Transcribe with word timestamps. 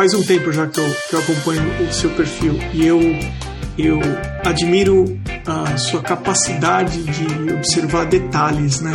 faz 0.00 0.14
um 0.14 0.22
tempo 0.22 0.50
já 0.50 0.66
que 0.66 0.80
eu, 0.80 0.96
que 1.10 1.14
eu 1.14 1.18
acompanho 1.18 1.62
o 1.86 1.92
seu 1.92 2.08
perfil 2.08 2.58
e 2.72 2.86
eu, 2.86 2.98
eu 3.76 4.00
admiro 4.42 5.04
a 5.46 5.76
sua 5.76 6.00
capacidade 6.00 7.02
de 7.02 7.52
observar 7.52 8.06
detalhes, 8.06 8.80
né? 8.80 8.92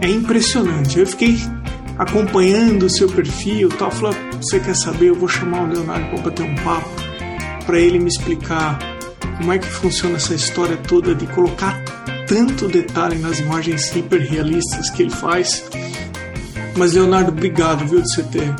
É, 0.00 0.06
é 0.06 0.10
impressionante. 0.10 0.98
Eu 0.98 1.06
fiquei 1.06 1.38
acompanhando 1.96 2.82
o 2.82 2.90
seu 2.90 3.08
perfil, 3.08 3.70
tal, 3.70 3.90
falou, 3.90 4.14
você 4.38 4.60
quer 4.60 4.76
saber? 4.76 5.08
Eu 5.08 5.14
vou 5.14 5.26
chamar 5.26 5.62
o 5.62 5.72
Leonardo 5.72 6.06
para 6.10 6.18
bater 6.18 6.44
um 6.44 6.54
papo, 6.56 6.90
para 7.64 7.80
ele 7.80 7.98
me 7.98 8.08
explicar 8.08 8.78
como 9.38 9.54
é 9.54 9.58
que 9.58 9.68
funciona 9.68 10.16
essa 10.16 10.34
história 10.34 10.76
toda 10.76 11.14
de 11.14 11.26
colocar 11.28 11.82
tanto 12.26 12.68
detalhe 12.68 13.16
nas 13.16 13.38
imagens 13.38 13.96
hiperrealistas 13.96 14.90
que 14.90 15.04
ele 15.04 15.12
faz. 15.12 15.64
Mas 16.76 16.92
Leonardo, 16.92 17.30
obrigado, 17.30 17.86
viu, 17.86 18.02
de 18.02 18.14
você 18.14 18.22
ter 18.24 18.54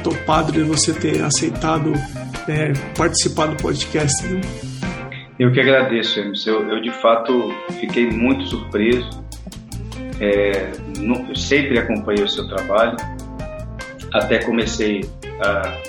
topado, 0.00 0.52
de 0.52 0.62
você 0.62 0.92
ter 0.92 1.22
aceitado 1.22 1.92
é, 2.48 2.72
participar 2.96 3.46
do 3.46 3.56
podcast. 3.56 4.24
Eu 5.38 5.52
que 5.52 5.60
agradeço, 5.60 6.20
Emerson. 6.20 6.50
Eu, 6.50 6.68
eu 6.68 6.82
de 6.82 6.90
fato 6.90 7.52
fiquei 7.78 8.10
muito 8.10 8.46
surpreso 8.46 9.20
é, 10.20 10.70
eu 10.98 11.34
sempre 11.34 11.78
acompanhei 11.78 12.22
o 12.22 12.28
seu 12.28 12.46
trabalho, 12.46 12.96
até 14.12 14.38
comecei 14.38 15.00
a, 15.42 15.80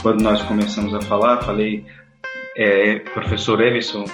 quando 0.00 0.22
nós 0.22 0.40
começamos 0.42 0.94
a 0.94 1.00
falar, 1.00 1.42
falei, 1.42 1.84
é, 2.56 3.00
professor 3.00 3.60
Emerson, 3.60 4.04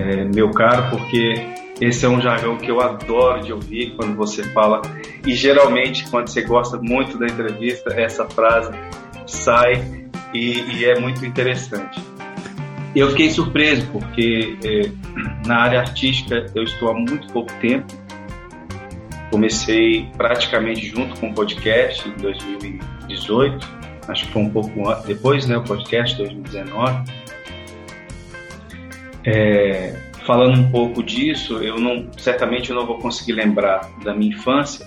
é, 0.00 0.24
meu 0.24 0.50
caro, 0.50 0.90
porque 0.90 1.34
esse 1.80 2.04
é 2.04 2.08
um 2.08 2.20
jargão 2.20 2.56
que 2.56 2.70
eu 2.70 2.80
adoro 2.80 3.42
de 3.42 3.52
ouvir 3.52 3.94
quando 3.96 4.16
você 4.16 4.42
fala, 4.44 4.82
e 5.26 5.34
geralmente 5.34 6.08
quando 6.10 6.28
você 6.28 6.42
gosta 6.42 6.78
muito 6.78 7.18
da 7.18 7.26
entrevista, 7.26 7.90
essa 7.94 8.28
frase 8.28 8.72
sai 9.26 10.08
e, 10.34 10.60
e 10.60 10.84
é 10.84 10.98
muito 10.98 11.24
interessante. 11.24 12.00
Eu 12.96 13.10
fiquei 13.10 13.30
surpreso 13.30 13.86
porque 13.92 14.56
é, 14.64 14.90
na 15.46 15.58
área 15.58 15.80
artística 15.80 16.46
eu 16.54 16.62
estou 16.62 16.90
há 16.90 16.94
muito 16.94 17.30
pouco 17.32 17.52
tempo, 17.60 17.86
Comecei 19.30 20.08
praticamente 20.16 20.86
junto 20.86 21.20
com 21.20 21.28
o 21.28 21.34
podcast 21.34 22.08
em 22.08 22.12
2018, 22.12 23.68
acho 24.08 24.26
que 24.26 24.32
foi 24.32 24.42
um 24.42 24.50
pouco 24.50 24.94
depois, 25.06 25.46
né, 25.46 25.58
o 25.58 25.62
podcast 25.62 26.16
2019. 26.16 27.04
É, 29.26 29.94
falando 30.28 30.60
um 30.60 30.70
pouco 30.70 31.02
disso, 31.02 31.56
eu 31.62 31.80
não, 31.80 32.12
certamente 32.18 32.68
eu 32.68 32.76
não 32.76 32.84
vou 32.84 32.98
conseguir 32.98 33.32
lembrar 33.32 33.90
da 34.04 34.14
minha 34.14 34.34
infância. 34.34 34.86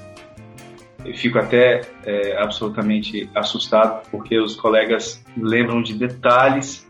Eu 1.03 1.16
fico 1.16 1.39
até 1.39 1.81
é, 2.06 2.38
absolutamente 2.38 3.28
assustado 3.34 4.08
porque 4.12 4.39
os 4.39 4.56
colegas 4.56 5.25
lembram 5.36 5.81
de 5.81 5.95
detalhes 5.95 6.88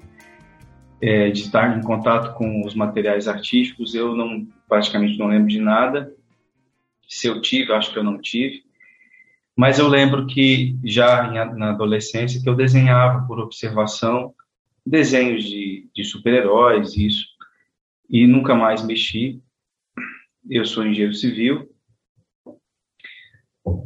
é, 1.01 1.29
de 1.29 1.43
estar 1.43 1.77
em 1.77 1.81
contato 1.81 2.33
com 2.33 2.65
os 2.65 2.75
materiais 2.75 3.25
artísticos. 3.25 3.95
Eu 3.95 4.17
não 4.17 4.45
praticamente 4.67 5.17
não 5.17 5.27
lembro 5.27 5.47
de 5.47 5.61
nada 5.61 6.13
se 7.07 7.27
eu 7.27 7.39
tive, 7.39 7.71
acho 7.71 7.93
que 7.93 7.99
eu 7.99 8.03
não 8.03 8.17
tive. 8.17 8.63
Mas 9.55 9.79
eu 9.79 9.87
lembro 9.87 10.27
que 10.27 10.75
já 10.83 11.23
na 11.55 11.69
adolescência 11.69 12.41
que 12.43 12.49
eu 12.49 12.55
desenhava 12.55 13.25
por 13.25 13.39
observação 13.39 14.33
desenhos 14.85 15.45
de, 15.45 15.89
de 15.95 16.03
super-heróis, 16.03 16.97
isso, 16.97 17.30
e 18.11 18.27
nunca 18.27 18.53
mais 18.53 18.85
mexi. 18.85 19.41
Eu 20.49 20.65
sou 20.65 20.85
engenheiro 20.85 21.13
civil, 21.13 21.73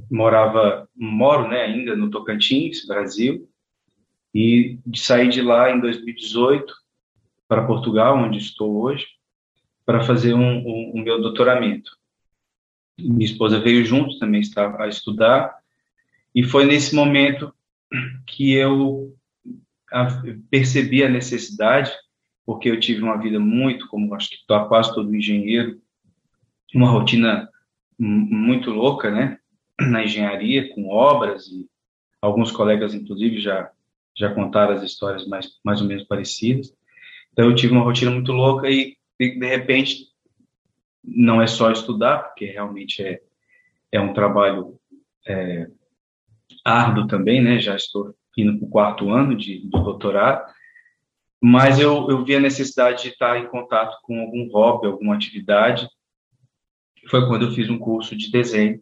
morava, 0.10 0.90
moro 0.96 1.48
né, 1.48 1.62
ainda 1.62 1.96
no 1.96 2.10
Tocantins, 2.10 2.86
Brasil, 2.88 3.48
e 4.34 4.80
saí 4.96 5.30
de 5.30 5.42
lá 5.42 5.70
em 5.72 5.80
2018 5.80 6.74
para 7.48 7.68
Portugal, 7.68 8.18
onde 8.18 8.40
estou 8.40 8.82
hoje, 8.82 9.06
para 9.86 10.04
fazer 10.04 10.34
um, 10.34 10.58
um, 10.58 10.94
um 10.96 11.04
meu 11.04 11.22
doutoramento. 11.22 11.92
Minha 12.98 13.26
esposa 13.26 13.60
veio 13.60 13.86
junto, 13.86 14.18
também 14.18 14.42
estava 14.42 14.84
a 14.84 14.88
estudar, 14.88 15.56
e 16.34 16.44
foi 16.44 16.66
nesse 16.66 16.96
momento 16.96 17.54
que 18.26 18.54
eu 18.54 19.16
percebi 20.50 21.04
a 21.04 21.10
necessidade, 21.10 21.92
porque 22.46 22.70
eu 22.70 22.80
tive 22.80 23.02
uma 23.02 23.18
vida 23.18 23.40
muito, 23.40 23.88
como 23.88 24.14
acho 24.14 24.30
que 24.30 24.38
quase 24.68 24.94
todo 24.94 25.16
engenheiro, 25.16 25.82
uma 26.74 26.90
rotina 26.90 27.50
muito 27.98 28.70
louca, 28.72 29.10
né, 29.10 29.40
na 29.80 30.04
engenharia, 30.04 30.74
com 30.74 30.90
obras, 30.90 31.48
e 31.48 31.68
alguns 32.22 32.52
colegas, 32.52 32.94
inclusive, 32.94 33.40
já, 33.40 33.72
já 34.16 34.34
contaram 34.34 34.74
as 34.74 34.84
histórias 34.84 35.28
mais, 35.28 35.48
mais 35.64 35.82
ou 35.82 35.88
menos 35.88 36.04
parecidas. 36.04 36.74
Então, 37.32 37.46
eu 37.46 37.56
tive 37.56 37.74
uma 37.74 37.84
rotina 37.84 38.12
muito 38.12 38.32
louca 38.32 38.70
e, 38.70 38.96
de 39.20 39.48
repente, 39.48 40.06
não 41.04 41.42
é 41.42 41.48
só 41.48 41.72
estudar, 41.72 42.20
porque 42.20 42.46
realmente 42.46 43.04
é, 43.04 43.22
é 43.92 44.00
um 44.00 44.14
trabalho 44.14 44.80
é, 45.28 45.68
árduo 46.64 47.08
também, 47.08 47.42
né? 47.42 47.60
Já 47.60 47.76
estou 47.76 48.16
indo 48.38 48.58
para 48.58 48.68
o 48.68 48.70
quarto 48.70 49.10
ano 49.12 49.36
de, 49.36 49.60
do 49.60 49.84
doutorado, 49.84 50.52
mas 51.48 51.78
eu, 51.78 52.10
eu 52.10 52.26
vi 52.26 52.36
a 52.36 52.40
necessidade 52.40 53.04
de 53.04 53.10
estar 53.10 53.38
em 53.38 53.48
contato 53.48 54.00
com 54.02 54.20
algum 54.20 54.50
hobby, 54.52 54.88
alguma 54.88 55.14
atividade. 55.14 55.88
Foi 57.08 57.28
quando 57.28 57.46
eu 57.46 57.52
fiz 57.52 57.70
um 57.70 57.78
curso 57.78 58.16
de 58.16 58.32
desenho, 58.32 58.82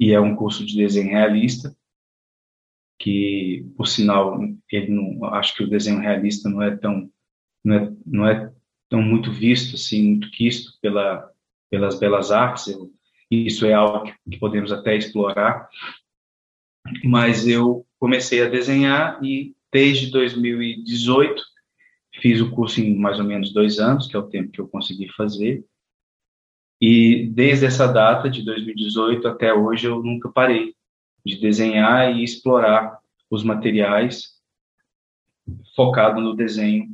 e 0.00 0.12
é 0.12 0.20
um 0.20 0.34
curso 0.34 0.66
de 0.66 0.76
desenho 0.76 1.10
realista, 1.10 1.72
que, 2.98 3.64
por 3.76 3.86
sinal, 3.86 4.40
ele 4.72 4.90
não, 4.90 5.24
acho 5.34 5.54
que 5.54 5.62
o 5.62 5.70
desenho 5.70 6.00
realista 6.00 6.48
não 6.48 6.60
é 6.62 6.76
tão 6.76 7.08
não 7.64 7.76
é, 7.76 7.92
não 8.04 8.28
é 8.28 8.52
tão 8.88 9.00
muito 9.00 9.30
visto 9.30 9.76
assim, 9.76 10.02
muito 10.02 10.32
quisto 10.32 10.72
pela 10.82 11.30
pelas 11.70 11.96
belas 11.96 12.32
artes, 12.32 12.66
eu, 12.66 12.92
isso 13.30 13.66
é 13.66 13.72
algo 13.72 14.12
que 14.28 14.38
podemos 14.40 14.72
até 14.72 14.96
explorar, 14.96 15.68
mas 17.04 17.46
eu 17.46 17.86
comecei 18.00 18.42
a 18.42 18.48
desenhar 18.48 19.22
e 19.24 19.54
desde 19.72 20.10
2018 20.10 21.53
fiz 22.20 22.40
o 22.40 22.50
curso 22.50 22.80
em 22.80 22.96
mais 22.96 23.18
ou 23.18 23.24
menos 23.24 23.52
dois 23.52 23.78
anos, 23.78 24.06
que 24.06 24.16
é 24.16 24.18
o 24.18 24.28
tempo 24.28 24.50
que 24.50 24.60
eu 24.60 24.68
consegui 24.68 25.08
fazer, 25.12 25.64
e 26.80 27.26
desde 27.32 27.66
essa 27.66 27.86
data, 27.86 28.28
de 28.28 28.44
2018 28.44 29.26
até 29.28 29.54
hoje, 29.54 29.86
eu 29.86 30.02
nunca 30.02 30.28
parei 30.28 30.74
de 31.24 31.40
desenhar 31.40 32.14
e 32.14 32.22
explorar 32.22 32.98
os 33.30 33.42
materiais 33.42 34.34
focado 35.74 36.20
no 36.20 36.34
desenho 36.34 36.88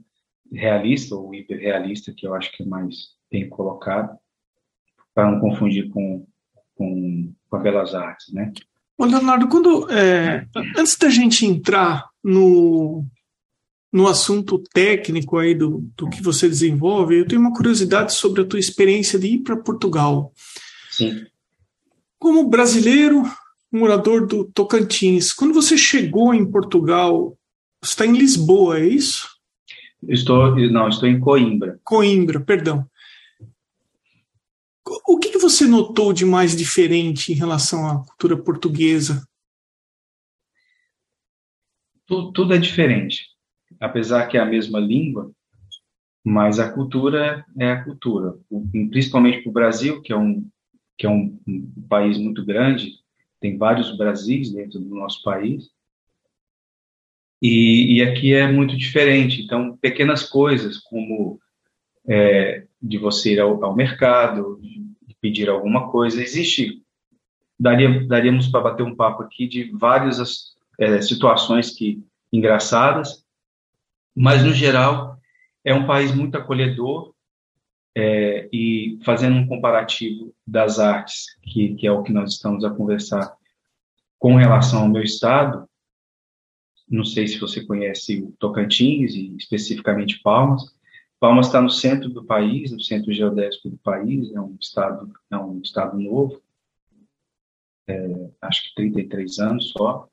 realista 0.53 1.15
ou 1.15 1.35
hiperrealista, 1.35 2.13
que 2.17 2.27
eu 2.27 2.35
acho 2.35 2.53
que 2.53 2.63
é 2.63 2.67
mais 2.67 3.17
bem 3.31 3.49
colocado 3.49 4.17
para 5.15 5.31
não 5.31 5.41
confundir 5.41 5.89
com, 5.91 6.27
com, 6.75 7.33
com, 7.49 7.57
a 7.57 7.59
Belas 7.59 7.95
Artes, 7.95 8.33
né? 8.33 8.53
Ô 8.97 9.05
Leonardo, 9.05 9.49
quando, 9.49 9.91
é, 9.91 10.47
antes 10.77 10.97
da 10.97 11.09
gente 11.09 11.47
entrar 11.47 12.09
no, 12.23 13.05
no 13.93 14.07
assunto 14.07 14.63
técnico 14.73 15.37
aí 15.39 15.55
do, 15.55 15.85
do 15.97 16.09
que 16.09 16.23
você 16.23 16.49
desenvolve, 16.49 17.19
eu 17.19 17.27
tenho 17.27 17.41
uma 17.41 17.53
curiosidade 17.53 18.13
sobre 18.13 18.43
a 18.43 18.47
tua 18.47 18.59
experiência 18.59 19.19
de 19.19 19.27
ir 19.27 19.39
para 19.39 19.57
Portugal. 19.57 20.33
Sim. 20.91 21.27
Como 22.19 22.49
brasileiro, 22.49 23.25
morador 23.73 24.27
do 24.27 24.45
Tocantins, 24.45 25.33
quando 25.33 25.55
você 25.55 25.77
chegou 25.77 26.33
em 26.33 26.49
Portugal, 26.49 27.37
você 27.83 27.93
está 27.93 28.07
em 28.07 28.17
Lisboa, 28.17 28.79
é 28.79 28.87
isso? 28.87 29.29
Estou, 30.09 30.57
não, 30.71 30.89
estou 30.89 31.09
em 31.09 31.19
Coimbra. 31.19 31.81
Coimbra, 31.85 32.41
perdão. 32.41 32.89
O 35.07 35.19
que, 35.19 35.31
que 35.31 35.39
você 35.39 35.67
notou 35.67 36.13
de 36.13 36.25
mais 36.25 36.57
diferente 36.57 37.33
em 37.33 37.35
relação 37.35 37.87
à 37.89 38.05
cultura 38.05 38.37
portuguesa? 38.37 39.27
Tudo, 42.07 42.33
tudo 42.33 42.55
é 42.55 42.59
diferente. 42.59 43.29
Apesar 43.79 44.27
que 44.27 44.37
é 44.37 44.41
a 44.41 44.47
mesma 44.47 44.81
língua, 44.81 45.31
mas 46.25 46.59
a 46.59 46.71
cultura 46.71 47.45
é 47.59 47.73
a 47.73 47.85
cultura. 47.85 48.37
Principalmente 48.91 49.43
para 49.43 49.51
o 49.51 49.53
Brasil, 49.53 50.03
que 50.03 50.13
é 50.13 50.17
um 50.17 50.49
que 50.97 51.07
é 51.07 51.09
um, 51.09 51.41
um, 51.49 51.87
país 51.89 52.19
muito 52.19 52.45
grande, 52.45 52.93
tem 53.41 53.57
vários 53.57 53.97
Brasis 53.97 54.53
dentro 54.53 54.79
do 54.79 54.95
nosso 54.95 55.23
país, 55.23 55.71
e, 57.41 57.97
e 57.97 58.03
aqui 58.03 58.35
é 58.35 58.51
muito 58.53 58.77
diferente. 58.77 59.41
Então, 59.41 59.79
pequenas 59.79 60.23
coisas 60.23 60.77
como 60.77 61.41
é, 62.07 62.67
de 62.83 62.99
você 62.99 63.33
ir 63.33 63.41
ao, 63.41 63.65
ao 63.65 63.75
mercado, 63.75 64.61
de 64.61 65.17
pedir 65.21 65.49
alguma 65.49 65.91
coisa. 65.91 66.23
Existe, 66.23 66.83
daria, 67.59 68.07
daríamos 68.07 68.49
para 68.49 68.61
bater 68.61 68.83
um 68.83 68.95
papo 68.95 69.23
aqui 69.23 69.47
de 69.47 69.71
várias 69.73 70.55
é, 70.79 71.01
situações 71.01 71.71
que 71.71 72.03
engraçadas, 72.33 73.25
mas 74.21 74.45
no 74.45 74.53
geral 74.53 75.19
é 75.65 75.73
um 75.73 75.87
país 75.87 76.15
muito 76.15 76.37
acolhedor 76.37 77.15
é, 77.97 78.51
e 78.53 78.99
fazendo 79.03 79.37
um 79.37 79.47
comparativo 79.47 80.35
das 80.47 80.79
artes, 80.79 81.25
que, 81.43 81.75
que 81.75 81.87
é 81.87 81.91
o 81.91 82.03
que 82.03 82.13
nós 82.13 82.35
estamos 82.35 82.63
a 82.63 82.69
conversar 82.69 83.35
com 84.19 84.35
relação 84.35 84.83
ao 84.83 84.89
meu 84.91 85.03
estado, 85.03 85.67
Não 86.87 87.03
sei 87.03 87.27
se 87.29 87.39
você 87.39 87.65
conhece 87.65 88.21
o 88.21 88.33
Tocantins 88.33 89.15
e 89.15 89.35
especificamente 89.37 90.21
Palmas. 90.21 90.65
Palmas 91.19 91.47
está 91.47 91.63
no 91.63 91.71
centro 91.71 92.11
do 92.11 92.23
país, 92.23 92.71
no 92.73 92.81
centro 92.81 93.15
geodésico 93.15 93.71
do 93.71 93.79
país, 93.79 94.31
é 94.35 94.41
um 94.41 94.55
estado, 94.61 95.11
é 95.31 95.37
um 95.39 95.63
estado 95.63 95.99
novo, 95.99 96.43
é, 97.89 98.29
acho 98.43 98.65
que 98.65 98.75
33 98.75 99.39
anos 99.39 99.71
só. 99.71 100.07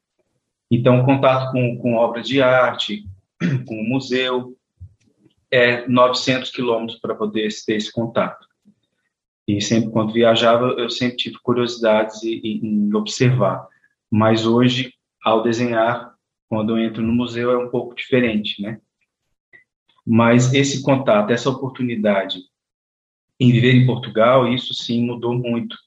Então, 0.71 1.03
contato 1.03 1.51
com, 1.51 1.77
com 1.77 1.95
obras 1.95 2.25
de 2.25 2.41
arte, 2.41 3.05
com 3.65 3.75
o 3.75 3.87
museu, 3.87 4.57
é 5.51 5.87
900 5.87 6.51
quilômetros 6.51 6.99
para 6.99 7.15
poder 7.15 7.49
ter 7.65 7.75
esse 7.75 7.91
contato. 7.91 8.45
E 9.47 9.61
sempre, 9.61 9.91
quando 9.91 10.11
viajava, 10.11 10.75
eu 10.77 10.89
sempre 10.89 11.15
tive 11.15 11.37
curiosidades 11.41 12.21
em, 12.23 12.41
em 12.43 12.93
observar. 12.93 13.65
Mas 14.11 14.45
hoje, 14.45 14.93
ao 15.23 15.41
desenhar, 15.41 16.13
quando 16.49 16.71
eu 16.75 16.83
entro 16.83 17.01
no 17.01 17.13
museu, 17.13 17.51
é 17.51 17.57
um 17.57 17.69
pouco 17.69 17.95
diferente, 17.95 18.61
né? 18.61 18.81
Mas 20.05 20.53
esse 20.53 20.81
contato, 20.81 21.31
essa 21.31 21.49
oportunidade 21.49 22.39
em 23.39 23.51
viver 23.51 23.73
em 23.73 23.85
Portugal, 23.85 24.47
isso 24.51 24.73
sim 24.73 25.05
mudou 25.05 25.33
muito. 25.33 25.77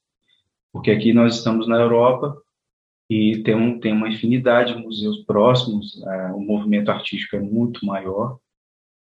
Porque 0.72 0.90
aqui 0.90 1.12
nós 1.12 1.36
estamos 1.36 1.66
na 1.66 1.76
Europa 1.76 2.36
e 3.10 3.42
tem, 3.42 3.56
um, 3.56 3.80
tem 3.80 3.92
uma 3.92 4.08
infinidade 4.08 4.72
de 4.72 4.80
museus 4.80 5.24
próximos, 5.24 6.00
é, 6.00 6.26
o 6.32 6.38
movimento 6.38 6.92
artístico 6.92 7.34
é 7.34 7.40
muito 7.40 7.84
maior, 7.84 8.38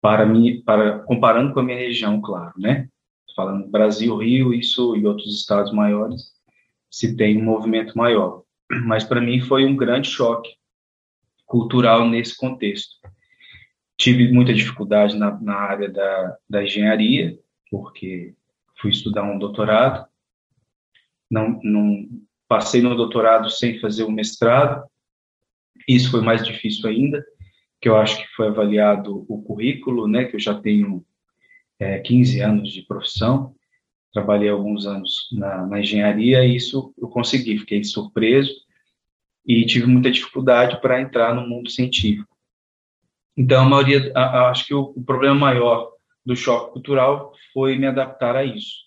para 0.01 0.25
mim, 0.25 0.63
para, 0.65 0.97
comparando 0.99 1.53
com 1.53 1.59
a 1.59 1.63
minha 1.63 1.77
região, 1.77 2.19
claro, 2.19 2.53
né? 2.57 2.89
falando 3.35 3.69
Brasil, 3.69 4.17
Rio, 4.17 4.53
isso 4.53 4.95
e 4.95 5.05
outros 5.05 5.39
estados 5.39 5.71
maiores, 5.71 6.31
se 6.89 7.15
tem 7.15 7.37
um 7.37 7.45
movimento 7.45 7.95
maior. 7.95 8.43
Mas 8.85 9.03
para 9.03 9.21
mim 9.21 9.39
foi 9.39 9.63
um 9.65 9.75
grande 9.75 10.09
choque 10.09 10.55
cultural 11.45 12.07
nesse 12.07 12.35
contexto. 12.35 12.95
Tive 13.95 14.31
muita 14.31 14.53
dificuldade 14.53 15.15
na, 15.17 15.39
na 15.39 15.55
área 15.55 15.89
da, 15.89 16.37
da 16.49 16.63
engenharia, 16.63 17.37
porque 17.69 18.33
fui 18.79 18.89
estudar 18.89 19.23
um 19.23 19.37
doutorado, 19.37 20.07
não, 21.29 21.59
não 21.63 22.07
passei 22.47 22.81
no 22.81 22.95
doutorado 22.95 23.49
sem 23.49 23.79
fazer 23.79 24.03
o 24.03 24.11
mestrado, 24.11 24.83
isso 25.87 26.11
foi 26.11 26.21
mais 26.21 26.45
difícil 26.45 26.89
ainda, 26.89 27.23
que 27.81 27.89
eu 27.89 27.97
acho 27.97 28.17
que 28.17 28.27
foi 28.35 28.47
avaliado 28.47 29.25
o 29.27 29.41
currículo, 29.41 30.07
né, 30.07 30.25
que 30.25 30.35
eu 30.35 30.39
já 30.39 30.53
tenho 30.53 31.05
é, 31.79 31.99
15 31.99 32.39
anos 32.39 32.71
de 32.71 32.83
profissão, 32.83 33.53
trabalhei 34.13 34.49
alguns 34.49 34.85
anos 34.85 35.27
na, 35.31 35.65
na 35.65 35.79
engenharia 35.79 36.45
e 36.45 36.55
isso 36.55 36.93
eu 36.97 37.07
consegui, 37.09 37.57
fiquei 37.57 37.83
surpreso 37.83 38.53
e 39.45 39.65
tive 39.65 39.87
muita 39.87 40.11
dificuldade 40.11 40.79
para 40.79 41.01
entrar 41.01 41.33
no 41.33 41.47
mundo 41.47 41.69
científico. 41.69 42.33
Então, 43.35 43.63
a 43.63 43.69
maioria, 43.69 44.11
a, 44.15 44.21
a, 44.21 44.49
acho 44.51 44.65
que 44.65 44.73
o, 44.73 44.93
o, 44.95 45.03
problema 45.03 45.35
maior 45.35 45.91
do 46.25 46.35
choque 46.35 46.71
cultural 46.71 47.33
foi 47.51 47.77
me 47.77 47.87
adaptar 47.87 48.35
a 48.35 48.45
isso. 48.45 48.82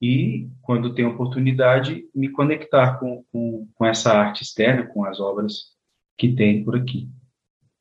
E, 0.00 0.48
quando 0.62 0.94
tenho 0.94 1.10
oportunidade, 1.10 2.04
me 2.14 2.28
conectar 2.28 2.98
com, 2.98 3.24
com, 3.32 3.66
com 3.74 3.86
essa 3.86 4.12
arte 4.12 4.42
externa, 4.42 4.86
com 4.86 5.04
as 5.04 5.20
obras 5.20 5.74
que 6.18 6.34
tem 6.34 6.62
por 6.64 6.76
aqui. 6.76 7.08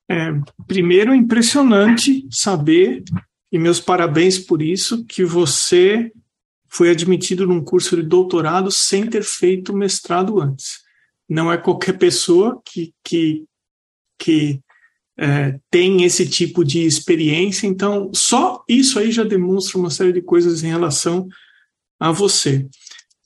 É, 0.10 0.32
primeiro, 0.68 1.14
impressionante 1.14 2.26
saber 2.30 3.04
e 3.52 3.58
meus 3.58 3.80
parabéns 3.80 4.38
por 4.38 4.62
isso, 4.62 5.06
que 5.06 5.24
você 5.24 6.12
foi 6.68 6.90
admitido 6.90 7.48
num 7.48 7.64
curso 7.64 7.96
de 7.96 8.04
doutorado 8.04 8.70
sem 8.70 9.08
ter 9.08 9.24
feito 9.24 9.74
mestrado 9.74 10.42
antes. 10.42 10.80
Não 11.28 11.52
é 11.52 11.58
qualquer 11.58 11.98
pessoa 11.98 12.62
que, 12.66 12.94
que, 13.02 13.46
que 14.20 14.60
é, 15.18 15.58
tem 15.72 16.04
esse 16.04 16.28
tipo 16.28 16.66
de 16.66 16.82
experiência, 16.82 17.66
então 17.66 18.12
só 18.14 18.62
isso 18.68 19.00
aí 19.00 19.10
já 19.10 19.24
demonstra 19.24 19.78
uma 19.78 19.90
série 19.90 20.12
de 20.12 20.22
coisas 20.22 20.64
em 20.64 20.68
relação 20.68 21.28
a 22.00 22.12
você. 22.12 22.68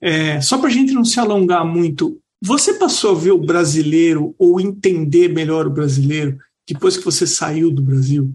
É, 0.01 0.39
só 0.41 0.57
para 0.57 0.67
a 0.67 0.71
gente 0.71 0.93
não 0.93 1.03
se 1.03 1.19
alongar 1.19 1.65
muito, 1.65 2.19
você 2.41 2.73
passou 2.75 3.11
a 3.11 3.19
ver 3.19 3.31
o 3.31 3.45
brasileiro 3.45 4.33
ou 4.37 4.59
entender 4.59 5.29
melhor 5.29 5.67
o 5.67 5.71
brasileiro 5.71 6.37
depois 6.67 6.95
que 6.95 7.03
você 7.03 7.27
saiu 7.27 7.71
do 7.71 7.81
Brasil? 7.81 8.33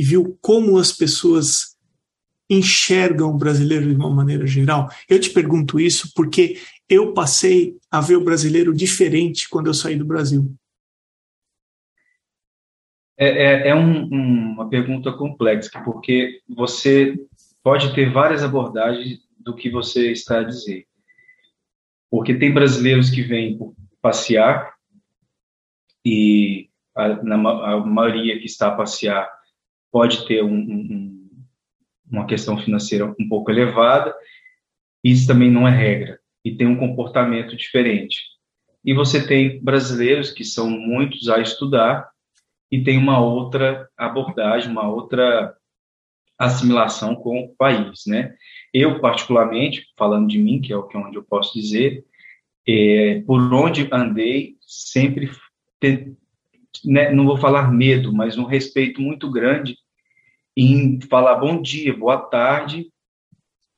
e 0.00 0.02
viu 0.02 0.38
como 0.40 0.78
as 0.78 0.92
pessoas 0.92 1.76
enxergam 2.48 3.30
o 3.30 3.36
brasileiro 3.36 3.86
de 3.86 3.94
uma 3.94 4.08
maneira 4.08 4.46
geral? 4.46 4.88
Eu 5.06 5.20
te 5.20 5.28
pergunto 5.28 5.78
isso 5.78 6.10
porque 6.14 6.58
eu 6.88 7.12
passei 7.12 7.76
a 7.90 8.00
ver 8.00 8.16
o 8.16 8.24
brasileiro 8.24 8.74
diferente 8.74 9.46
quando 9.46 9.66
eu 9.66 9.74
saí 9.74 9.96
do 9.96 10.06
Brasil. 10.06 10.50
É, 13.18 13.28
é, 13.28 13.68
é 13.68 13.74
um, 13.74 14.06
uma 14.06 14.70
pergunta 14.70 15.12
complexa, 15.12 15.82
porque 15.84 16.40
você 16.48 17.14
pode 17.62 17.94
ter 17.94 18.10
várias 18.10 18.42
abordagens 18.42 19.20
do 19.40 19.54
que 19.54 19.70
você 19.70 20.12
está 20.12 20.40
a 20.40 20.44
dizer. 20.44 20.86
Porque 22.10 22.34
tem 22.34 22.52
brasileiros 22.52 23.10
que 23.10 23.22
vêm 23.22 23.58
passear 24.00 24.74
e 26.04 26.68
a, 26.94 27.08
na, 27.22 27.34
a 27.34 27.76
maioria 27.78 28.38
que 28.38 28.46
está 28.46 28.68
a 28.68 28.76
passear 28.76 29.30
pode 29.92 30.26
ter 30.26 30.42
um, 30.42 30.54
um, 30.54 31.30
uma 32.10 32.26
questão 32.26 32.58
financeira 32.58 33.06
um 33.18 33.28
pouco 33.28 33.50
elevada, 33.50 34.14
isso 35.02 35.26
também 35.26 35.50
não 35.50 35.66
é 35.66 35.70
regra, 35.70 36.20
e 36.44 36.54
tem 36.54 36.66
um 36.66 36.78
comportamento 36.78 37.56
diferente. 37.56 38.18
E 38.84 38.94
você 38.94 39.26
tem 39.26 39.62
brasileiros 39.62 40.30
que 40.30 40.44
são 40.44 40.68
muitos 40.70 41.28
a 41.28 41.38
estudar 41.38 42.08
e 42.70 42.82
tem 42.82 42.96
uma 42.96 43.20
outra 43.20 43.88
abordagem, 43.96 44.70
uma 44.70 44.88
outra 44.88 45.54
assimilação 46.38 47.14
com 47.14 47.40
o 47.40 47.54
país, 47.56 48.02
né? 48.06 48.34
Eu, 48.72 49.00
particularmente, 49.00 49.86
falando 49.96 50.28
de 50.28 50.38
mim, 50.38 50.60
que 50.60 50.72
é 50.72 50.76
o 50.76 50.84
que 50.84 50.96
é 50.96 51.00
onde 51.00 51.16
eu 51.16 51.24
posso 51.24 51.52
dizer, 51.52 52.04
é, 52.66 53.22
por 53.26 53.52
onde 53.52 53.88
andei, 53.90 54.56
sempre 54.60 55.30
né, 56.84 57.10
não 57.10 57.26
vou 57.26 57.36
falar 57.36 57.72
medo, 57.72 58.12
mas 58.12 58.38
um 58.38 58.44
respeito 58.44 59.00
muito 59.00 59.30
grande 59.30 59.76
em 60.56 61.00
falar 61.02 61.36
bom 61.36 61.60
dia, 61.60 61.96
boa 61.96 62.18
tarde 62.18 62.90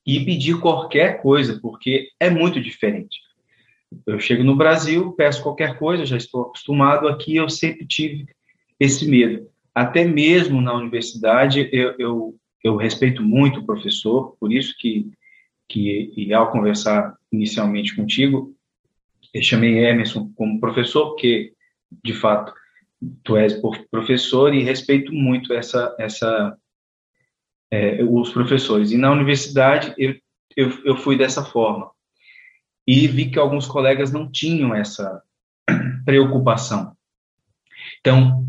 e 0.05 0.23
pedir 0.25 0.59
qualquer 0.59 1.21
coisa, 1.21 1.59
porque 1.61 2.09
é 2.19 2.29
muito 2.29 2.61
diferente. 2.61 3.19
Eu 4.05 4.19
chego 4.19 4.43
no 4.43 4.55
Brasil, 4.55 5.13
peço 5.13 5.41
qualquer 5.41 5.77
coisa, 5.77 6.05
já 6.05 6.17
estou 6.17 6.41
acostumado. 6.41 7.07
Aqui 7.07 7.35
eu 7.35 7.47
sempre 7.47 7.85
tive 7.85 8.25
esse 8.79 9.07
medo. 9.07 9.47
Até 9.73 10.03
mesmo 10.03 10.61
na 10.61 10.73
universidade, 10.73 11.69
eu, 11.71 11.95
eu, 11.97 12.35
eu 12.63 12.77
respeito 12.77 13.21
muito 13.21 13.59
o 13.59 13.65
professor, 13.65 14.35
por 14.39 14.51
isso 14.51 14.75
que, 14.77 15.11
que 15.67 16.13
e 16.15 16.33
ao 16.33 16.51
conversar 16.51 17.15
inicialmente 17.31 17.95
contigo, 17.95 18.55
eu 19.33 19.41
chamei 19.41 19.83
Emerson 19.83 20.31
como 20.35 20.59
professor, 20.59 21.09
porque, 21.09 21.53
de 22.03 22.13
fato, 22.13 22.53
tu 23.23 23.35
és 23.35 23.59
professor 23.89 24.53
e 24.53 24.63
respeito 24.63 25.11
muito 25.11 25.53
essa 25.53 25.95
essa 25.99 26.57
é, 27.71 28.03
os 28.03 28.31
professores. 28.31 28.91
E 28.91 28.97
na 28.97 29.11
universidade 29.11 29.93
eu, 29.97 30.15
eu, 30.55 30.85
eu 30.85 30.97
fui 30.97 31.17
dessa 31.17 31.43
forma 31.43 31.91
e 32.87 33.07
vi 33.07 33.29
que 33.31 33.39
alguns 33.39 33.65
colegas 33.65 34.11
não 34.11 34.31
tinham 34.31 34.75
essa 34.75 35.21
preocupação. 36.05 36.95
Então 37.99 38.45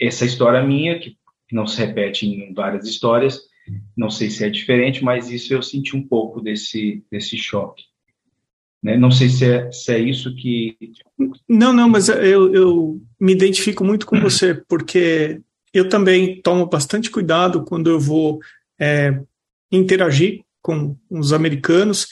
essa 0.00 0.24
história 0.24 0.62
minha 0.62 0.98
que 0.98 1.17
não 1.50 1.66
se 1.66 1.78
repete 1.78 2.26
em 2.26 2.52
várias 2.52 2.86
histórias, 2.86 3.40
não 3.96 4.10
sei 4.10 4.30
se 4.30 4.44
é 4.44 4.50
diferente, 4.50 5.04
mas 5.04 5.30
isso 5.30 5.52
eu 5.52 5.62
senti 5.62 5.96
um 5.96 6.06
pouco 6.06 6.40
desse 6.40 7.04
desse 7.10 7.36
choque. 7.36 7.84
Né? 8.82 8.96
Não 8.96 9.10
sei 9.10 9.28
se 9.28 9.44
é, 9.44 9.70
se 9.72 9.92
é 9.92 9.98
isso 9.98 10.34
que. 10.36 10.76
Não, 11.48 11.72
não, 11.72 11.88
mas 11.88 12.08
eu, 12.08 12.54
eu 12.54 13.00
me 13.20 13.32
identifico 13.32 13.84
muito 13.84 14.06
com 14.06 14.20
você, 14.20 14.54
porque 14.68 15.40
eu 15.74 15.88
também 15.88 16.40
tomo 16.40 16.66
bastante 16.66 17.10
cuidado 17.10 17.64
quando 17.64 17.90
eu 17.90 17.98
vou 17.98 18.38
é, 18.78 19.20
interagir 19.70 20.42
com 20.62 20.96
os 21.10 21.32
americanos, 21.32 22.08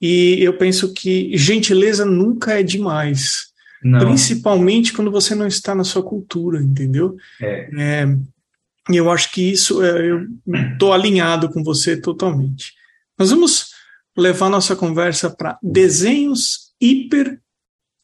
e 0.00 0.38
eu 0.40 0.56
penso 0.56 0.92
que 0.92 1.36
gentileza 1.36 2.04
nunca 2.04 2.58
é 2.58 2.62
demais. 2.62 3.50
Não. 3.82 4.00
Principalmente 4.00 4.92
quando 4.92 5.10
você 5.10 5.34
não 5.34 5.46
está 5.46 5.74
na 5.74 5.84
sua 5.84 6.02
cultura, 6.02 6.62
entendeu? 6.62 7.16
É. 7.40 7.70
é 7.78 8.16
e 8.88 8.96
eu 8.96 9.10
acho 9.10 9.30
que 9.30 9.42
isso, 9.42 9.82
é, 9.82 10.10
eu 10.10 10.26
estou 10.72 10.92
alinhado 10.92 11.50
com 11.50 11.62
você 11.62 12.00
totalmente. 12.00 12.72
Nós 13.18 13.30
vamos 13.30 13.70
levar 14.16 14.48
nossa 14.48 14.74
conversa 14.74 15.30
para 15.30 15.58
desenhos 15.62 16.72
hiper, 16.80 17.40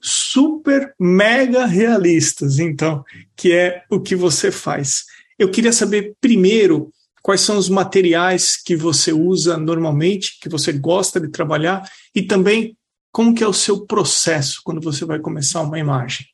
super, 0.01 0.95
mega 1.01 1.67
realistas, 1.67 2.59
então, 2.59 3.05
que 3.35 3.53
é 3.53 3.85
o 3.91 4.01
que 4.01 4.15
você 4.15 4.51
faz. 4.51 5.05
Eu 5.39 5.51
queria 5.51 5.73
saber 5.73 6.15
primeiro 6.21 6.93
quais 7.23 7.41
são 7.41 7.59
os 7.59 7.69
materiais 7.69 8.57
que 8.57 8.77
você 8.77 9.13
usa 9.13 9.57
normalmente, 9.57 10.39
que 10.41 10.49
você 10.49 10.73
gosta 10.73 11.19
de 11.19 11.29
trabalhar, 11.29 11.91
e 12.15 12.23
também 12.23 12.77
como 13.11 13.35
que 13.35 13.43
é 13.43 13.49
o 13.49 13.53
seu 13.53 13.87
processo 13.87 14.61
quando 14.63 14.81
você 14.81 15.05
vai 15.05 15.19
começar 15.19 15.63
uma 15.63 15.79
imagem. 15.79 16.27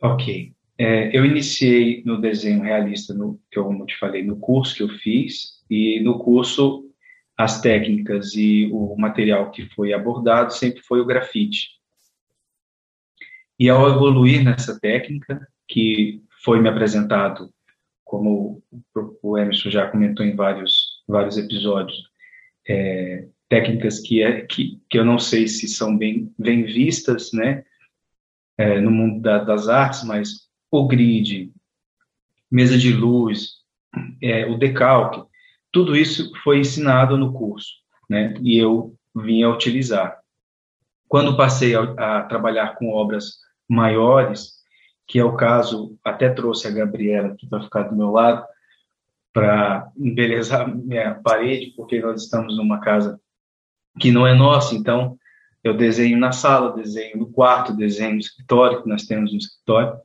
Ok. 0.00 0.52
É, 0.82 1.16
eu 1.16 1.24
iniciei 1.24 2.02
no 2.04 2.20
desenho 2.20 2.60
realista, 2.60 3.14
no, 3.14 3.40
que 3.48 3.56
eu, 3.56 3.64
como 3.64 3.86
te 3.86 3.96
falei, 3.96 4.24
no 4.24 4.36
curso 4.36 4.74
que 4.74 4.82
eu 4.82 4.88
fiz, 4.88 5.62
e 5.70 6.00
no 6.00 6.18
curso 6.18 6.90
as 7.38 7.60
técnicas 7.60 8.34
e 8.34 8.68
o 8.72 8.96
material 8.98 9.52
que 9.52 9.68
foi 9.76 9.92
abordado 9.92 10.52
sempre 10.52 10.82
foi 10.82 11.00
o 11.00 11.06
grafite. 11.06 11.68
E 13.60 13.68
ao 13.68 13.88
evoluir 13.88 14.42
nessa 14.42 14.76
técnica, 14.80 15.46
que 15.68 16.20
foi 16.42 16.60
me 16.60 16.68
apresentado, 16.68 17.48
como 18.04 18.60
o 19.22 19.38
Emerson 19.38 19.70
já 19.70 19.88
comentou 19.88 20.26
em 20.26 20.34
vários, 20.34 21.00
vários 21.06 21.38
episódios, 21.38 21.96
é, 22.68 23.28
técnicas 23.48 24.00
que, 24.00 24.20
é, 24.20 24.40
que, 24.40 24.82
que 24.90 24.98
eu 24.98 25.04
não 25.04 25.20
sei 25.20 25.46
se 25.46 25.68
são 25.68 25.96
bem, 25.96 26.34
bem 26.36 26.64
vistas 26.64 27.32
né, 27.32 27.64
é, 28.58 28.80
no 28.80 28.90
mundo 28.90 29.22
da, 29.22 29.38
das 29.44 29.68
artes, 29.68 30.02
mas 30.02 30.50
o 30.72 30.86
grid, 30.86 31.52
mesa 32.50 32.78
de 32.78 32.92
luz, 32.92 33.58
é, 34.22 34.46
o 34.46 34.56
decalque, 34.56 35.22
tudo 35.70 35.94
isso 35.94 36.32
foi 36.42 36.60
ensinado 36.60 37.16
no 37.18 37.32
curso, 37.32 37.70
né, 38.08 38.34
e 38.40 38.56
eu 38.56 38.94
vinha 39.14 39.50
utilizar. 39.50 40.18
Quando 41.06 41.36
passei 41.36 41.74
a, 41.76 41.82
a 41.82 42.22
trabalhar 42.22 42.74
com 42.76 42.90
obras 42.90 43.34
maiores, 43.68 44.62
que 45.06 45.18
é 45.18 45.24
o 45.24 45.36
caso, 45.36 45.98
até 46.02 46.30
trouxe 46.30 46.66
a 46.66 46.70
Gabriela 46.70 47.28
aqui 47.28 47.46
para 47.46 47.62
ficar 47.62 47.82
do 47.82 47.96
meu 47.96 48.10
lado, 48.10 48.42
para 49.30 49.90
embelezar 49.94 50.66
minha 50.74 51.14
parede, 51.16 51.74
porque 51.76 52.00
nós 52.00 52.22
estamos 52.22 52.56
numa 52.56 52.80
casa 52.80 53.20
que 54.00 54.10
não 54.10 54.26
é 54.26 54.34
nossa, 54.34 54.74
então 54.74 55.18
eu 55.62 55.76
desenho 55.76 56.18
na 56.18 56.32
sala, 56.32 56.74
desenho 56.74 57.18
no 57.18 57.30
quarto, 57.30 57.76
desenho 57.76 58.14
no 58.14 58.20
escritório, 58.20 58.82
que 58.82 58.88
nós 58.88 59.04
temos 59.04 59.32
no 59.32 59.38
escritório. 59.38 60.00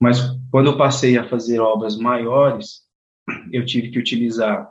Mas 0.00 0.18
quando 0.50 0.70
eu 0.70 0.78
passei 0.78 1.18
a 1.18 1.28
fazer 1.28 1.60
obras 1.60 1.96
maiores, 1.96 2.82
eu 3.52 3.64
tive 3.64 3.90
que 3.90 3.98
utilizar, 3.98 4.70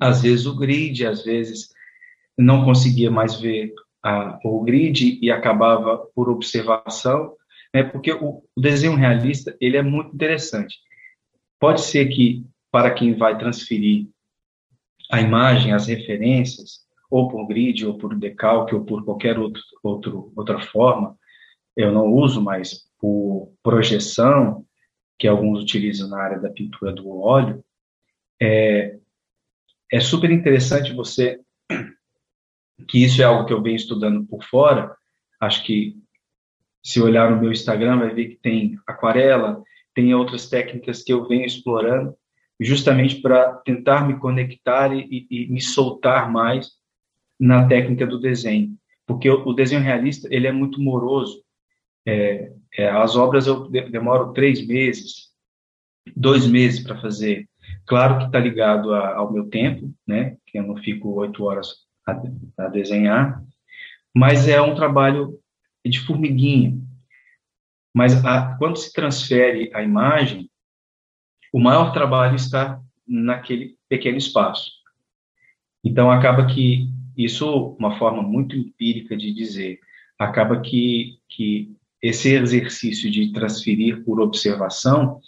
às 0.00 0.22
vezes, 0.22 0.46
o 0.46 0.56
grid, 0.56 1.06
às 1.06 1.22
vezes 1.22 1.68
não 2.36 2.64
conseguia 2.64 3.10
mais 3.10 3.40
ver 3.40 3.72
a, 4.02 4.38
o 4.44 4.62
grid 4.62 5.18
e 5.22 5.30
acabava 5.30 5.98
por 6.14 6.28
observação, 6.28 7.36
né, 7.72 7.84
porque 7.84 8.12
o, 8.12 8.42
o 8.56 8.60
desenho 8.60 8.96
realista 8.96 9.56
ele 9.60 9.76
é 9.76 9.82
muito 9.82 10.14
interessante. 10.14 10.78
Pode 11.58 11.82
ser 11.82 12.08
que, 12.08 12.44
para 12.72 12.90
quem 12.90 13.14
vai 13.14 13.38
transferir 13.38 14.08
a 15.10 15.20
imagem, 15.20 15.72
as 15.72 15.86
referências, 15.86 16.80
ou 17.10 17.28
por 17.28 17.46
grid, 17.46 17.84
ou 17.84 17.98
por 17.98 18.16
decalque, 18.16 18.74
ou 18.74 18.84
por 18.84 19.04
qualquer 19.04 19.38
outro, 19.38 19.62
outro, 19.82 20.32
outra 20.36 20.60
forma, 20.60 21.16
eu 21.76 21.92
não 21.92 22.06
uso 22.06 22.40
mais 22.40 22.89
por 23.00 23.52
projeção, 23.62 24.64
que 25.18 25.26
alguns 25.26 25.62
utilizam 25.62 26.08
na 26.08 26.20
área 26.20 26.38
da 26.38 26.50
pintura 26.50 26.92
do 26.92 27.10
óleo, 27.10 27.64
é, 28.40 28.98
é 29.92 30.00
super 30.00 30.30
interessante 30.30 30.92
você, 30.92 31.40
que 32.88 33.02
isso 33.04 33.20
é 33.20 33.24
algo 33.24 33.46
que 33.46 33.52
eu 33.52 33.62
venho 33.62 33.76
estudando 33.76 34.24
por 34.24 34.42
fora, 34.44 34.96
acho 35.40 35.64
que 35.64 35.96
se 36.82 37.00
olhar 37.00 37.30
no 37.30 37.40
meu 37.40 37.52
Instagram 37.52 37.98
vai 37.98 38.14
ver 38.14 38.28
que 38.28 38.36
tem 38.36 38.78
aquarela, 38.86 39.62
tem 39.94 40.14
outras 40.14 40.48
técnicas 40.48 41.02
que 41.02 41.12
eu 41.12 41.26
venho 41.26 41.44
explorando, 41.44 42.14
justamente 42.58 43.20
para 43.20 43.54
tentar 43.58 44.06
me 44.06 44.18
conectar 44.18 44.94
e, 44.94 45.26
e, 45.30 45.46
me 45.48 45.60
soltar 45.60 46.30
mais 46.30 46.70
na 47.38 47.66
técnica 47.66 48.06
do 48.06 48.20
desenho, 48.20 48.76
porque 49.06 49.28
o, 49.28 49.46
o 49.46 49.54
desenho 49.54 49.82
realista 49.82 50.28
ele 50.30 50.46
é 50.46 50.52
muito 50.52 50.80
moroso. 50.80 51.42
É, 52.06 52.52
é, 52.74 52.88
as 52.88 53.16
obras 53.16 53.46
eu 53.46 53.68
demoro 53.68 54.32
três 54.32 54.66
meses, 54.66 55.30
dois 56.16 56.46
meses 56.46 56.80
para 56.80 57.00
fazer. 57.00 57.48
Claro 57.86 58.18
que 58.18 58.24
está 58.26 58.38
ligado 58.38 58.94
a, 58.94 59.16
ao 59.16 59.32
meu 59.32 59.48
tempo, 59.48 59.92
né? 60.06 60.36
Que 60.46 60.58
eu 60.58 60.62
não 60.62 60.76
fico 60.76 61.10
oito 61.20 61.44
horas 61.44 61.74
a, 62.06 62.20
a 62.58 62.68
desenhar, 62.68 63.42
mas 64.14 64.48
é 64.48 64.60
um 64.60 64.74
trabalho 64.74 65.38
de 65.84 66.00
formiguinha. 66.00 66.78
Mas 67.94 68.24
a, 68.24 68.56
quando 68.56 68.76
se 68.76 68.92
transfere 68.92 69.70
a 69.74 69.82
imagem, 69.82 70.50
o 71.52 71.58
maior 71.58 71.92
trabalho 71.92 72.36
está 72.36 72.80
naquele 73.06 73.76
pequeno 73.88 74.18
espaço. 74.18 74.70
Então 75.82 76.10
acaba 76.10 76.46
que 76.46 76.88
isso, 77.16 77.76
uma 77.78 77.98
forma 77.98 78.22
muito 78.22 78.56
empírica 78.56 79.16
de 79.16 79.32
dizer, 79.32 79.80
acaba 80.18 80.60
que, 80.60 81.18
que 81.28 81.74
esse 82.02 82.34
exercício 82.34 83.10
de 83.10 83.32
transferir 83.32 84.04
por 84.04 84.20
observação, 84.20 85.20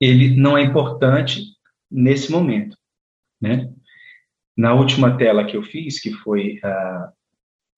ele 0.00 0.36
não 0.36 0.56
é 0.56 0.62
importante 0.62 1.56
nesse 1.90 2.30
momento, 2.30 2.76
né? 3.40 3.72
Na 4.56 4.74
última 4.74 5.16
tela 5.16 5.44
que 5.44 5.56
eu 5.56 5.62
fiz, 5.62 6.00
que 6.00 6.12
foi 6.12 6.58
a 6.62 7.12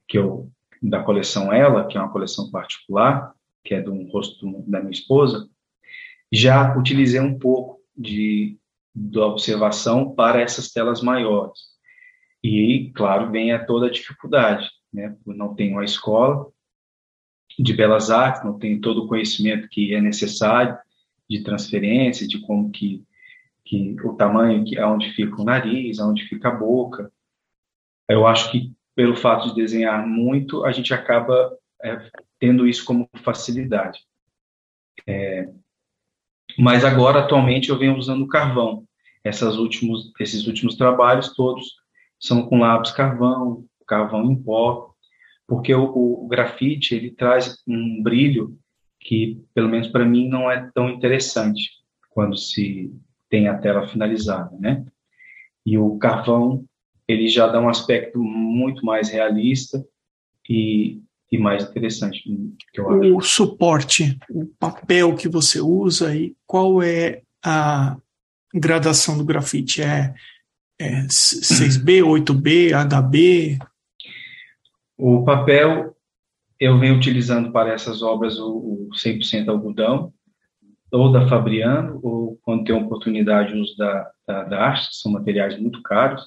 que 0.07 0.17
eu 0.17 0.50
da 0.81 1.03
coleção 1.03 1.53
Ela, 1.53 1.87
que 1.87 1.99
é 1.99 2.00
uma 2.00 2.12
coleção 2.12 2.50
particular, 2.50 3.35
que 3.65 3.75
é 3.75 3.83
do 3.83 3.93
rosto 4.11 4.65
da 4.67 4.79
minha 4.79 4.93
esposa, 4.93 5.49
já 6.33 6.77
utilizei 6.77 7.21
um 7.21 7.38
pouco 7.38 7.81
de 7.97 8.57
da 8.95 9.27
observação 9.27 10.15
para 10.15 10.41
essas 10.41 10.73
telas 10.73 11.00
maiores. 11.03 11.61
E, 12.43 12.91
claro, 12.95 13.31
vem 13.31 13.53
a 13.53 13.65
toda 13.65 13.87
a 13.87 13.91
dificuldade, 13.91 14.69
né? 14.93 15.17
não 15.27 15.55
tenho 15.55 15.75
uma 15.75 15.85
escola 15.85 16.50
de 17.59 17.73
belas 17.75 18.11
artes, 18.11 18.45
não 18.45 18.59
tenho 18.59 18.81
todo 18.81 19.05
o 19.05 19.09
conhecimento 19.09 19.69
que 19.69 19.95
é 19.95 20.00
necessário 20.00 20.79
de 21.29 21.43
transferência, 21.43 22.27
de 22.27 22.38
como 22.41 22.71
que, 22.71 23.05
que 23.65 23.97
o 24.05 24.15
tamanho, 24.15 24.65
que 24.65 24.79
aonde 24.79 25.11
fica 25.12 25.41
o 25.41 25.45
nariz, 25.45 25.99
aonde 25.99 26.25
fica 26.25 26.49
a 26.49 26.55
boca. 26.55 27.12
Eu 28.09 28.27
acho 28.27 28.50
que 28.50 28.73
pelo 28.95 29.17
fato 29.17 29.49
de 29.49 29.55
desenhar 29.55 30.07
muito, 30.07 30.65
a 30.65 30.73
gente 30.73 30.93
acaba 30.93 31.57
é, 31.83 32.11
tendo 32.38 32.67
isso 32.67 32.85
como 32.85 33.09
facilidade. 33.23 34.00
É, 35.07 35.49
mas 36.59 36.85
agora, 36.85 37.21
atualmente, 37.21 37.69
eu 37.69 37.79
venho 37.79 37.97
usando 37.97 38.27
carvão. 38.27 38.85
Essas 39.23 39.57
últimos, 39.57 40.12
esses 40.19 40.47
últimos 40.47 40.75
trabalhos 40.75 41.35
todos 41.35 41.77
são 42.19 42.47
com 42.47 42.59
lápis 42.59 42.91
carvão, 42.91 43.65
carvão 43.87 44.31
em 44.31 44.35
pó, 44.35 44.93
porque 45.49 45.75
o, 45.75 46.25
o 46.25 46.28
grafite 46.28 46.95
ele 46.95 47.11
traz 47.11 47.57
um 47.67 48.02
brilho 48.02 48.59
que, 49.00 49.43
pelo 49.55 49.69
menos 49.69 49.88
para 49.88 50.05
mim, 50.05 50.28
não 50.28 50.50
é 50.50 50.71
tão 50.75 50.90
interessante 50.90 51.71
quando 52.11 52.37
se 52.37 52.93
tem 53.31 53.49
a 53.49 53.57
tela 53.57 53.88
finalizada, 53.88 54.55
né? 54.59 54.85
E 55.64 55.78
o 55.78 55.97
carvão 55.99 56.64
ele 57.07 57.28
já 57.28 57.47
dá 57.47 57.59
um 57.61 57.69
aspecto 57.69 58.23
muito 58.23 58.85
mais 58.85 59.09
realista 59.09 59.83
e, 60.49 61.00
e 61.33 61.38
mais 61.38 61.64
interessante. 61.64 62.23
Acho. 62.78 63.17
O 63.17 63.21
suporte, 63.23 64.19
o 64.28 64.45
papel 64.59 65.17
que 65.17 65.28
você 65.28 65.61
usa 65.61 66.14
e 66.14 66.37
qual 66.47 66.83
é 66.83 67.23
a 67.43 67.97
gradação 68.55 69.17
do 69.17 69.25
grafite? 69.25 69.81
É 69.81 70.14
é, 70.78 71.02
6B, 71.07 72.02
8B, 72.02 72.71
HB? 72.73 73.59
O 74.99 75.25
papel 75.25 75.97
eu 76.59 76.76
venho 76.76 76.97
utilizando 76.97 77.52
para 77.52 77.73
essas 77.73 78.02
obras 78.02 78.37
o, 78.38 78.88
o 78.88 78.90
100% 78.93 79.49
algodão, 79.49 80.12
ou 80.90 81.12
da 81.12 81.28
Fabriano, 81.28 82.00
ou 82.02 82.37
quando 82.43 82.64
tem 82.64 82.75
oportunidade, 82.75 83.55
uso 83.55 83.76
da, 83.76 84.11
da, 84.26 84.45
da 84.45 84.61
Arte, 84.61 84.88
são 84.97 85.12
materiais 85.12 85.57
muito 85.59 85.81
caros, 85.83 86.26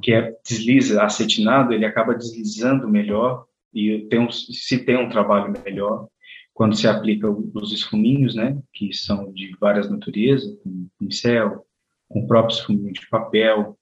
que 0.00 0.12
é 0.12 0.34
desliza, 0.42 1.02
acetinado, 1.02 1.74
ele 1.74 1.84
acaba 1.84 2.14
deslizando 2.14 2.88
melhor, 2.88 3.44
e 3.74 4.06
tem 4.08 4.20
um, 4.20 4.30
se 4.30 4.82
tem 4.84 4.96
um 4.96 5.10
trabalho 5.10 5.52
melhor, 5.64 6.08
quando 6.54 6.76
se 6.76 6.86
aplica 6.88 7.28
os 7.28 7.72
esfuminhos, 7.72 8.34
né, 8.34 8.58
que 8.72 8.92
são 8.94 9.30
de 9.32 9.54
várias 9.60 9.90
naturezas, 9.90 10.50
pincel, 10.98 11.66
com 12.08 12.26
próprios 12.26 12.60
fuminhos 12.60 13.00
de 13.00 13.08
papel, 13.08 13.76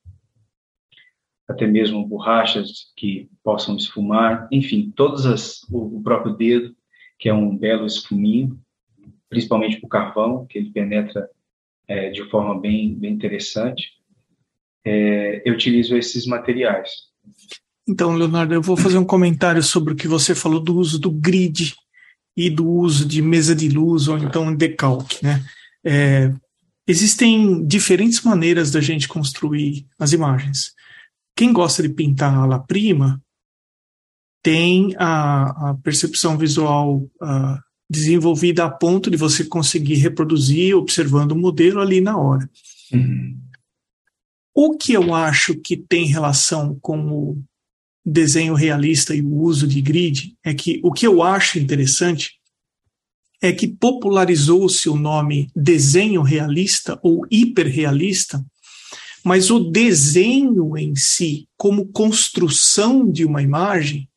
até 1.50 1.66
mesmo 1.66 2.06
borrachas 2.06 2.92
que 2.96 3.28
possam 3.42 3.76
esfumar, 3.76 4.48
enfim, 4.52 4.92
todas 4.94 5.26
as, 5.26 5.62
o, 5.70 6.00
próprio 6.02 6.34
dedo, 6.34 6.74
que 7.18 7.28
é 7.28 7.34
um 7.34 7.56
belo 7.56 7.86
esfuminho, 7.86 8.58
principalmente 9.28 9.78
para 9.78 9.86
o 9.86 9.90
carvão, 9.90 10.46
que 10.46 10.58
ele 10.58 10.70
penetra 10.70 11.28
é, 11.88 12.10
de 12.10 12.22
forma 12.30 12.58
bem, 12.58 12.94
bem 12.94 13.12
interessante. 13.12 13.90
É, 14.84 15.42
eu 15.44 15.54
utilizo 15.54 15.96
esses 15.96 16.24
materiais. 16.26 16.90
Então, 17.86 18.14
Leonardo, 18.14 18.54
eu 18.54 18.62
vou 18.62 18.76
fazer 18.76 18.98
um 18.98 19.04
comentário 19.04 19.62
sobre 19.62 19.92
o 19.92 19.96
que 19.96 20.06
você 20.06 20.34
falou 20.34 20.60
do 20.60 20.76
uso 20.76 20.98
do 20.98 21.10
grid 21.10 21.74
e 22.36 22.48
do 22.48 22.68
uso 22.68 23.06
de 23.06 23.20
mesa 23.20 23.54
de 23.54 23.68
luz 23.68 24.08
ou 24.08 24.16
então 24.16 24.54
decalque, 24.54 25.22
né? 25.22 25.44
É, 25.84 26.32
Existem 26.90 27.64
diferentes 27.64 28.20
maneiras 28.22 28.72
da 28.72 28.80
gente 28.80 29.06
construir 29.06 29.86
as 29.96 30.12
imagens. 30.12 30.72
Quem 31.40 31.54
gosta 31.54 31.82
de 31.82 31.88
pintar 31.88 32.34
a 32.34 32.44
la 32.44 32.58
prima 32.58 33.18
tem 34.42 34.94
a, 34.98 35.70
a 35.70 35.74
percepção 35.82 36.36
visual 36.36 36.98
uh, 36.98 37.58
desenvolvida 37.88 38.66
a 38.66 38.70
ponto 38.70 39.10
de 39.10 39.16
você 39.16 39.46
conseguir 39.46 39.94
reproduzir 39.94 40.76
observando 40.76 41.32
o 41.32 41.38
modelo 41.38 41.80
ali 41.80 41.98
na 42.02 42.18
hora. 42.18 42.46
Uhum. 42.92 43.40
O 44.54 44.76
que 44.76 44.92
eu 44.92 45.14
acho 45.14 45.54
que 45.54 45.78
tem 45.78 46.04
relação 46.04 46.78
com 46.78 47.10
o 47.10 47.42
desenho 48.04 48.52
realista 48.52 49.14
e 49.14 49.22
o 49.22 49.34
uso 49.34 49.66
de 49.66 49.80
grid 49.80 50.36
é 50.44 50.52
que 50.52 50.78
o 50.84 50.92
que 50.92 51.06
eu 51.06 51.22
acho 51.22 51.58
interessante 51.58 52.32
é 53.40 53.50
que 53.50 53.66
popularizou-se 53.66 54.90
o 54.90 54.94
nome 54.94 55.50
desenho 55.56 56.20
realista 56.20 57.00
ou 57.02 57.26
hiperrealista, 57.30 58.44
mas 59.24 59.50
o 59.50 59.58
desenho 59.58 60.76
em 60.76 60.94
si, 60.94 61.48
como 61.56 61.88
construção 61.88 63.10
de 63.10 63.24
uma 63.24 63.42
imagem, 63.42 64.08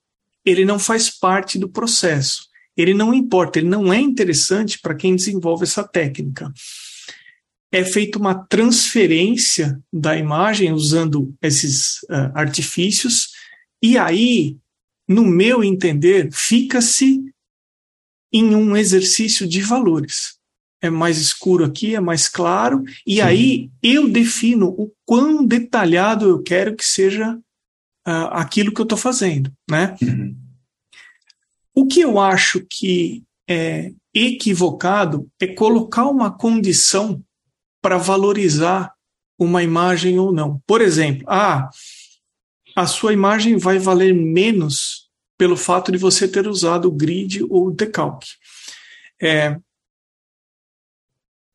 ele 0.45 0.65
não 0.65 0.79
faz 0.79 1.09
parte 1.09 1.57
do 1.57 1.69
processo. 1.69 2.47
Ele 2.75 2.93
não 2.93 3.13
importa, 3.13 3.59
ele 3.59 3.69
não 3.69 3.93
é 3.93 3.99
interessante 3.99 4.79
para 4.79 4.95
quem 4.95 5.15
desenvolve 5.15 5.63
essa 5.63 5.83
técnica. 5.83 6.51
É 7.71 7.83
feita 7.83 8.19
uma 8.19 8.35
transferência 8.35 9.79
da 9.91 10.17
imagem 10.17 10.71
usando 10.71 11.33
esses 11.41 12.03
uh, 12.03 12.31
artifícios, 12.35 13.29
e 13.81 13.97
aí, 13.97 14.57
no 15.07 15.25
meu 15.25 15.63
entender, 15.63 16.29
fica-se 16.31 17.21
em 18.31 18.55
um 18.55 18.75
exercício 18.75 19.47
de 19.47 19.61
valores. 19.61 20.37
É 20.83 20.89
mais 20.89 21.17
escuro 21.17 21.63
aqui, 21.63 21.95
é 21.95 21.99
mais 22.01 22.27
claro, 22.27 22.83
e 23.07 23.15
Sim. 23.15 23.21
aí 23.21 23.71
eu 23.81 24.09
defino 24.09 24.67
o 24.77 24.91
quão 25.05 25.45
detalhado 25.45 26.27
eu 26.27 26.43
quero 26.43 26.75
que 26.75 26.85
seja 26.85 27.39
uh, 28.05 28.27
aquilo 28.31 28.73
que 28.73 28.81
eu 28.81 28.83
estou 28.83 28.97
fazendo, 28.97 29.49
né? 29.69 29.95
Uhum. 30.01 30.35
O 31.73 31.87
que 31.87 32.01
eu 32.01 32.19
acho 32.19 32.65
que 32.69 33.23
é 33.49 33.93
equivocado 34.13 35.27
é 35.39 35.47
colocar 35.47 36.05
uma 36.05 36.29
condição 36.29 37.23
para 37.81 37.97
valorizar 37.97 38.93
uma 39.39 39.63
imagem 39.63 40.19
ou 40.19 40.31
não. 40.31 40.61
Por 40.67 40.81
exemplo, 40.81 41.25
ah, 41.27 41.69
a 42.75 42.85
sua 42.85 43.13
imagem 43.13 43.57
vai 43.57 43.79
valer 43.79 44.13
menos 44.13 45.09
pelo 45.37 45.57
fato 45.57 45.91
de 45.91 45.97
você 45.97 46.27
ter 46.27 46.47
usado 46.47 46.87
o 46.87 46.91
grid 46.91 47.43
ou 47.49 47.67
o 47.67 47.71
decalque. 47.71 48.29
É, 49.21 49.57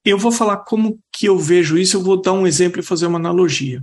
eu 0.09 0.19
vou 0.19 0.33
falar 0.33 0.59
como 0.59 0.99
que 1.13 1.27
eu 1.27 1.39
vejo 1.39 1.77
isso, 1.79 1.97
eu 1.97 2.03
vou 2.03 2.21
dar 2.21 2.33
um 2.33 2.47
exemplo 2.47 2.81
e 2.81 2.85
fazer 2.85 3.07
uma 3.07 3.19
analogia. 3.19 3.83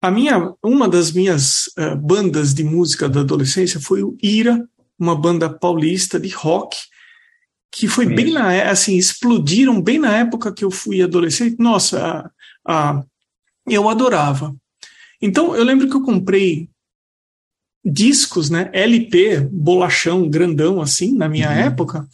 A 0.00 0.10
minha, 0.10 0.54
uma 0.62 0.88
das 0.88 1.10
minhas 1.10 1.66
uh, 1.78 1.96
bandas 1.96 2.54
de 2.54 2.62
música 2.62 3.08
da 3.08 3.20
adolescência 3.20 3.80
foi 3.80 4.02
o 4.02 4.16
Ira, 4.22 4.68
uma 4.98 5.16
banda 5.16 5.48
paulista 5.48 6.18
de 6.20 6.28
rock, 6.28 6.76
que 7.70 7.86
foi 7.86 8.06
bem 8.06 8.32
na 8.32 8.70
assim 8.70 8.96
explodiram 8.96 9.80
bem 9.80 9.98
na 9.98 10.16
época 10.16 10.52
que 10.52 10.64
eu 10.64 10.70
fui 10.70 11.02
adolescente. 11.02 11.56
Nossa, 11.58 12.30
a, 12.64 12.90
a, 12.90 13.04
eu 13.66 13.88
adorava. 13.88 14.54
Então 15.20 15.54
eu 15.54 15.64
lembro 15.64 15.88
que 15.88 15.94
eu 15.94 16.02
comprei 16.02 16.68
discos, 17.84 18.50
né? 18.50 18.70
LP, 18.72 19.40
bolachão, 19.52 20.28
grandão, 20.28 20.80
assim, 20.80 21.14
na 21.14 21.28
minha 21.28 21.48
uhum. 21.48 21.56
época. 21.56 22.08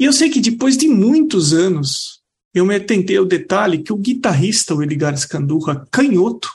E 0.00 0.04
eu 0.04 0.14
sei 0.14 0.30
que 0.30 0.40
depois 0.40 0.78
de 0.78 0.88
muitos 0.88 1.52
anos, 1.52 2.22
eu 2.54 2.64
me 2.64 2.74
atentei 2.74 3.18
ao 3.18 3.26
detalhe 3.26 3.82
que 3.82 3.92
o 3.92 3.98
guitarrista, 3.98 4.74
o 4.74 4.82
Edgar 4.82 5.14
Scandurra, 5.14 5.86
canhoto, 5.92 6.50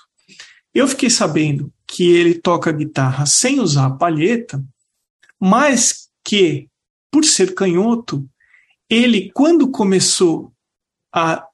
eu 0.73 0.88
fiquei 0.88 1.12
sabendo 1.12 1.71
que 1.86 2.10
ele 2.10 2.39
toca 2.39 2.71
guitarra 2.71 3.27
sem 3.27 3.60
usar 3.60 3.86
a 3.86 3.91
palheta, 3.91 4.65
mas 5.39 6.10
que, 6.23 6.67
por 7.12 7.23
ser 7.23 7.53
canhoto, 7.53 8.27
ele, 8.89 9.29
quando 9.31 9.69
começou 9.69 10.51
a 11.13 11.45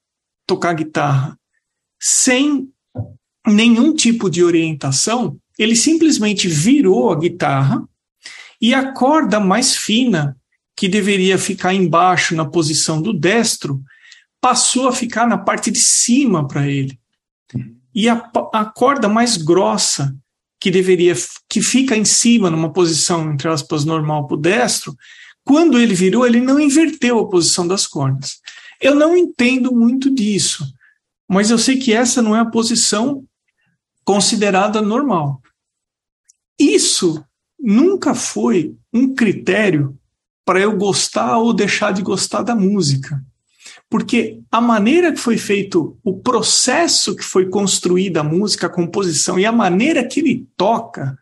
tocar 0.48 0.74
guitarra 0.74 1.38
sem 2.02 2.72
nenhum 3.46 3.94
tipo 3.94 4.30
de 4.30 4.42
orientação, 4.42 5.38
ele 5.60 5.76
simplesmente 5.76 6.48
virou 6.48 7.12
a 7.12 7.20
guitarra 7.20 7.86
e 8.62 8.74
a 8.74 8.94
corda 8.94 9.42
mais 9.42 9.76
fina, 9.76 10.38
que 10.82 10.90
deveria 10.90 11.38
ficar 11.38 11.76
embaixo 11.76 12.36
na 12.36 12.44
posição 12.44 13.00
do 13.00 13.14
destro, 13.14 13.80
passou 14.42 14.88
a 14.88 14.92
ficar 14.92 15.28
na 15.28 15.38
parte 15.38 15.70
de 15.70 15.78
cima 15.78 16.48
para 16.48 16.68
ele. 16.68 17.00
E 17.94 18.10
a, 18.10 18.16
a 18.52 18.66
corda 18.66 19.08
mais 19.08 19.38
grossa, 19.38 20.12
que 20.60 20.72
deveria 20.72 21.14
que 21.48 21.62
fica 21.62 21.96
em 21.96 22.04
cima 22.04 22.50
numa 22.50 22.74
posição 22.74 23.32
entre 23.32 23.48
aspas 23.48 23.86
normal 23.86 24.26
para 24.26 24.34
o 24.34 24.42
destro, 24.42 24.98
quando 25.44 25.78
ele 25.78 25.94
virou, 25.94 26.26
ele 26.26 26.42
não 26.42 26.60
inverteu 26.60 27.20
a 27.20 27.30
posição 27.30 27.68
das 27.68 27.86
cordas. 27.86 28.40
Eu 28.82 28.96
não 28.96 29.16
entendo 29.16 29.72
muito 29.72 30.10
disso, 30.10 30.66
mas 31.30 31.52
eu 31.52 31.60
sei 31.60 31.78
que 31.78 31.94
essa 31.94 32.24
não 32.24 32.36
é 32.36 32.40
a 32.40 32.46
posição 32.46 33.24
considerada 34.04 34.82
normal. 34.82 35.44
Isso 36.60 37.24
nunca 37.60 38.16
foi 38.16 38.76
um 38.92 39.14
critério 39.14 39.96
para 40.52 40.60
eu 40.60 40.76
gostar 40.76 41.38
ou 41.38 41.54
deixar 41.54 41.94
de 41.94 42.02
gostar 42.02 42.44
da 42.44 42.54
música. 42.54 43.24
Porque 43.90 44.42
a 44.52 44.60
maneira 44.60 45.14
que 45.14 45.18
foi 45.18 45.38
feito, 45.38 45.98
o 46.04 46.20
processo 46.20 47.16
que 47.16 47.24
foi 47.24 47.48
construída 47.48 48.20
a 48.20 48.24
música, 48.24 48.68
a 48.68 48.70
composição 48.70 49.40
e 49.40 49.46
a 49.46 49.52
maneira 49.54 50.06
que 50.06 50.20
ele 50.20 50.46
toca, 50.58 51.18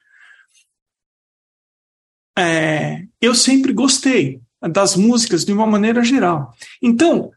é, 2.39 3.05
eu 3.21 3.35
sempre 3.35 3.71
gostei 3.71 4.41
das 4.59 4.95
músicas 4.95 5.45
de 5.45 5.53
uma 5.53 5.67
maneira 5.67 6.03
geral. 6.03 6.51
Então, 6.81 7.29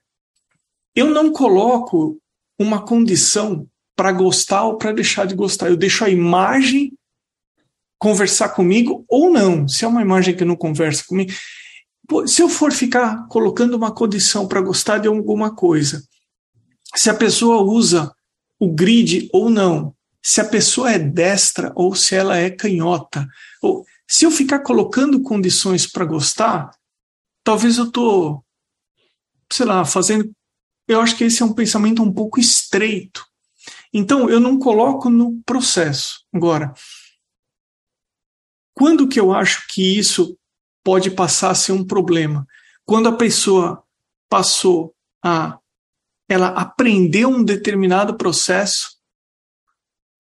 eu 0.97 1.11
não 1.11 1.31
coloco 1.31 2.19
uma 2.59 2.81
condição 2.81 3.69
para 3.95 4.13
gostar 4.13 4.63
ou 4.65 4.79
para 4.79 4.93
deixar 4.93 5.27
de 5.27 5.35
gostar. 5.35 5.69
Eu 5.69 5.77
deixo 5.77 6.07
a 6.07 6.09
imagem 6.09 6.97
conversar 7.99 8.49
comigo 8.49 9.05
ou 9.07 9.31
não. 9.31 9.69
Se 9.69 9.85
é 9.85 9.89
uma 9.89 10.01
imagem 10.01 10.35
que 10.35 10.43
não 10.43 10.57
conversa 10.57 11.05
comigo, 11.07 11.31
se 12.27 12.43
eu 12.43 12.49
for 12.49 12.73
ficar 12.73 13.27
colocando 13.29 13.77
uma 13.77 13.93
condição 13.93 14.47
para 14.47 14.61
gostar 14.61 14.99
de 14.99 15.09
alguma 15.09 15.55
coisa, 15.55 16.03
se 16.95 17.09
a 17.09 17.15
pessoa 17.15 17.63
usa 17.63 18.15
o 18.59 18.71
grid 18.73 19.29
ou 19.33 19.51
não, 19.51 19.95
se 20.23 20.41
a 20.41 20.45
pessoa 20.45 20.93
é 20.93 20.99
destra 20.99 21.73
ou 21.75 21.95
se 21.95 22.15
ela 22.15 22.37
é 22.37 22.51
canhota, 22.51 23.27
ou 23.61 23.85
se 24.09 24.25
eu 24.25 24.31
ficar 24.31 24.61
colocando 24.61 25.23
condições 25.23 25.87
para 25.87 26.05
gostar, 26.05 26.71
talvez 27.43 27.79
eu 27.79 27.91
tô, 27.91 28.45
sei 29.51 29.67
lá, 29.67 29.85
fazendo. 29.85 30.31
Eu 30.87 31.01
acho 31.01 31.17
que 31.17 31.25
esse 31.25 31.43
é 31.43 31.45
um 31.47 31.55
pensamento 31.55 32.03
um 32.03 32.13
pouco 32.13 32.39
estreito. 32.39 33.25
Então 33.93 34.29
eu 34.29 34.39
não 34.39 34.59
coloco 34.59 35.09
no 35.09 35.41
processo. 35.45 36.25
Agora, 36.33 36.73
quando 38.75 39.09
que 39.09 39.19
eu 39.19 39.33
acho 39.33 39.67
que 39.69 39.99
isso 39.99 40.37
pode 40.83 41.11
passar 41.11 41.51
a 41.51 41.55
ser 41.55 41.73
um 41.73 41.85
problema? 41.85 42.47
Quando 42.85 43.09
a 43.09 43.17
pessoa 43.17 43.83
passou 44.29 44.95
a 45.23 45.59
ela 46.29 46.49
aprendeu 46.49 47.29
um 47.29 47.45
determinado 47.45 48.15
processo 48.15 48.93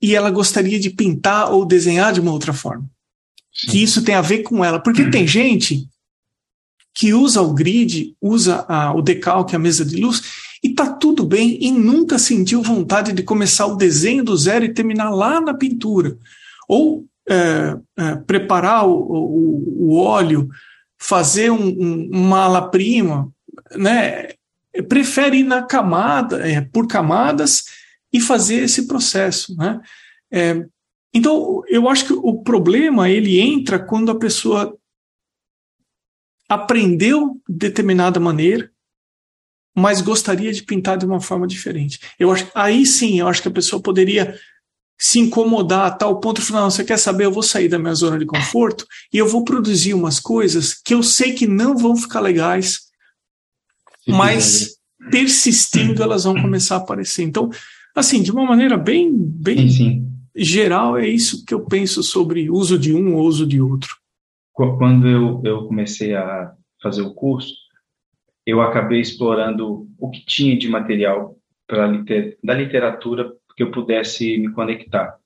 e 0.01 0.14
ela 0.14 0.31
gostaria 0.31 0.79
de 0.79 0.90
pintar 0.90 1.51
ou 1.51 1.64
desenhar 1.64 2.12
de 2.12 2.20
uma 2.20 2.33
outra 2.33 2.53
forma. 2.53 2.88
Sim. 3.55 3.70
Que 3.70 3.83
isso 3.83 4.03
tem 4.03 4.14
a 4.14 4.20
ver 4.20 4.42
com 4.42 4.64
ela. 4.64 4.81
Porque 4.81 5.11
tem 5.11 5.27
gente 5.27 5.88
que 6.94 7.14
usa 7.14 7.40
o 7.40 7.55
grid, 7.55 8.14
usa 8.20 8.64
a, 8.68 8.92
o 8.94 9.01
decalque, 9.01 9.57
a 9.57 9.59
mesa 9.59 9.85
de 9.85 9.96
luz, 9.96 10.22
e 10.62 10.75
tá 10.75 10.92
tudo 10.92 11.25
bem 11.25 11.57
e 11.61 11.70
nunca 11.70 12.18
sentiu 12.18 12.62
vontade 12.62 13.12
de 13.12 13.22
começar 13.22 13.66
o 13.66 13.77
desenho 13.77 14.22
do 14.22 14.37
zero 14.37 14.64
e 14.64 14.75
terminar 14.75 15.11
lá 15.11 15.40
na 15.40 15.55
pintura. 15.55 16.18
Ou 16.68 17.07
é, 17.33 17.79
é, 17.97 18.16
preparar 18.16 18.87
o, 18.87 18.92
o, 18.92 19.88
o, 19.88 19.97
óleo, 19.97 20.51
fazer 20.99 21.51
um, 21.51 21.66
um, 21.66 22.11
uma 22.12 22.40
ala-prima, 22.40 23.33
né? 23.75 24.29
prefere 24.88 25.38
ir 25.38 25.45
na 25.45 25.62
camada, 25.62 26.47
é, 26.47 26.61
por 26.61 26.87
camadas, 26.87 27.64
e 28.12 28.21
fazer 28.21 28.64
esse 28.64 28.87
processo. 28.87 29.57
Né? 29.57 29.81
É, 30.31 30.66
então, 31.14 31.62
eu 31.68 31.88
acho 31.88 32.07
que 32.07 32.12
o 32.12 32.42
problema 32.42 33.09
ele 33.09 33.40
entra 33.40 33.79
quando 33.79 34.11
a 34.11 34.18
pessoa 34.18 34.77
aprendeu 36.49 37.40
de 37.49 37.57
determinada 37.68 38.21
maneira, 38.21 38.71
mas 39.75 40.03
gostaria 40.03 40.53
de 40.53 40.62
pintar 40.62 40.99
de 40.99 41.07
uma 41.07 41.21
forma 41.21 41.47
diferente. 41.47 41.99
Eu 42.18 42.31
acho, 42.31 42.51
aí 42.55 42.85
sim, 42.85 43.21
eu 43.21 43.27
acho 43.27 43.40
que 43.40 43.49
a 43.49 43.53
pessoa 43.53 43.81
poderia 43.81 44.38
se 45.04 45.18
incomodar 45.18 45.86
a 45.86 45.90
tal 45.90 46.20
ponto 46.20 46.40
falar, 46.40 46.70
você 46.70 46.84
quer 46.84 46.96
saber, 46.96 47.24
eu 47.24 47.32
vou 47.32 47.42
sair 47.42 47.66
da 47.66 47.76
minha 47.76 47.92
zona 47.92 48.16
de 48.16 48.24
conforto 48.24 48.86
e 49.12 49.18
eu 49.18 49.26
vou 49.26 49.42
produzir 49.42 49.94
umas 49.94 50.20
coisas 50.20 50.74
que 50.74 50.94
eu 50.94 51.02
sei 51.02 51.32
que 51.32 51.44
não 51.44 51.76
vão 51.76 51.96
ficar 51.96 52.20
legais, 52.20 52.82
mas 54.06 54.76
persistindo 55.10 56.04
elas 56.04 56.22
vão 56.22 56.40
começar 56.40 56.76
a 56.76 56.78
aparecer. 56.78 57.24
Então, 57.24 57.50
assim, 57.96 58.22
de 58.22 58.30
uma 58.30 58.46
maneira 58.46 58.76
bem, 58.76 59.12
bem 59.12 60.06
geral, 60.36 60.96
é 60.96 61.08
isso 61.08 61.44
que 61.44 61.52
eu 61.52 61.64
penso 61.64 62.00
sobre 62.00 62.48
uso 62.48 62.78
de 62.78 62.94
um 62.94 63.16
ou 63.16 63.26
uso 63.26 63.44
de 63.44 63.60
outro. 63.60 63.96
Quando 64.52 65.08
eu, 65.08 65.42
eu 65.44 65.66
comecei 65.66 66.14
a 66.14 66.52
fazer 66.80 67.02
o 67.02 67.12
curso, 67.12 67.52
eu 68.46 68.60
acabei 68.60 69.00
explorando 69.00 69.88
o 69.98 70.10
que 70.10 70.24
tinha 70.24 70.56
de 70.56 70.68
material 70.68 71.36
para 71.66 71.88
liter, 71.88 72.38
da 72.44 72.54
literatura 72.54 73.32
que 73.54 73.62
eu 73.62 73.70
pudesse 73.70 74.36
me 74.38 74.50
conectar. 74.52 75.16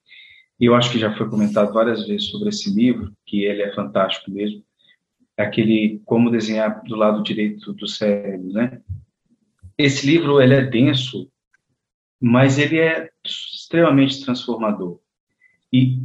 E 0.58 0.64
eu 0.64 0.74
acho 0.74 0.90
que 0.90 0.98
já 0.98 1.14
foi 1.16 1.28
comentado 1.28 1.72
várias 1.72 2.06
vezes 2.06 2.28
sobre 2.28 2.48
esse 2.48 2.74
livro, 2.74 3.12
que 3.26 3.44
ele 3.44 3.62
é 3.62 3.74
fantástico 3.74 4.30
mesmo, 4.30 4.64
é 5.36 5.42
aquele 5.42 6.00
Como 6.04 6.30
Desenhar 6.30 6.82
do 6.84 6.96
Lado 6.96 7.22
Direito 7.22 7.72
do 7.74 7.86
Cérebro, 7.86 8.52
né? 8.52 8.80
Esse 9.76 10.06
livro, 10.06 10.40
ele 10.40 10.54
é 10.54 10.62
denso, 10.62 11.30
mas 12.18 12.58
ele 12.58 12.78
é 12.78 13.10
extremamente 13.24 14.24
transformador. 14.24 14.98
E, 15.70 15.98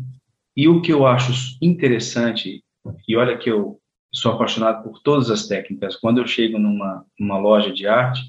e 0.55 0.67
o 0.67 0.81
que 0.81 0.91
eu 0.91 1.07
acho 1.07 1.31
interessante, 1.61 2.61
e 3.07 3.15
olha 3.15 3.37
que 3.37 3.49
eu 3.49 3.79
sou 4.13 4.33
apaixonado 4.33 4.83
por 4.83 4.99
todas 5.01 5.31
as 5.31 5.47
técnicas, 5.47 5.95
quando 5.95 6.19
eu 6.19 6.27
chego 6.27 6.59
numa, 6.59 7.05
numa 7.17 7.37
loja 7.37 7.71
de 7.71 7.87
arte, 7.87 8.21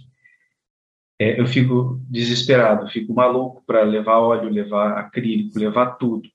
é, 1.23 1.41
eu 1.41 1.47
fico 1.47 2.01
desesperado, 2.11 2.91
fico 2.91 3.15
maluco 3.15 3.63
para 3.65 3.85
levar 3.85 4.19
óleo, 4.19 4.51
levar 4.51 4.99
acrílico, 4.99 5.57
levar 5.57 5.93
tudo. 5.93 6.29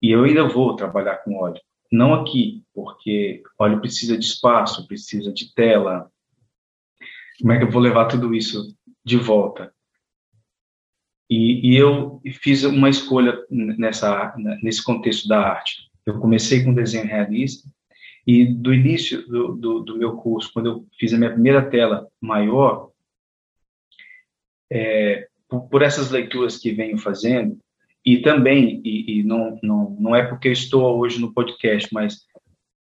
E 0.00 0.10
eu 0.10 0.22
ainda 0.22 0.46
vou 0.46 0.76
trabalhar 0.76 1.16
com 1.16 1.36
óleo. 1.36 1.60
Não 1.90 2.14
aqui, 2.14 2.62
porque 2.72 3.42
óleo 3.58 3.80
precisa 3.80 4.16
de 4.16 4.24
espaço, 4.24 4.86
precisa 4.86 5.32
de 5.32 5.52
tela. 5.52 6.08
Como 7.40 7.52
é 7.52 7.58
que 7.58 7.64
eu 7.64 7.70
vou 7.70 7.82
levar 7.82 8.06
tudo 8.06 8.32
isso 8.32 8.72
de 9.04 9.16
volta? 9.16 9.72
E, 11.28 11.72
e 11.72 11.76
eu 11.76 12.20
fiz 12.40 12.62
uma 12.62 12.88
escolha 12.88 13.36
nessa 13.50 14.32
nesse 14.62 14.84
contexto 14.84 15.26
da 15.26 15.40
arte. 15.40 15.90
Eu 16.04 16.20
comecei 16.20 16.62
com 16.62 16.72
desenho 16.72 17.04
realista 17.04 17.68
e 18.24 18.44
do 18.44 18.72
início 18.72 19.26
do, 19.26 19.56
do, 19.56 19.80
do 19.80 19.98
meu 19.98 20.16
curso, 20.16 20.52
quando 20.52 20.66
eu 20.66 20.86
fiz 20.96 21.12
a 21.12 21.18
minha 21.18 21.32
primeira 21.32 21.68
tela 21.68 22.06
maior, 22.20 22.90
é, 24.70 25.26
por, 25.48 25.68
por, 25.68 25.82
essas 25.82 26.10
leituras 26.10 26.56
que 26.58 26.72
venho 26.72 26.98
fazendo, 26.98 27.58
e 28.04 28.18
também, 28.18 28.80
e, 28.84 29.18
e, 29.18 29.22
não, 29.22 29.58
não, 29.62 29.96
não 29.98 30.16
é 30.16 30.24
porque 30.24 30.48
eu 30.48 30.52
estou 30.52 30.98
hoje 30.98 31.20
no 31.20 31.32
podcast, 31.32 31.88
mas 31.92 32.20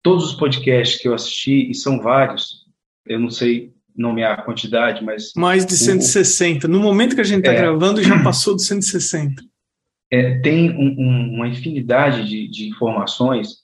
todos 0.02 0.32
os 0.32 0.34
podcasts 0.34 1.00
que 1.00 1.08
eu 1.08 1.14
assisti, 1.14 1.70
e 1.70 1.74
são 1.74 2.00
vários, 2.00 2.66
eu 3.06 3.20
não 3.20 3.30
sei 3.30 3.72
nomear 3.96 4.38
a 4.38 4.42
quantidade, 4.42 5.04
mas... 5.04 5.32
Mais 5.36 5.64
de 5.66 5.76
160. 5.76 6.66
O, 6.66 6.70
no 6.70 6.80
momento 6.80 7.14
que 7.14 7.20
a 7.20 7.24
gente 7.24 7.40
está 7.40 7.52
é, 7.52 7.56
gravando, 7.56 8.02
já 8.02 8.22
passou 8.22 8.56
de 8.56 8.64
160. 8.64 9.42
É, 10.10 10.38
tem 10.40 10.70
um, 10.70 10.94
um, 10.98 11.34
uma 11.36 11.48
infinidade 11.48 12.28
de, 12.28 12.48
de 12.48 12.68
informações 12.68 13.62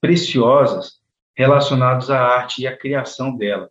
preciosas 0.00 1.00
relacionadas 1.36 2.10
à 2.10 2.20
arte 2.20 2.62
e 2.62 2.66
à 2.66 2.76
criação 2.76 3.36
dela. 3.36 3.70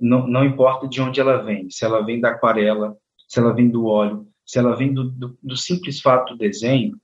Não, 0.00 0.26
não 0.26 0.44
importa 0.44 0.88
de 0.88 1.00
onde 1.00 1.20
ela 1.20 1.38
vem, 1.38 1.70
se 1.70 1.84
ela 1.84 2.04
vem 2.04 2.20
da 2.20 2.30
aquarela, 2.30 2.96
se 3.26 3.38
ela 3.38 3.52
vem 3.52 3.68
do 3.68 3.86
óleo, 3.86 4.26
se 4.44 4.58
ela 4.58 4.76
vem 4.76 4.92
do, 4.92 5.10
do, 5.10 5.38
do 5.42 5.56
simples 5.56 6.00
fato 6.00 6.32
do 6.32 6.38
desenho, 6.38 6.98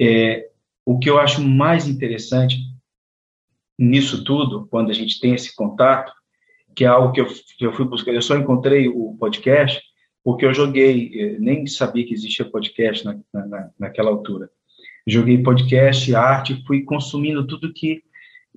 é, 0.00 0.48
o 0.84 0.98
que 0.98 1.08
eu 1.08 1.18
acho 1.18 1.42
mais 1.42 1.88
interessante 1.88 2.58
nisso 3.78 4.24
tudo, 4.24 4.66
quando 4.68 4.90
a 4.90 4.94
gente 4.94 5.20
tem 5.20 5.34
esse 5.34 5.54
contato, 5.54 6.12
que 6.74 6.84
é 6.84 6.88
algo 6.88 7.12
que 7.12 7.20
eu, 7.20 7.26
que 7.26 7.66
eu 7.66 7.72
fui 7.72 7.84
buscar, 7.84 8.12
eu 8.12 8.22
só 8.22 8.36
encontrei 8.36 8.88
o 8.88 9.16
podcast 9.18 9.82
porque 10.26 10.44
eu 10.44 10.52
joguei, 10.52 11.12
é, 11.14 11.38
nem 11.38 11.66
sabia 11.68 12.04
que 12.04 12.12
existia 12.12 12.44
podcast 12.44 13.04
na, 13.04 13.16
na, 13.32 13.70
naquela 13.78 14.10
altura. 14.10 14.50
Joguei 15.06 15.40
podcast, 15.40 16.12
arte, 16.16 16.64
fui 16.66 16.82
consumindo 16.82 17.46
tudo 17.46 17.72
que. 17.72 18.02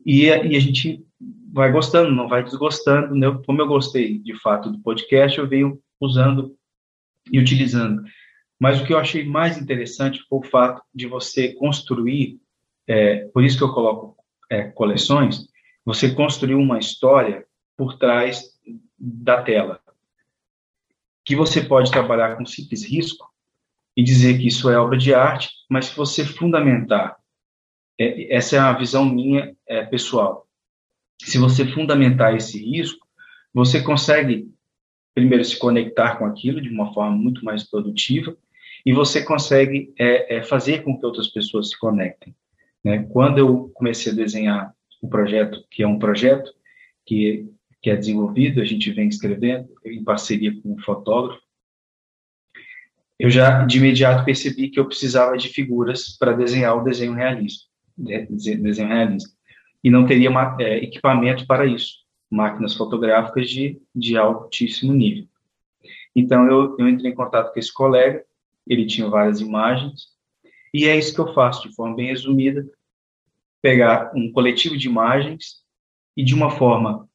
E, 0.03 0.23
e 0.23 0.55
a 0.55 0.59
gente 0.59 1.05
vai 1.53 1.71
gostando, 1.71 2.11
não 2.11 2.27
vai 2.27 2.43
desgostando. 2.43 3.13
Né? 3.13 3.27
Como 3.45 3.61
eu 3.61 3.67
gostei 3.67 4.17
de 4.17 4.33
fato 4.39 4.71
do 4.71 4.79
podcast, 4.79 5.37
eu 5.37 5.47
venho 5.47 5.79
usando 6.01 6.55
e 7.31 7.39
utilizando. 7.39 8.03
Mas 8.59 8.81
o 8.81 8.85
que 8.85 8.93
eu 8.93 8.99
achei 8.99 9.23
mais 9.23 9.57
interessante 9.57 10.21
foi 10.27 10.39
o 10.39 10.43
fato 10.43 10.81
de 10.93 11.07
você 11.07 11.53
construir, 11.53 12.39
é, 12.87 13.25
por 13.33 13.43
isso 13.43 13.57
que 13.57 13.63
eu 13.63 13.73
coloco 13.73 14.17
é, 14.49 14.63
coleções, 14.63 15.47
você 15.85 16.13
construir 16.13 16.55
uma 16.55 16.79
história 16.79 17.45
por 17.77 17.97
trás 17.97 18.43
da 18.97 19.41
tela, 19.41 19.79
que 21.23 21.35
você 21.35 21.61
pode 21.61 21.91
trabalhar 21.91 22.35
com 22.35 22.45
simples 22.45 22.83
risco 22.83 23.29
e 23.95 24.03
dizer 24.03 24.37
que 24.37 24.47
isso 24.47 24.69
é 24.69 24.77
obra 24.77 24.97
de 24.97 25.13
arte, 25.13 25.49
mas 25.69 25.85
se 25.85 25.95
você 25.95 26.25
fundamentar, 26.25 27.17
é, 27.97 28.35
essa 28.35 28.55
é 28.55 28.59
a 28.59 28.73
visão 28.73 29.05
minha 29.05 29.55
é, 29.67 29.85
pessoal, 29.85 30.47
se 31.21 31.37
você 31.37 31.65
fundamentar 31.65 32.35
esse 32.35 32.57
risco, 32.57 33.07
você 33.53 33.81
consegue 33.81 34.49
primeiro, 35.13 35.43
se 35.43 35.57
conectar 35.57 36.17
com 36.17 36.25
aquilo 36.25 36.61
de 36.61 36.69
uma 36.69 36.93
forma 36.93 37.15
muito 37.15 37.43
mais 37.43 37.63
produtiva 37.63 38.35
e 38.85 38.93
você 38.93 39.23
consegue 39.23 39.93
é, 39.97 40.37
é, 40.37 40.43
fazer 40.43 40.83
com 40.83 40.97
que 40.97 41.05
outras 41.05 41.27
pessoas 41.27 41.69
se 41.69 41.77
conectem. 41.77 42.35
Né? 42.83 43.05
Quando 43.11 43.37
eu 43.37 43.69
comecei 43.73 44.11
a 44.11 44.15
desenhar 44.15 44.73
o 45.01 45.09
projeto, 45.09 45.63
que 45.69 45.83
é 45.83 45.87
um 45.87 45.99
projeto 45.99 46.51
que, 47.05 47.45
que 47.81 47.89
é 47.89 47.95
desenvolvido, 47.95 48.61
a 48.61 48.65
gente 48.65 48.91
vem 48.91 49.07
escrevendo 49.07 49.69
em 49.85 50.03
parceria 50.03 50.53
com 50.61 50.73
um 50.73 50.79
fotógrafo, 50.79 51.41
eu 53.17 53.29
já 53.29 53.65
de 53.65 53.77
imediato 53.77 54.23
percebi 54.23 54.69
que 54.69 54.79
eu 54.79 54.85
precisava 54.85 55.37
de 55.37 55.49
figuras 55.49 56.15
para 56.17 56.31
desenhar 56.31 56.77
o 56.77 56.83
desenho 56.83 57.13
realista, 57.13 57.65
desenho 57.97 58.87
realista, 58.87 59.29
e 59.83 59.89
não 59.89 60.05
teria 60.05 60.29
uma, 60.29 60.55
é, 60.59 60.77
equipamento 60.77 61.45
para 61.45 61.65
isso 61.65 62.08
máquinas 62.29 62.75
fotográficas 62.75 63.49
de, 63.49 63.81
de 63.93 64.17
altíssimo 64.17 64.93
nível. 64.93 65.27
Então, 66.15 66.45
eu, 66.45 66.75
eu 66.77 66.87
entrei 66.87 67.11
em 67.11 67.15
contato 67.15 67.51
com 67.51 67.59
esse 67.59 67.73
colega, 67.73 68.23
ele 68.67 68.85
tinha 68.85 69.09
várias 69.09 69.39
imagens, 69.39 70.09
e 70.73 70.85
é 70.85 70.95
isso 70.95 71.13
que 71.13 71.19
eu 71.19 71.33
faço, 71.33 71.67
de 71.67 71.75
forma 71.75 71.95
bem 71.95 72.07
resumida, 72.07 72.67
pegar 73.61 74.11
um 74.15 74.31
coletivo 74.31 74.77
de 74.77 74.87
imagens 74.87 75.63
e, 76.15 76.23
de 76.23 76.33
uma 76.33 76.51
forma, 76.51 77.07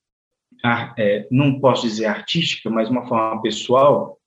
é, 0.99 1.27
não 1.31 1.61
posso 1.61 1.87
dizer 1.87 2.07
artística, 2.07 2.69
mas 2.69 2.91
uma 2.91 3.07
forma 3.07 3.41
pessoal, 3.41 4.19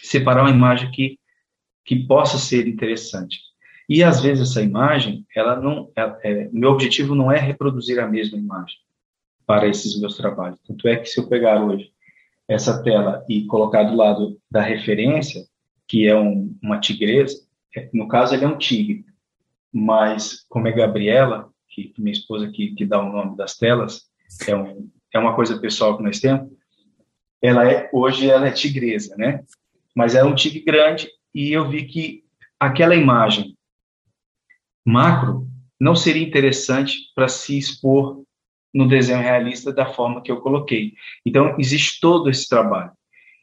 separar 0.00 0.42
uma 0.42 0.50
imagem 0.50 0.90
que, 0.90 1.18
que 1.84 1.96
possa 2.06 2.38
ser 2.38 2.66
interessante. 2.66 3.40
E, 3.88 4.02
às 4.02 4.20
vezes, 4.20 4.50
essa 4.50 4.62
imagem, 4.62 5.24
ela 5.34 5.56
não, 5.60 5.90
é, 5.96 6.18
é, 6.24 6.48
meu 6.52 6.70
objetivo 6.70 7.14
não 7.14 7.30
é 7.30 7.38
reproduzir 7.38 7.98
a 7.98 8.08
mesma 8.08 8.36
imagem 8.36 8.76
para 9.48 9.66
esses 9.66 9.98
meus 9.98 10.14
trabalhos. 10.14 10.60
Tanto 10.66 10.86
é 10.86 10.96
que 10.96 11.06
se 11.06 11.18
eu 11.18 11.26
pegar 11.26 11.64
hoje 11.64 11.90
essa 12.46 12.82
tela 12.82 13.24
e 13.30 13.46
colocar 13.46 13.84
do 13.84 13.96
lado 13.96 14.38
da 14.50 14.60
referência, 14.60 15.46
que 15.86 16.06
é 16.06 16.14
um, 16.14 16.54
uma 16.62 16.78
tigresa, 16.78 17.34
é, 17.74 17.88
no 17.94 18.06
caso 18.08 18.34
ele 18.34 18.44
é 18.44 18.48
um 18.48 18.58
tigre, 18.58 19.06
mas 19.72 20.44
como 20.50 20.68
é 20.68 20.72
Gabriela, 20.72 21.48
que 21.66 21.94
minha 21.96 22.12
esposa 22.12 22.50
que, 22.50 22.74
que 22.74 22.84
dá 22.84 23.02
o 23.02 23.10
nome 23.10 23.38
das 23.38 23.56
telas, 23.56 24.02
é, 24.46 24.54
um, 24.54 24.90
é 25.14 25.18
uma 25.18 25.34
coisa 25.34 25.58
pessoal 25.58 25.96
que 25.96 26.02
nós 26.02 26.20
temos, 26.20 26.50
ela 27.40 27.66
é, 27.70 27.88
hoje 27.90 28.28
ela 28.28 28.48
é 28.48 28.52
tigresa, 28.52 29.16
né? 29.16 29.42
Mas 29.94 30.14
é 30.14 30.22
um 30.22 30.34
tigre 30.34 30.60
grande 30.60 31.08
e 31.34 31.52
eu 31.52 31.66
vi 31.70 31.86
que 31.86 32.22
aquela 32.60 32.94
imagem 32.94 33.56
macro 34.84 35.48
não 35.80 35.96
seria 35.96 36.26
interessante 36.26 36.98
para 37.14 37.28
se 37.28 37.56
expor 37.56 38.24
no 38.72 38.86
desenho 38.86 39.20
realista 39.20 39.72
da 39.72 39.86
forma 39.86 40.22
que 40.22 40.30
eu 40.30 40.40
coloquei. 40.40 40.94
Então, 41.24 41.56
existe 41.58 42.00
todo 42.00 42.28
esse 42.28 42.48
trabalho. 42.48 42.92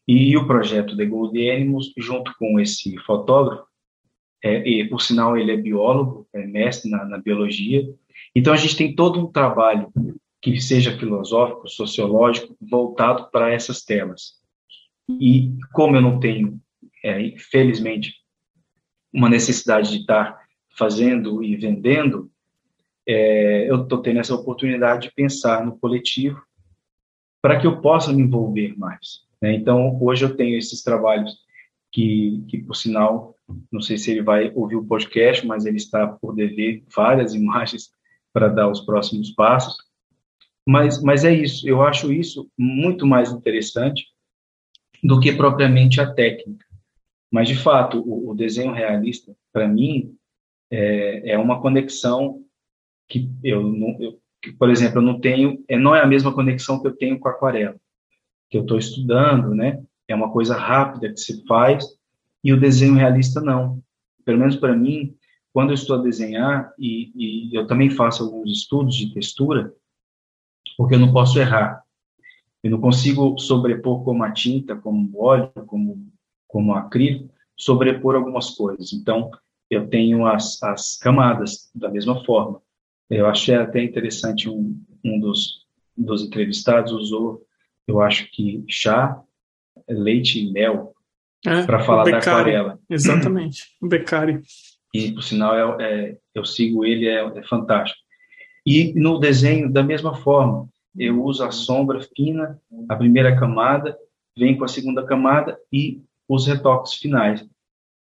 E 0.07 0.37
o 0.37 0.45
projeto 0.45 0.95
The 0.95 1.05
Gold 1.05 1.49
Animals, 1.49 1.91
junto 1.97 2.33
com 2.37 2.59
esse 2.59 2.95
fotógrafo, 2.99 3.65
é, 4.43 4.67
e, 4.67 4.87
por 4.87 5.01
sinal, 5.01 5.35
ele 5.35 5.51
é 5.51 5.57
biólogo, 5.57 6.27
é 6.31 6.45
mestre 6.45 6.89
na, 6.89 7.03
na 7.05 7.17
biologia. 7.17 7.83
Então, 8.35 8.53
a 8.53 8.57
gente 8.57 8.77
tem 8.77 8.93
todo 8.93 9.19
um 9.19 9.31
trabalho 9.31 9.91
que 10.41 10.61
seja 10.61 10.95
filosófico, 10.97 11.67
sociológico, 11.67 12.55
voltado 12.61 13.31
para 13.31 13.51
essas 13.51 13.83
telas. 13.83 14.33
E 15.09 15.51
como 15.73 15.95
eu 15.95 16.01
não 16.01 16.19
tenho, 16.19 16.61
é, 17.03 17.19
infelizmente, 17.21 18.13
uma 19.11 19.29
necessidade 19.29 19.89
de 19.89 20.01
estar 20.01 20.39
fazendo 20.77 21.43
e 21.43 21.55
vendendo, 21.55 22.29
é, 23.07 23.69
eu 23.69 23.83
estou 23.83 24.01
tendo 24.01 24.19
essa 24.19 24.35
oportunidade 24.35 25.07
de 25.07 25.13
pensar 25.13 25.65
no 25.65 25.77
coletivo 25.77 26.41
para 27.41 27.59
que 27.59 27.67
eu 27.67 27.79
possa 27.79 28.11
me 28.11 28.23
envolver 28.23 28.75
mais. 28.77 29.21
Né? 29.41 29.53
Então, 29.53 30.01
hoje 30.01 30.25
eu 30.25 30.35
tenho 30.35 30.57
esses 30.57 30.81
trabalhos 30.81 31.37
que, 31.91 32.43
que, 32.47 32.57
por 32.57 32.75
sinal, 32.75 33.35
não 33.71 33.81
sei 33.81 33.97
se 33.97 34.11
ele 34.11 34.23
vai 34.23 34.51
ouvir 34.55 34.75
o 34.75 34.85
podcast, 34.85 35.45
mas 35.45 35.65
ele 35.65 35.77
está 35.77 36.07
por 36.07 36.33
dever 36.35 36.83
várias 36.93 37.33
imagens 37.35 37.91
para 38.33 38.47
dar 38.47 38.69
os 38.69 38.81
próximos 38.81 39.31
passos. 39.31 39.75
Mas, 40.67 41.01
mas 41.01 41.23
é 41.23 41.33
isso, 41.33 41.67
eu 41.69 41.83
acho 41.83 42.11
isso 42.11 42.49
muito 42.57 43.05
mais 43.05 43.31
interessante 43.31 44.07
do 45.03 45.19
que 45.19 45.31
propriamente 45.31 46.01
a 46.01 46.11
técnica. 46.11 46.65
Mas, 47.31 47.47
de 47.47 47.55
fato, 47.55 47.99
o, 47.99 48.31
o 48.31 48.35
desenho 48.35 48.71
realista, 48.71 49.35
para 49.53 49.67
mim, 49.67 50.15
é, 50.71 51.33
é 51.33 51.37
uma 51.37 51.61
conexão 51.61 52.44
que 53.07 53.29
eu, 53.43 53.63
não, 53.63 53.97
eu, 53.99 54.19
por 54.57 54.69
exemplo, 54.69 54.99
eu 54.99 55.01
não 55.01 55.19
tenho, 55.19 55.63
é, 55.67 55.77
não 55.77 55.95
é 55.95 56.01
a 56.01 56.07
mesma 56.07 56.33
conexão 56.33 56.81
que 56.81 56.87
eu 56.87 56.95
tenho 56.95 57.19
com 57.19 57.27
a 57.27 57.31
aquarela, 57.31 57.75
que 58.49 58.57
eu 58.57 58.61
estou 58.61 58.77
estudando, 58.77 59.53
né? 59.53 59.83
É 60.07 60.15
uma 60.15 60.31
coisa 60.31 60.55
rápida 60.55 61.11
que 61.11 61.19
se 61.19 61.45
faz 61.45 61.85
e 62.43 62.53
o 62.53 62.59
desenho 62.59 62.95
realista 62.95 63.41
não. 63.41 63.81
Pelo 64.23 64.39
menos 64.39 64.55
para 64.55 64.75
mim, 64.75 65.15
quando 65.51 65.69
eu 65.69 65.75
estou 65.75 65.97
a 65.97 66.01
desenhar 66.01 66.73
e, 66.77 67.11
e 67.15 67.55
eu 67.55 67.65
também 67.65 67.89
faço 67.89 68.23
alguns 68.23 68.51
estudos 68.51 68.95
de 68.95 69.13
textura, 69.13 69.73
porque 70.77 70.95
eu 70.95 70.99
não 70.99 71.11
posso 71.11 71.39
errar. 71.39 71.83
Eu 72.63 72.71
não 72.71 72.81
consigo 72.81 73.37
sobrepor 73.39 74.03
como 74.03 74.23
a 74.23 74.31
tinta, 74.31 74.75
como 74.75 75.09
o 75.13 75.23
óleo, 75.23 75.51
como 75.67 76.11
como 76.55 76.73
acrílico, 76.73 77.29
sobrepor 77.57 78.15
algumas 78.15 78.51
coisas. 78.51 78.93
Então, 78.93 79.29
eu 79.69 79.89
tenho 79.89 80.25
as, 80.25 80.61
as 80.63 80.97
camadas 80.97 81.69
da 81.75 81.89
mesma 81.89 82.23
forma. 82.23 82.61
Eu 83.09 83.27
achei 83.27 83.55
até 83.55 83.83
interessante 83.83 84.49
um, 84.49 84.81
um 85.03 85.19
dos, 85.19 85.65
dos 85.95 86.23
entrevistados 86.23 86.91
usou, 86.91 87.45
eu 87.87 88.01
acho 88.01 88.29
que 88.31 88.63
chá, 88.67 89.21
leite 89.87 90.39
e 90.39 90.51
mel 90.51 90.93
é, 91.45 91.63
para 91.63 91.79
falar 91.79 92.03
da 92.05 92.17
aquarela. 92.17 92.79
Exatamente, 92.89 93.63
o 93.81 93.87
Beccari. 93.87 94.41
E, 94.93 95.11
por 95.11 95.21
sinal, 95.21 95.79
é, 95.79 95.83
é, 95.83 96.17
eu 96.33 96.45
sigo 96.45 96.85
ele, 96.85 97.07
é, 97.07 97.19
é 97.19 97.43
fantástico. 97.43 97.99
E 98.65 98.93
no 98.99 99.19
desenho, 99.19 99.71
da 99.71 99.83
mesma 99.83 100.15
forma, 100.15 100.67
eu 100.97 101.23
uso 101.23 101.43
a 101.43 101.51
sombra 101.51 101.99
fina, 102.15 102.59
a 102.89 102.95
primeira 102.95 103.37
camada, 103.37 103.95
vem 104.37 104.57
com 104.57 104.63
a 104.63 104.69
segunda 104.69 105.05
camada 105.05 105.59
e 105.71 106.01
os 106.27 106.47
retoques 106.47 106.93
finais. 106.93 107.45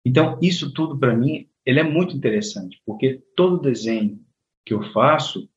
Então, 0.04 0.39
isso 0.41 0.73
tudo 0.73 0.97
para 0.97 1.15
mim, 1.15 1.47
ele 1.65 1.80
é 1.80 1.84
muito 1.84 2.15
interessante, 2.15 2.82
porque 2.86 3.21
todo 3.36 3.62
desenho 3.62 4.19
que 4.65 4.74
eu 4.74 4.84
faço, 4.91 5.50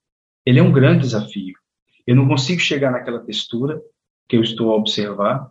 ele 0.45 0.59
é 0.59 0.63
um 0.63 0.73
grande 0.73 1.03
desafio. 1.03 1.55
Eu 2.07 2.17
não 2.17 2.27
consigo 2.27 2.61
chegar 2.61 2.91
naquela 2.91 3.21
textura 3.21 3.81
que 4.29 4.37
eu 4.37 4.43
estou 4.43 4.73
a 4.73 4.77
observar, 4.77 5.51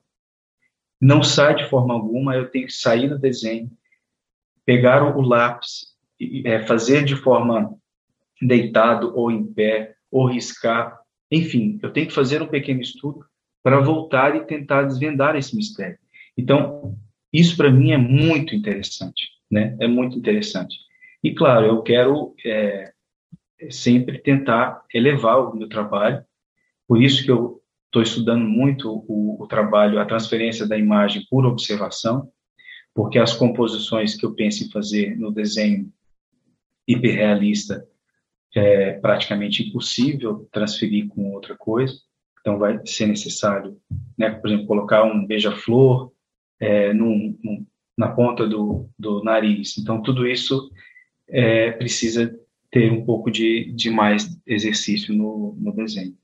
não 0.99 1.23
sai 1.23 1.55
de 1.55 1.67
forma 1.67 1.93
alguma, 1.93 2.35
eu 2.35 2.49
tenho 2.49 2.67
que 2.67 2.73
sair 2.73 3.09
do 3.09 3.17
desenho, 3.17 3.71
pegar 4.65 5.17
o 5.17 5.21
lápis, 5.21 5.95
é, 6.45 6.61
fazer 6.65 7.03
de 7.03 7.15
forma 7.15 7.75
deitado 8.41 9.15
ou 9.15 9.31
em 9.31 9.45
pé, 9.45 9.95
ou 10.11 10.27
riscar, 10.27 10.99
enfim, 11.31 11.79
eu 11.81 11.91
tenho 11.91 12.07
que 12.07 12.13
fazer 12.13 12.41
um 12.41 12.47
pequeno 12.47 12.81
estudo 12.81 13.25
para 13.63 13.79
voltar 13.79 14.35
e 14.35 14.45
tentar 14.45 14.83
desvendar 14.83 15.35
esse 15.35 15.55
mistério. 15.55 15.97
Então, 16.37 16.97
isso 17.31 17.55
para 17.55 17.71
mim 17.71 17.91
é 17.91 17.97
muito 17.97 18.53
interessante, 18.53 19.29
né? 19.49 19.77
É 19.79 19.87
muito 19.87 20.17
interessante. 20.17 20.77
E 21.23 21.33
claro, 21.33 21.65
eu 21.65 21.81
quero 21.81 22.35
é, 22.45 22.91
sempre 23.69 24.19
tentar 24.19 24.83
elevar 24.93 25.39
o 25.39 25.55
meu 25.55 25.67
trabalho. 25.67 26.23
Por 26.87 27.01
isso 27.01 27.23
que 27.23 27.31
eu 27.31 27.61
estou 27.85 28.01
estudando 28.01 28.45
muito 28.45 29.03
o, 29.07 29.43
o, 29.43 29.47
trabalho, 29.47 29.99
a 29.99 30.05
transferência 30.05 30.67
da 30.67 30.77
imagem 30.77 31.25
por 31.29 31.45
observação, 31.45 32.31
porque 32.93 33.19
as 33.19 33.33
composições 33.33 34.15
que 34.15 34.25
eu 34.25 34.33
penso 34.33 34.63
em 34.63 34.71
fazer 34.71 35.17
no 35.17 35.31
desenho 35.31 35.91
hiperrealista 36.87 37.85
é 38.53 38.93
praticamente 38.93 39.63
impossível 39.63 40.47
transferir 40.51 41.07
com 41.07 41.33
outra 41.33 41.55
coisa. 41.55 41.93
Então 42.39 42.57
vai 42.57 42.79
ser 42.85 43.05
necessário, 43.05 43.77
né, 44.17 44.31
por 44.31 44.49
exemplo, 44.49 44.67
colocar 44.67 45.03
um 45.03 45.25
beija-flor 45.25 46.11
é, 46.59 46.91
na 47.97 48.09
ponta 48.09 48.47
do, 48.47 48.89
do 48.97 49.23
nariz. 49.23 49.77
Então 49.77 50.01
tudo 50.01 50.27
isso 50.27 50.69
é, 51.29 51.71
precisa 51.71 52.37
ter 52.71 52.91
um 52.91 53.03
pouco 53.03 53.29
de, 53.29 53.71
de 53.73 53.89
mais 53.89 54.39
exercício 54.47 55.13
no, 55.13 55.55
no 55.59 55.75
desenho. 55.75 56.15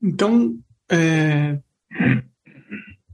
Então, 0.00 0.58
é, 0.90 1.58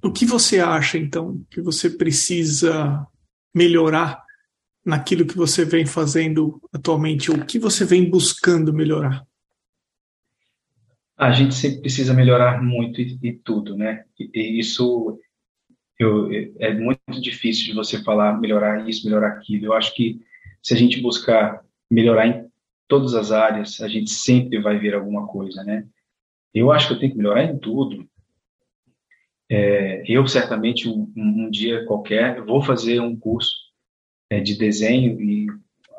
o 0.02 0.12
que 0.12 0.26
você 0.26 0.58
acha, 0.58 0.98
então, 0.98 1.44
que 1.50 1.60
você 1.60 1.88
precisa 1.88 3.06
melhorar 3.54 4.22
naquilo 4.84 5.26
que 5.26 5.36
você 5.36 5.64
vem 5.64 5.86
fazendo 5.86 6.60
atualmente? 6.72 7.30
O 7.30 7.44
que 7.44 7.58
você 7.58 7.84
vem 7.84 8.08
buscando 8.08 8.72
melhorar? 8.72 9.24
A 11.16 11.32
gente 11.32 11.54
sempre 11.54 11.80
precisa 11.80 12.14
melhorar 12.14 12.62
muito 12.62 13.00
e, 13.00 13.18
e 13.22 13.32
tudo, 13.32 13.76
né? 13.76 14.04
E, 14.18 14.30
e 14.32 14.58
isso 14.58 15.18
eu, 15.98 16.30
é 16.58 16.72
muito 16.74 17.20
difícil 17.20 17.66
de 17.66 17.74
você 17.74 18.02
falar 18.02 18.40
melhorar 18.40 18.88
isso, 18.88 19.04
melhorar 19.04 19.28
aquilo. 19.28 19.66
Eu 19.66 19.72
acho 19.74 19.94
que 19.94 20.20
se 20.62 20.74
a 20.74 20.76
gente 20.76 21.00
buscar 21.00 21.60
melhorar 21.90 22.26
em 22.26 22.47
todas 22.88 23.14
as 23.14 23.30
áreas, 23.30 23.80
a 23.80 23.88
gente 23.88 24.10
sempre 24.10 24.60
vai 24.60 24.78
ver 24.78 24.94
alguma 24.94 25.26
coisa, 25.26 25.62
né? 25.62 25.86
Eu 26.54 26.72
acho 26.72 26.88
que 26.88 26.94
eu 26.94 26.98
tenho 26.98 27.12
que 27.12 27.18
melhorar 27.18 27.44
em 27.44 27.58
tudo. 27.58 28.08
É, 29.50 30.02
eu 30.06 30.26
certamente 30.26 30.88
um, 30.88 31.10
um, 31.16 31.50
dia 31.50 31.84
qualquer 31.86 32.42
vou 32.42 32.62
fazer 32.62 33.00
um 33.00 33.16
curso 33.16 33.54
é, 34.30 34.40
de 34.40 34.58
desenho 34.58 35.20
e 35.20 35.46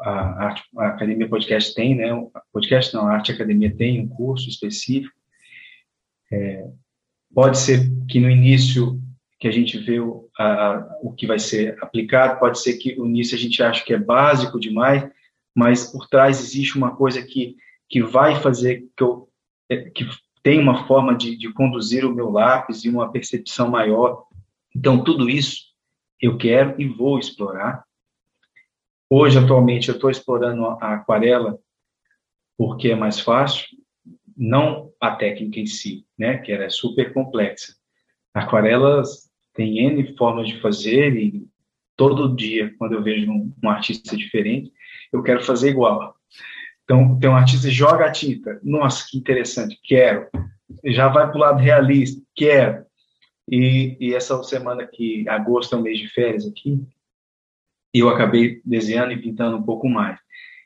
a, 0.02 0.56
a, 0.78 0.88
Academia 0.88 1.28
Podcast 1.28 1.73
tem, 1.73 1.95
né? 1.95 2.10
Podcast 2.52 2.93
não, 2.93 3.08
a 3.08 3.13
Arte 3.13 3.32
Academia 3.32 3.73
tem 3.73 4.02
um 4.02 4.08
curso 4.08 4.49
específico. 4.49 5.15
É, 6.32 6.67
pode 7.34 7.58
ser 7.58 7.89
que 8.08 8.19
no 8.19 8.30
início 8.30 8.99
que 9.39 9.47
a 9.47 9.52
gente 9.52 9.78
vê 9.78 9.99
o, 9.99 10.30
a, 10.38 10.97
o 11.02 11.13
que 11.13 11.25
vai 11.25 11.39
ser 11.39 11.82
aplicado, 11.82 12.39
pode 12.39 12.60
ser 12.60 12.73
que 12.73 12.95
no 12.95 13.06
início 13.06 13.38
a 13.38 13.39
gente 13.39 13.63
acha 13.63 13.84
que 13.84 13.93
é 13.93 13.97
básico 13.97 14.60
demais, 14.60 15.10
mas 15.60 15.91
por 15.91 16.08
trás 16.08 16.39
existe 16.39 16.78
uma 16.78 16.95
coisa 16.95 17.22
que, 17.22 17.58
que 17.89 18.02
vai 18.02 18.41
fazer 18.41 18.88
que 18.95 19.04
eu 19.04 19.28
é, 19.69 19.89
que 19.89 20.08
tem 20.41 20.58
uma 20.58 20.88
forma 20.88 21.13
de, 21.13 21.36
de 21.36 21.52
conduzir 21.52 22.06
o 22.06 22.15
meu 22.15 22.30
lápis 22.30 22.86
e 22.86 22.89
uma 22.89 23.12
percepção 23.12 23.69
maior. 23.69 24.26
Então, 24.74 25.04
tudo 25.04 25.30
isso 25.30 25.65
eu 26.22 26.38
quero 26.38 26.80
e 26.82 26.88
vou 26.88 27.19
explorar. 27.19 27.84
Hoje, 29.10 29.38
atualmente, 29.38 29.89
eu 29.89 29.95
estou 29.95 30.10
explorando 30.10 30.65
a 30.65 30.93
aquarela 30.93 31.60
porque 32.58 32.91
é 32.91 32.95
mais 32.95 33.19
fácil, 33.19 33.67
não 34.36 34.93
a 35.00 35.12
técnica 35.12 35.60
em 35.60 35.65
si, 35.65 36.06
né, 36.17 36.38
que 36.38 36.54
ela 36.54 36.63
é 36.63 36.69
super 36.69 37.13
complexa. 37.13 37.74
Aquarelas 38.34 39.30
tem 39.54 39.80
N 39.80 40.15
formas 40.15 40.48
de 40.48 40.60
fazer 40.62 41.17
e 41.17 41.45
todo 41.98 42.34
dia, 42.34 42.74
quando 42.78 42.93
eu 42.93 43.04
vejo 43.04 43.30
um, 43.30 43.54
um 43.62 43.69
artista 43.69 44.15
diferente, 44.15 44.72
eu 45.12 45.24
quero 45.24 45.43
fazer 45.43 45.69
igual. 45.69 46.15
Então, 46.84 47.19
tem 47.19 47.30
um 47.30 47.36
artista 47.36 47.67
que 47.67 47.74
joga 47.74 48.06
a 48.06 48.12
tinta. 48.12 48.60
Nossa, 48.63 49.06
que 49.08 49.17
interessante, 49.17 49.80
quero. 49.84 50.28
Já 50.86 51.08
vai 51.08 51.28
para 51.28 51.36
o 51.38 51.39
lado 51.39 51.60
realista, 51.60 52.22
quero. 52.36 52.86
E, 53.48 53.98
e, 54.00 54.13
essa 54.13 54.41
semana 54.43 54.86
que 54.86 55.28
agosto 55.28 55.76
é 55.76 55.78
um 55.78 55.82
mês 55.82 56.00
de 56.00 56.08
férias 56.08 56.45
aqui, 56.45 56.84
eu 57.93 58.10
acabei 58.10 58.62
desenhando 58.63 59.12
e 59.12 59.22
pintando 59.22 59.58
um 59.58 59.63
pouco 59.63 59.89
mais. 59.89 60.19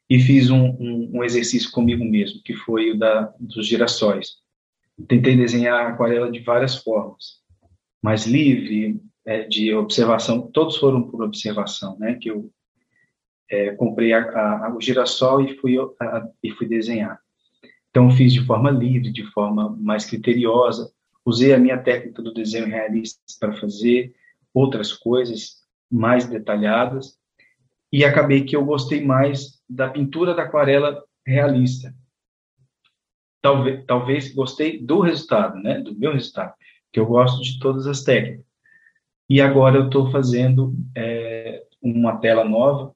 E 0.09 0.19
fiz 0.19 0.49
um, 0.49 0.65
um, 0.79 1.11
um 1.15 1.23
exercício 1.23 1.71
comigo 1.71 2.03
mesmo, 2.03 2.41
que 2.43 2.53
foi 2.53 2.91
o 2.91 2.97
da, 2.97 3.33
dos 3.39 3.65
girassóis. 3.65 4.37
Tentei 5.07 5.35
desenhar 5.35 5.87
aquarela 5.87 6.29
de 6.29 6.39
várias 6.39 6.75
formas, 6.75 7.41
mais 8.01 8.25
livre, 8.25 9.01
é, 9.25 9.43
de 9.43 9.73
observação. 9.73 10.51
Todos 10.51 10.77
foram 10.77 11.03
por 11.03 11.23
observação, 11.23 11.97
né? 11.97 12.15
Que 12.15 12.29
eu 12.29 12.51
é, 13.53 13.75
comprei 13.75 14.13
a, 14.13 14.65
a, 14.65 14.75
o 14.75 14.81
girassol 14.81 15.41
e 15.41 15.55
fui, 15.57 15.77
a, 15.77 16.27
e 16.41 16.49
fui 16.51 16.67
desenhar. 16.67 17.19
Então, 17.91 18.09
fiz 18.09 18.33
de 18.33 18.43
forma 18.43 18.71
livre, 18.71 19.11
de 19.11 19.23
forma 19.31 19.69
mais 19.79 20.05
criteriosa. 20.05 20.91
Usei 21.23 21.53
a 21.53 21.59
minha 21.59 21.77
técnica 21.77 22.23
do 22.23 22.33
desenho 22.33 22.65
realista 22.65 23.21
para 23.39 23.53
fazer 23.53 24.11
outras 24.51 24.91
coisas 24.91 25.61
mais 25.91 26.25
detalhadas. 26.25 27.15
E 27.91 28.03
acabei 28.03 28.43
que 28.43 28.55
eu 28.55 28.65
gostei 28.65 29.05
mais 29.05 29.61
da 29.69 29.87
pintura 29.87 30.33
da 30.33 30.43
aquarela 30.43 31.03
realista. 31.25 31.93
Talvez, 33.39 33.85
talvez 33.85 34.33
gostei 34.33 34.81
do 34.81 34.99
resultado, 34.99 35.59
né? 35.61 35.79
Do 35.79 35.93
meu 35.93 36.13
resultado, 36.13 36.55
que 36.91 36.99
eu 36.99 37.05
gosto 37.05 37.43
de 37.43 37.59
todas 37.59 37.85
as 37.85 38.03
técnicas. 38.03 38.45
E 39.29 39.39
agora 39.39 39.77
eu 39.77 39.85
estou 39.85 40.11
fazendo 40.11 40.73
é, 40.95 41.63
uma 41.81 42.17
tela 42.17 42.43
nova 42.43 42.95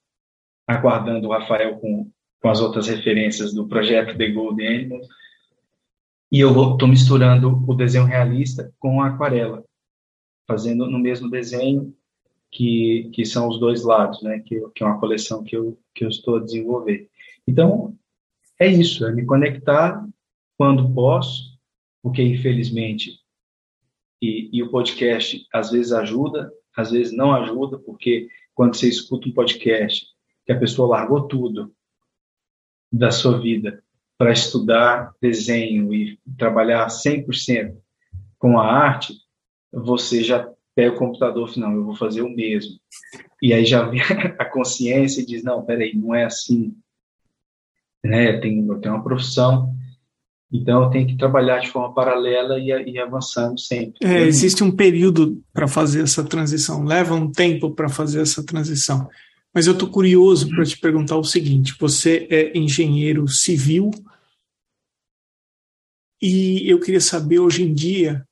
aguardando 0.68 1.28
o 1.28 1.32
Rafael 1.32 1.78
com, 1.78 2.12
com 2.42 2.50
as 2.50 2.60
outras 2.60 2.88
referências 2.88 3.54
do 3.54 3.68
projeto 3.68 4.18
The 4.18 4.30
Golden 4.32 4.68
Animals. 4.68 5.08
E 6.30 6.42
eu 6.42 6.50
estou 6.50 6.88
misturando 6.88 7.64
o 7.66 7.74
desenho 7.74 8.04
realista 8.04 8.74
com 8.78 9.02
a 9.02 9.08
aquarela, 9.08 9.64
fazendo 10.46 10.86
no 10.86 11.00
mesmo 11.00 11.30
desenho 11.30 11.96
que, 12.52 13.10
que 13.14 13.26
são 13.26 13.48
os 13.48 13.60
dois 13.60 13.84
lados, 13.84 14.22
né? 14.22 14.40
Que, 14.40 14.60
que 14.76 14.84
é 14.84 14.86
uma 14.86 15.00
coleção 15.00 15.44
que 15.44 15.56
eu, 15.56 15.80
que 15.96 16.04
eu 16.04 16.10
estou 16.10 16.36
a 16.36 16.44
desenvolver. 16.44 17.10
Então, 17.48 17.96
é 18.60 18.68
isso, 18.68 19.06
é 19.06 19.12
me 19.14 19.26
conectar 19.26 20.06
quando 20.58 20.94
posso, 20.94 21.58
porque 22.02 22.22
infelizmente, 22.22 23.20
e, 24.22 24.50
e 24.52 24.64
o 24.64 24.70
podcast 24.70 25.46
às 25.54 25.72
vezes 25.72 25.94
ajuda, 25.94 26.52
às 26.76 26.92
vezes 26.92 27.16
não 27.16 27.34
ajuda, 27.34 27.78
porque 27.78 28.28
quando 28.54 28.76
você 28.76 28.90
escuta 28.90 29.30
um 29.30 29.34
podcast 29.34 30.08
que 30.48 30.54
a 30.54 30.58
pessoa 30.58 30.98
largou 30.98 31.28
tudo 31.28 31.74
da 32.92 33.12
sua 33.12 33.38
vida 33.38 33.84
para 34.18 34.32
estudar 34.32 35.14
desenho 35.22 35.94
e 35.94 36.18
trabalhar 36.38 36.88
100% 36.88 37.76
com 38.40 38.58
a 38.58 38.66
arte, 38.66 39.14
você 39.72 40.24
já 40.24 40.50
pega 40.74 40.96
o 40.96 40.98
computador 40.98 41.52
e 41.54 41.60
não, 41.60 41.74
eu 41.74 41.84
vou 41.84 41.96
fazer 41.96 42.22
o 42.22 42.30
mesmo. 42.30 42.80
E 43.42 43.54
aí 43.54 43.66
já 43.66 43.84
vem 43.84 44.00
a 44.40 44.46
consciência 44.46 45.22
e 45.22 45.26
diz, 45.26 45.44
não, 45.44 45.66
peraí, 45.66 45.94
não 45.94 46.16
é 46.16 46.24
assim. 46.24 46.74
Né? 48.04 48.40
Tem, 48.40 48.66
eu 48.66 48.80
tenho 48.80 48.96
uma 48.96 49.04
profissão, 49.04 49.76
então 50.52 50.84
eu 50.84 50.90
tenho 50.90 51.08
que 51.08 51.18
trabalhar 51.18 51.60
de 51.60 51.70
forma 51.70 51.94
paralela 51.94 52.58
e, 52.58 52.70
e 52.70 52.98
avançando 52.98 53.60
sempre. 53.60 54.00
É, 54.02 54.22
existe 54.22 54.64
um 54.64 54.72
período 54.72 55.44
para 55.52 55.68
fazer 55.68 56.04
essa 56.04 56.24
transição, 56.24 56.86
leva 56.86 57.14
um 57.14 57.30
tempo 57.30 57.72
para 57.72 57.90
fazer 57.90 58.22
essa 58.22 58.44
transição. 58.46 59.10
Mas 59.54 59.66
eu 59.66 59.74
estou 59.74 59.90
curioso 59.90 60.50
para 60.50 60.66
te 60.66 60.78
perguntar 60.78 61.18
o 61.18 61.24
seguinte: 61.24 61.76
você 61.80 62.28
é 62.30 62.58
engenheiro 62.58 63.28
civil 63.28 63.92
e 66.22 66.70
eu 66.70 66.80
queria 66.80 67.02
saber 67.02 67.40
hoje 67.40 67.64
em 67.64 67.74
dia 67.74 68.28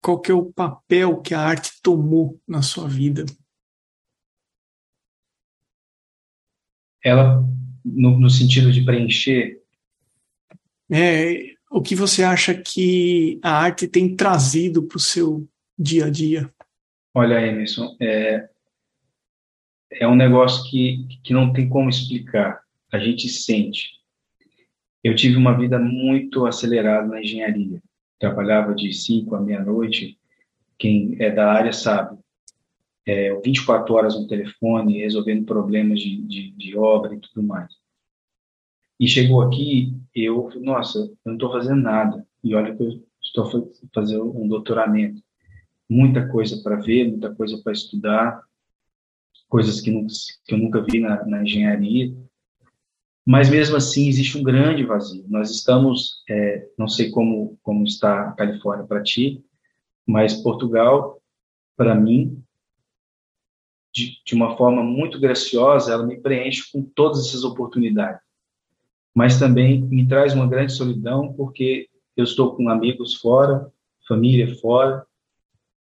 qual 0.00 0.20
que 0.20 0.30
é 0.30 0.34
o 0.34 0.52
papel 0.52 1.20
que 1.20 1.34
a 1.34 1.40
arte 1.40 1.80
tomou 1.82 2.40
na 2.46 2.62
sua 2.62 2.88
vida. 2.88 3.24
Ela, 7.02 7.44
no, 7.84 8.18
no 8.18 8.30
sentido 8.30 8.72
de 8.72 8.84
preencher. 8.84 9.60
É, 10.90 11.54
o 11.70 11.82
que 11.82 11.96
você 11.96 12.22
acha 12.22 12.54
que 12.54 13.40
a 13.42 13.50
arte 13.50 13.88
tem 13.88 14.14
trazido 14.14 14.84
para 14.84 14.96
o 14.96 15.00
seu 15.00 15.48
dia 15.76 16.06
a 16.06 16.10
dia? 16.10 16.52
Olha, 17.12 17.44
Emerson, 17.44 17.96
é, 18.00 18.48
é 19.98 20.06
um 20.06 20.14
negócio 20.14 20.68
que, 20.70 21.06
que 21.22 21.32
não 21.32 21.52
tem 21.52 21.68
como 21.68 21.88
explicar. 21.88 22.60
A 22.92 22.98
gente 22.98 23.28
sente. 23.28 23.96
Eu 25.02 25.14
tive 25.14 25.36
uma 25.36 25.56
vida 25.56 25.78
muito 25.78 26.46
acelerada 26.46 27.06
na 27.06 27.20
engenharia. 27.20 27.82
Trabalhava 28.18 28.74
de 28.74 28.92
5 28.92 29.34
à 29.34 29.40
meia-noite. 29.40 30.18
Quem 30.78 31.16
é 31.18 31.30
da 31.30 31.52
área 31.52 31.72
sabe. 31.72 32.18
É, 33.06 33.34
24 33.40 33.94
horas 33.94 34.18
no 34.18 34.26
telefone, 34.26 35.00
resolvendo 35.00 35.44
problemas 35.44 36.00
de, 36.00 36.16
de, 36.22 36.50
de 36.50 36.76
obra 36.76 37.14
e 37.14 37.20
tudo 37.20 37.46
mais. 37.46 37.72
E 38.98 39.06
chegou 39.06 39.42
aqui, 39.42 39.94
eu, 40.14 40.50
nossa, 40.60 40.98
eu 40.98 41.16
não 41.24 41.34
estou 41.34 41.52
fazendo 41.52 41.82
nada. 41.82 42.26
E 42.42 42.54
olha 42.54 42.74
que 42.74 42.82
eu 42.82 43.02
estou 43.22 43.70
fazendo 43.94 44.36
um 44.36 44.48
doutoramento. 44.48 45.22
Muita 45.88 46.26
coisa 46.28 46.60
para 46.62 46.76
ver, 46.76 47.08
muita 47.08 47.32
coisa 47.34 47.60
para 47.62 47.72
estudar 47.72 48.42
coisas 49.48 49.80
que, 49.80 49.90
não, 49.90 50.06
que 50.44 50.54
eu 50.54 50.58
nunca 50.58 50.82
vi 50.82 51.00
na, 51.00 51.24
na, 51.24 51.42
engenharia. 51.42 52.14
Mas 53.24 53.48
mesmo 53.48 53.76
assim 53.76 54.08
existe 54.08 54.38
um 54.38 54.42
grande 54.42 54.84
vazio. 54.84 55.24
Nós 55.28 55.50
estamos, 55.50 56.22
é, 56.28 56.68
não 56.78 56.88
sei 56.88 57.10
como 57.10 57.58
como 57.62 57.84
está 57.84 58.28
a 58.28 58.32
Califórnia 58.32 58.86
para 58.86 59.02
ti, 59.02 59.44
mas 60.06 60.34
Portugal, 60.34 61.20
para 61.76 61.94
mim, 61.94 62.42
de, 63.92 64.22
de 64.24 64.34
uma 64.34 64.56
forma 64.56 64.82
muito 64.82 65.18
graciosa, 65.18 65.92
ela 65.92 66.06
me 66.06 66.20
preenche 66.20 66.70
com 66.70 66.82
todas 66.82 67.26
essas 67.26 67.42
oportunidades. 67.42 68.20
Mas 69.14 69.38
também 69.38 69.80
me 69.80 70.06
traz 70.06 70.34
uma 70.34 70.46
grande 70.46 70.72
solidão 70.72 71.32
porque 71.32 71.88
eu 72.16 72.24
estou 72.24 72.54
com 72.54 72.68
amigos 72.68 73.14
fora, 73.14 73.72
família 74.06 74.54
fora, 74.56 75.04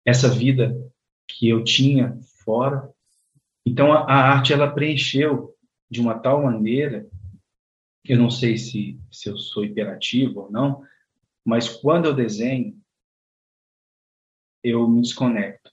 essa 0.05 0.27
vida 0.27 0.75
que 1.27 1.47
eu 1.47 1.63
tinha 1.63 2.19
fora 2.43 2.89
então, 3.65 3.93
a, 3.93 4.03
a 4.03 4.31
arte 4.31 4.53
ela 4.53 4.71
preencheu 4.71 5.55
de 5.89 6.01
uma 6.01 6.17
tal 6.17 6.43
maneira, 6.43 7.07
eu 8.03 8.17
não 8.17 8.29
sei 8.29 8.57
se, 8.57 8.99
se 9.11 9.29
eu 9.29 9.37
sou 9.37 9.63
hiperativo 9.63 10.41
ou 10.41 10.51
não, 10.51 10.83
mas 11.45 11.69
quando 11.69 12.05
eu 12.05 12.13
desenho, 12.13 12.79
eu 14.63 14.87
me 14.87 15.01
desconecto. 15.01 15.71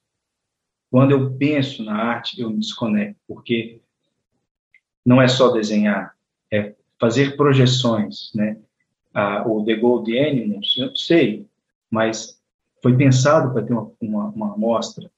Quando 0.91 1.13
eu 1.13 1.37
penso 1.37 1.85
na 1.85 1.95
arte, 1.95 2.41
eu 2.41 2.51
me 2.51 2.59
desconecto, 2.59 3.21
porque 3.27 3.81
não 5.05 5.21
é 5.21 5.29
só 5.29 5.51
desenhar, 5.51 6.17
é 6.51 6.75
fazer 6.99 7.37
projeções, 7.37 8.33
né? 8.35 8.61
Ah, 9.13 9.47
o 9.47 9.65
The 9.65 9.75
Gold 9.77 10.19
Animals, 10.19 10.77
eu 10.77 10.95
sei, 10.95 11.49
mas 11.91 12.43
foi 12.83 12.97
pensado 12.97 13.53
para 13.53 13.65
ter 13.65 13.73
uma, 13.73 13.93
uma, 14.01 14.29
uma 14.29 14.55
amostra 14.55 15.11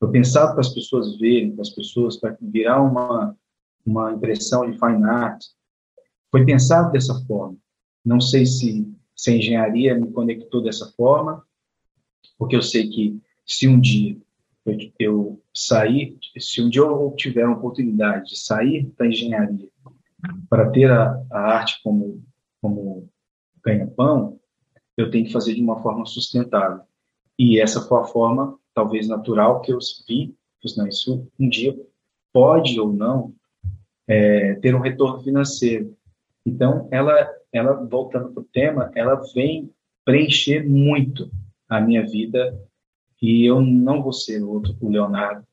foi 0.00 0.10
pensado 0.10 0.52
para 0.52 0.62
as 0.62 0.72
pessoas 0.72 1.18
verem, 1.18 1.52
para 1.52 1.60
as 1.60 1.70
pessoas, 1.70 2.16
para 2.16 2.36
virar 2.40 2.80
uma, 2.80 3.36
uma 3.84 4.12
impressão 4.12 4.68
de 4.68 4.78
fine 4.78 5.04
art. 5.04 5.44
Foi 6.30 6.44
pensado 6.44 6.90
dessa 6.90 7.14
forma. 7.26 7.58
Não 8.02 8.18
sei 8.18 8.46
se, 8.46 8.90
se 9.14 9.30
a 9.30 9.36
engenharia 9.36 9.94
me 9.94 10.10
conectou 10.10 10.62
dessa 10.62 10.90
forma, 10.96 11.44
porque 12.38 12.56
eu 12.56 12.62
sei 12.62 12.88
que 12.88 13.20
se 13.46 13.68
um 13.68 13.78
dia 13.78 14.16
eu, 14.64 14.76
eu 14.98 15.42
sair, 15.54 16.18
se 16.38 16.62
um 16.62 16.70
dia 16.70 16.80
eu 16.80 17.14
tiver 17.16 17.42
a 17.42 17.52
oportunidade 17.52 18.30
de 18.30 18.38
sair 18.38 18.90
da 18.96 19.06
engenharia 19.06 19.68
para 20.48 20.70
ter 20.70 20.90
a, 20.90 21.22
a 21.30 21.40
arte 21.40 21.80
como, 21.82 22.22
como 22.62 23.08
ganha-pão, 23.62 24.38
eu 24.96 25.10
tenho 25.10 25.26
que 25.26 25.32
fazer 25.32 25.54
de 25.54 25.62
uma 25.62 25.82
forma 25.82 26.06
sustentável. 26.06 26.84
E 27.38 27.60
essa 27.60 27.80
foi 27.82 28.00
a 28.00 28.04
forma 28.04 28.59
talvez 28.74 29.08
natural 29.08 29.60
que 29.60 29.72
eu 29.72 29.78
vi, 30.06 30.34
não, 30.76 30.86
isso 30.86 31.26
um 31.38 31.48
dia 31.48 31.76
pode 32.32 32.78
ou 32.78 32.92
não 32.92 33.34
é, 34.06 34.54
ter 34.56 34.74
um 34.74 34.80
retorno 34.80 35.22
financeiro. 35.22 35.96
Então, 36.44 36.88
ela, 36.90 37.28
ela 37.52 37.74
voltando 37.86 38.32
para 38.32 38.40
o 38.40 38.46
tema, 38.52 38.90
ela 38.94 39.22
vem 39.34 39.70
preencher 40.04 40.68
muito 40.68 41.30
a 41.68 41.80
minha 41.80 42.04
vida 42.06 42.58
e 43.22 43.44
eu 43.44 43.60
não 43.60 44.02
vou 44.02 44.12
ser 44.12 44.42
o 44.42 44.50
outro 44.50 44.76
o 44.80 44.88
Leonardo 44.88 45.46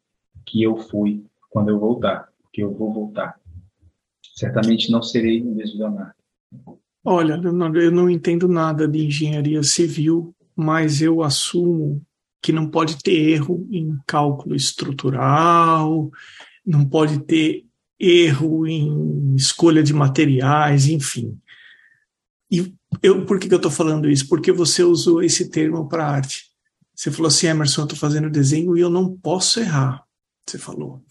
que 0.46 0.64
eu 0.64 0.78
fui 0.78 1.24
quando 1.50 1.70
eu 1.70 1.80
voltar, 1.80 2.30
porque 2.42 2.64
eu 2.64 2.74
vou 2.74 2.92
voltar. 2.92 3.40
Certamente 4.36 4.92
não 4.92 5.02
serei 5.02 5.42
o 5.42 5.46
mesmo 5.46 5.80
Leonardo. 5.80 6.16
Olha, 7.04 7.34
eu 7.34 7.92
não 7.92 8.10
entendo 8.10 8.48
nada 8.48 8.88
de 8.88 9.06
engenharia 9.06 9.62
civil, 9.64 10.34
mas 10.56 11.02
eu 11.02 11.22
assumo 11.22 12.02
que 12.42 12.52
não 12.52 12.70
pode 12.70 13.02
ter 13.02 13.16
erro 13.16 13.68
em 13.72 13.98
cálculo 14.06 14.56
estrutural, 14.56 16.10
não 16.66 16.86
pode 16.86 17.20
ter 17.20 17.66
erro 18.00 18.68
em 18.68 19.36
escolha 19.36 19.82
de 19.82 19.94
materiais, 19.94 20.88
enfim. 20.88 21.38
E 22.50 22.74
eu, 23.02 23.26
por 23.26 23.40
que, 23.40 23.48
que 23.48 23.54
eu 23.54 23.58
estou 23.58 23.72
falando 23.72 24.10
isso? 24.10 24.28
Porque 24.28 24.52
você 24.52 24.84
usou 24.84 25.22
esse 25.22 25.50
termo 25.50 25.88
para 25.88 26.08
arte. 26.08 26.46
Você 26.96 27.12
falou 27.12 27.28
assim, 27.28 27.48
Emerson, 27.48 27.82
eu 27.82 27.86
estou 27.86 28.00
fazendo 28.00 28.30
desenho 28.30 28.78
e 28.78 28.82
eu 28.82 28.90
não 28.90 29.16
posso 29.16 29.60
errar. 29.60 30.04
Você 30.46 30.58
falou. 30.58 31.04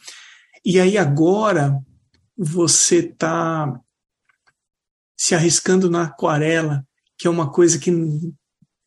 E 0.65 0.81
aí 0.81 0.97
agora 0.97 1.79
você 2.37 2.97
está 2.99 3.81
se 5.17 5.35
arriscando 5.35 5.89
na 5.91 6.05
aquarela, 6.05 6.87
que 7.17 7.27
é 7.27 7.31
uma 7.31 7.51
coisa 7.51 7.79
que 7.79 7.91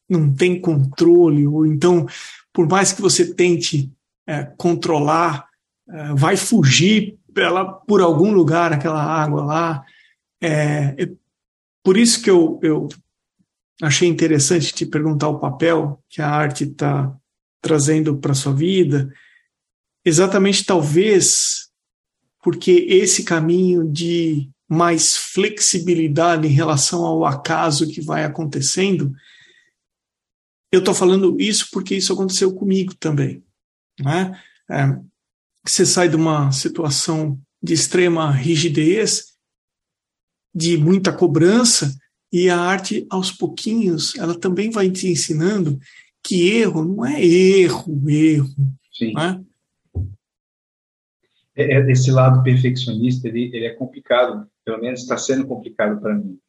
não 0.10 0.34
tem 0.34 0.60
controle, 0.60 1.46
ou 1.46 1.66
então, 1.66 2.08
por 2.52 2.68
mais 2.68 2.92
que 2.92 3.02
você 3.02 3.34
tente 3.34 3.92
é, 4.28 4.44
controlar, 4.58 5.48
é, 5.88 6.14
vai 6.14 6.36
fugir 6.36 7.18
ela 7.38 7.66
por 7.66 8.02
algum 8.02 8.32
lugar, 8.32 8.74
aquela 8.74 9.02
água 9.02 9.44
lá. 9.44 9.86
É, 10.42 10.96
é, 10.98 11.10
por 11.84 11.98
isso 11.98 12.22
que 12.22 12.30
eu, 12.30 12.60
eu 12.62 12.90
achei 13.82 14.08
interessante 14.08 14.74
te 14.74 14.86
perguntar 14.86 15.30
o 15.30 15.40
papel 15.40 16.04
que 16.10 16.22
a 16.22 16.30
arte 16.30 16.66
está 16.66 17.16
trazendo 17.62 18.18
para 18.18 18.34
sua 18.34 18.54
vida, 18.54 19.14
exatamente 20.04 20.66
talvez 20.66 21.70
porque 22.42 22.72
esse 22.90 23.24
caminho 23.24 23.90
de 23.90 24.50
mais 24.68 25.18
flexibilidade 25.18 26.48
em 26.48 26.52
relação 26.52 27.04
ao 27.04 27.26
acaso 27.26 27.90
que 27.90 28.02
vai 28.02 28.24
acontecendo 28.24 29.14
eu 30.72 30.80
estou 30.80 30.94
falando 30.94 31.40
isso 31.40 31.68
porque 31.72 31.96
isso 31.96 32.14
aconteceu 32.14 32.54
comigo 32.54 32.94
também. 32.96 33.44
Né? 34.00 34.40
É, 34.70 35.00
você 35.66 35.86
sai 35.86 36.10
de 36.10 36.16
uma 36.16 36.52
situação 36.52 37.40
de 37.62 37.74
extrema 37.74 38.32
rigidez, 38.32 39.34
de 40.54 40.78
muita 40.78 41.12
cobrança, 41.12 41.94
e 42.32 42.50
a 42.50 42.60
arte, 42.60 43.08
aos 43.10 43.32
pouquinhos, 43.32 44.16
ela 44.16 44.40
também 44.40 44.70
vai 44.70 44.90
te 44.92 45.08
ensinando 45.08 45.80
que 46.24 46.50
erro 46.52 46.86
não 46.86 47.06
é 47.06 47.24
erro, 47.24 48.10
erro. 48.10 48.50
Sim. 48.94 49.14
Né? 49.14 49.44
É, 51.56 51.76
é, 51.76 51.92
esse 51.92 52.12
lado 52.12 52.44
perfeccionista, 52.44 53.28
ele, 53.28 53.46
ele 53.54 53.66
é 53.66 53.74
complicado, 53.74 54.48
pelo 54.64 54.80
menos 54.80 55.02
está 55.02 55.18
sendo 55.18 55.48
complicado 55.48 56.00
para 56.00 56.16
mim, 56.16 56.40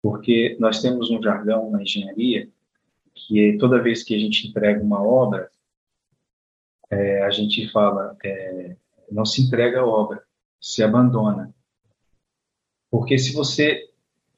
porque 0.00 0.56
nós 0.60 0.80
temos 0.80 1.10
um 1.10 1.20
jargão 1.20 1.70
na 1.70 1.82
engenharia 1.82 2.48
que 3.26 3.56
toda 3.58 3.82
vez 3.82 4.02
que 4.02 4.14
a 4.14 4.18
gente 4.18 4.48
entrega 4.48 4.82
uma 4.82 5.02
obra, 5.02 5.50
é, 6.90 7.22
a 7.22 7.30
gente 7.30 7.70
fala, 7.70 8.16
é, 8.24 8.76
não 9.10 9.24
se 9.24 9.42
entrega 9.42 9.80
a 9.80 9.86
obra, 9.86 10.22
se 10.60 10.82
abandona. 10.82 11.54
Porque 12.90 13.18
se 13.18 13.32
você 13.32 13.82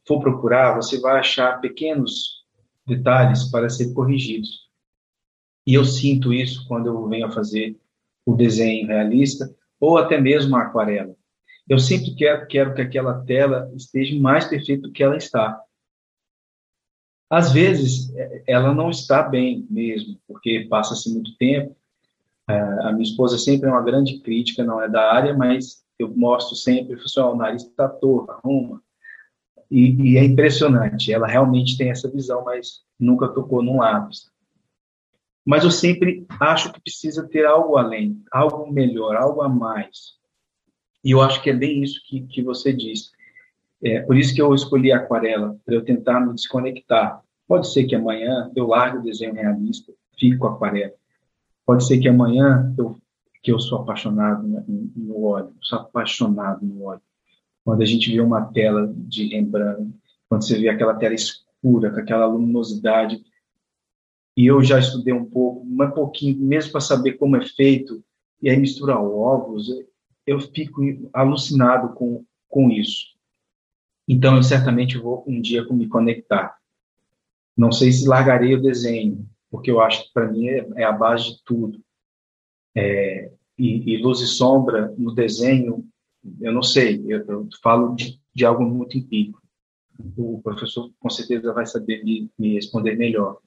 for 0.06 0.20
procurar, 0.20 0.74
você 0.74 0.98
vai 0.98 1.18
achar 1.18 1.60
pequenos 1.60 2.44
detalhes 2.86 3.50
para 3.50 3.68
ser 3.68 3.92
corrigidos. 3.92 4.68
E 5.66 5.74
eu 5.74 5.84
sinto 5.84 6.32
isso 6.32 6.66
quando 6.66 6.86
eu 6.86 7.06
venho 7.08 7.26
a 7.26 7.30
fazer 7.30 7.78
o 8.24 8.34
desenho 8.34 8.86
realista 8.86 9.54
ou 9.78 9.98
até 9.98 10.18
mesmo 10.18 10.56
a 10.56 10.62
aquarela. 10.62 11.14
Eu 11.68 11.78
sempre 11.78 12.14
quero, 12.14 12.46
quero 12.46 12.74
que 12.74 12.80
aquela 12.80 13.22
tela 13.24 13.70
esteja 13.76 14.18
mais 14.18 14.46
perfeita 14.46 14.88
do 14.88 14.92
que 14.92 15.02
ela 15.02 15.18
está. 15.18 15.60
Às 17.30 17.52
vezes, 17.52 18.14
é, 18.16 18.42
ela 18.46 18.74
não 18.74 18.90
está 18.90 19.22
bem 19.22 19.66
mesmo, 19.70 20.18
porque 20.26 20.66
passa-se 20.68 21.12
muito 21.12 21.36
tempo. 21.36 21.76
É, 22.48 22.58
a 22.58 22.92
minha 22.92 23.02
esposa 23.02 23.36
sempre 23.36 23.68
é 23.68 23.72
uma 23.72 23.82
grande 23.82 24.18
crítica, 24.20 24.64
não 24.64 24.80
é 24.80 24.88
da 24.88 25.12
área, 25.12 25.36
mas 25.36 25.84
eu 25.98 26.08
mostro 26.16 26.56
sempre, 26.56 26.96
pessoal, 26.96 27.34
o 27.34 27.36
nariz 27.36 27.64
está 27.64 27.88
torto, 27.88 28.32
arruma. 28.32 28.82
E, 29.70 30.12
e, 30.12 30.16
é 30.16 30.24
impressionante, 30.24 31.12
ela 31.12 31.26
realmente 31.26 31.76
tem 31.76 31.90
essa 31.90 32.10
visão, 32.10 32.44
mas 32.44 32.82
nunca 32.98 33.28
tocou 33.28 33.62
num 33.62 33.78
lápis. 33.78 34.30
Mas 35.44 35.64
eu 35.64 35.70
sempre 35.70 36.26
acho 36.40 36.72
que 36.72 36.80
precisa 36.80 37.26
ter 37.26 37.44
algo 37.44 37.76
além, 37.76 38.22
algo 38.32 38.70
melhor, 38.72 39.16
algo 39.16 39.42
a 39.42 39.48
mais. 39.48 40.14
E 41.04 41.10
eu 41.10 41.20
acho 41.20 41.42
que 41.42 41.50
é 41.50 41.54
bem 41.54 41.82
isso 41.82 42.00
que, 42.04 42.22
que 42.22 42.42
você 42.42 42.72
disse. 42.72 43.10
É, 43.82 44.00
por 44.00 44.16
isso 44.16 44.34
que 44.34 44.42
eu 44.42 44.54
escolhi 44.54 44.90
a 44.92 44.96
aquarela, 44.96 45.56
para 45.64 45.74
eu 45.74 45.84
tentar 45.84 46.20
me 46.20 46.34
desconectar. 46.34 47.22
Pode 47.46 47.72
ser 47.72 47.84
que 47.84 47.94
amanhã 47.94 48.50
eu 48.54 48.66
largue 48.66 48.98
o 48.98 49.02
desenho 49.02 49.34
realista, 49.34 49.92
fique 50.18 50.36
com 50.36 50.46
a 50.46 50.54
aquarela. 50.54 50.92
Pode 51.64 51.86
ser 51.86 51.98
que 51.98 52.08
amanhã 52.08 52.74
eu, 52.76 52.96
que 53.42 53.52
eu 53.52 53.60
sou 53.60 53.78
apaixonado 53.78 54.46
no 54.96 55.24
óleo, 55.24 55.54
sou 55.60 55.78
apaixonado 55.78 56.64
no 56.64 56.84
óleo. 56.84 57.02
Quando 57.64 57.82
a 57.82 57.86
gente 57.86 58.10
vê 58.10 58.20
uma 58.20 58.46
tela 58.46 58.92
de 58.96 59.26
Rembrandt, 59.28 59.92
quando 60.28 60.44
você 60.44 60.58
vê 60.58 60.68
aquela 60.68 60.94
tela 60.94 61.14
escura, 61.14 61.90
com 61.90 62.00
aquela 62.00 62.26
luminosidade, 62.26 63.22
e 64.36 64.46
eu 64.46 64.62
já 64.62 64.78
estudei 64.78 65.12
um 65.12 65.24
pouco, 65.24 65.66
um 65.66 65.90
pouquinho, 65.90 66.38
mesmo 66.38 66.72
para 66.72 66.80
saber 66.80 67.14
como 67.14 67.36
é 67.36 67.44
feito, 67.44 68.02
e 68.40 68.48
aí 68.48 68.56
misturar 68.56 69.02
ovos, 69.02 69.68
eu 70.26 70.40
fico 70.40 70.80
alucinado 71.12 71.94
com, 71.94 72.24
com 72.48 72.70
isso. 72.70 73.17
Então, 74.08 74.36
eu 74.36 74.42
certamente 74.42 74.96
vou 74.96 75.22
um 75.26 75.38
dia 75.38 75.62
me 75.70 75.86
conectar. 75.86 76.56
Não 77.54 77.70
sei 77.70 77.92
se 77.92 78.08
largarei 78.08 78.54
o 78.54 78.62
desenho, 78.62 79.28
porque 79.50 79.70
eu 79.70 79.82
acho 79.82 80.04
que 80.04 80.12
para 80.14 80.32
mim 80.32 80.48
é, 80.48 80.66
é, 80.76 80.84
a 80.84 80.92
base 80.92 81.24
de 81.24 81.44
tudo. 81.44 81.78
É, 82.74 83.30
e, 83.58 83.92
e, 83.92 83.96
luz 83.98 84.20
e 84.20 84.26
sombra 84.26 84.94
no 84.96 85.14
desenho, 85.14 85.86
eu 86.40 86.52
não 86.52 86.62
sei, 86.62 87.04
eu, 87.06 87.24
eu 87.26 87.48
falo 87.62 87.94
de, 87.94 88.20
de, 88.34 88.46
algo 88.46 88.64
muito 88.64 88.96
empírico. 88.96 89.42
O 90.16 90.40
professor 90.42 90.90
com 91.00 91.10
certeza 91.10 91.52
vai 91.52 91.66
saber 91.66 92.04
me, 92.04 92.30
me 92.38 92.54
responder 92.54 92.96
melhor. 92.96 93.38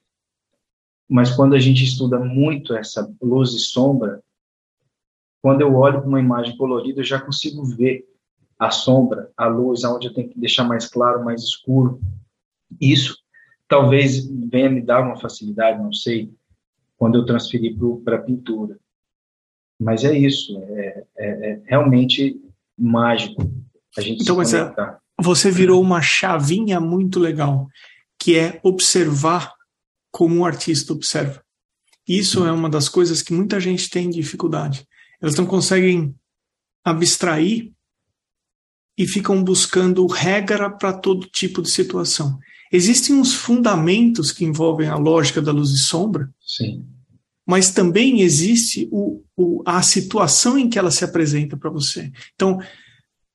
Mas 1.08 1.34
quando 1.34 1.54
a 1.54 1.58
gente 1.58 1.82
estuda 1.82 2.18
muito 2.18 2.74
essa 2.74 3.10
luz 3.20 3.52
e 3.54 3.58
sombra, 3.58 4.22
quando 5.40 5.62
eu 5.62 5.74
olho 5.74 6.00
para 6.00 6.08
uma 6.08 6.20
imagem 6.20 6.56
colorida, 6.56 7.00
eu 7.00 7.04
já 7.04 7.20
consigo 7.20 7.64
ver 7.64 8.06
a 8.62 8.70
sombra, 8.70 9.28
a 9.36 9.46
luz, 9.46 9.82
aonde 9.82 10.06
eu 10.06 10.14
tenho 10.14 10.28
que 10.28 10.38
deixar 10.38 10.62
mais 10.62 10.86
claro, 10.86 11.24
mais 11.24 11.42
escuro. 11.42 12.00
Isso 12.80 13.18
talvez 13.66 14.24
venha 14.24 14.70
me 14.70 14.80
dar 14.80 15.02
uma 15.02 15.16
facilidade, 15.16 15.82
não 15.82 15.92
sei, 15.92 16.32
quando 16.96 17.18
eu 17.18 17.26
transferir 17.26 17.76
para 18.04 18.18
a 18.18 18.22
pintura. 18.22 18.78
Mas 19.80 20.04
é 20.04 20.16
isso, 20.16 20.56
é, 20.62 21.04
é, 21.18 21.50
é 21.50 21.62
realmente 21.64 22.40
mágico. 22.78 23.42
A 23.98 24.00
gente 24.00 24.22
então, 24.22 24.36
mas 24.36 24.54
é, 24.54 24.72
você 25.20 25.50
virou 25.50 25.82
uma 25.82 26.00
chavinha 26.00 26.78
muito 26.78 27.18
legal, 27.18 27.66
que 28.16 28.38
é 28.38 28.60
observar 28.62 29.52
como 30.12 30.38
o 30.38 30.44
artista 30.44 30.92
observa. 30.92 31.42
Isso 32.06 32.46
é 32.46 32.52
uma 32.52 32.70
das 32.70 32.88
coisas 32.88 33.22
que 33.22 33.32
muita 33.32 33.58
gente 33.58 33.90
tem 33.90 34.08
dificuldade. 34.08 34.86
Elas 35.20 35.34
não 35.34 35.46
conseguem 35.46 36.14
abstrair 36.84 37.72
e 38.96 39.06
ficam 39.06 39.42
buscando 39.42 40.06
regra 40.06 40.70
para 40.70 40.92
todo 40.92 41.26
tipo 41.26 41.62
de 41.62 41.70
situação. 41.70 42.38
Existem 42.70 43.14
uns 43.16 43.34
fundamentos 43.34 44.32
que 44.32 44.44
envolvem 44.44 44.88
a 44.88 44.96
lógica 44.96 45.42
da 45.42 45.52
luz 45.52 45.70
e 45.70 45.78
sombra, 45.78 46.30
Sim. 46.40 46.86
mas 47.46 47.70
também 47.70 48.22
existe 48.22 48.88
o, 48.90 49.22
o, 49.36 49.62
a 49.66 49.82
situação 49.82 50.58
em 50.58 50.68
que 50.68 50.78
ela 50.78 50.90
se 50.90 51.04
apresenta 51.04 51.56
para 51.56 51.70
você. 51.70 52.10
Então, 52.34 52.58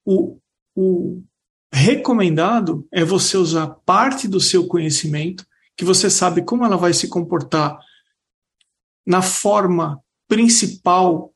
o, 0.06 0.40
o 0.76 1.22
recomendado 1.72 2.88
é 2.92 3.04
você 3.04 3.38
usar 3.38 3.68
parte 3.86 4.28
do 4.28 4.40
seu 4.40 4.68
conhecimento, 4.68 5.46
que 5.76 5.86
você 5.86 6.10
sabe 6.10 6.42
como 6.42 6.66
ela 6.66 6.78
vai 6.78 6.94
se 6.94 7.08
comportar 7.08 7.78
na 9.06 9.22
forma 9.22 10.02
principal 10.28 11.32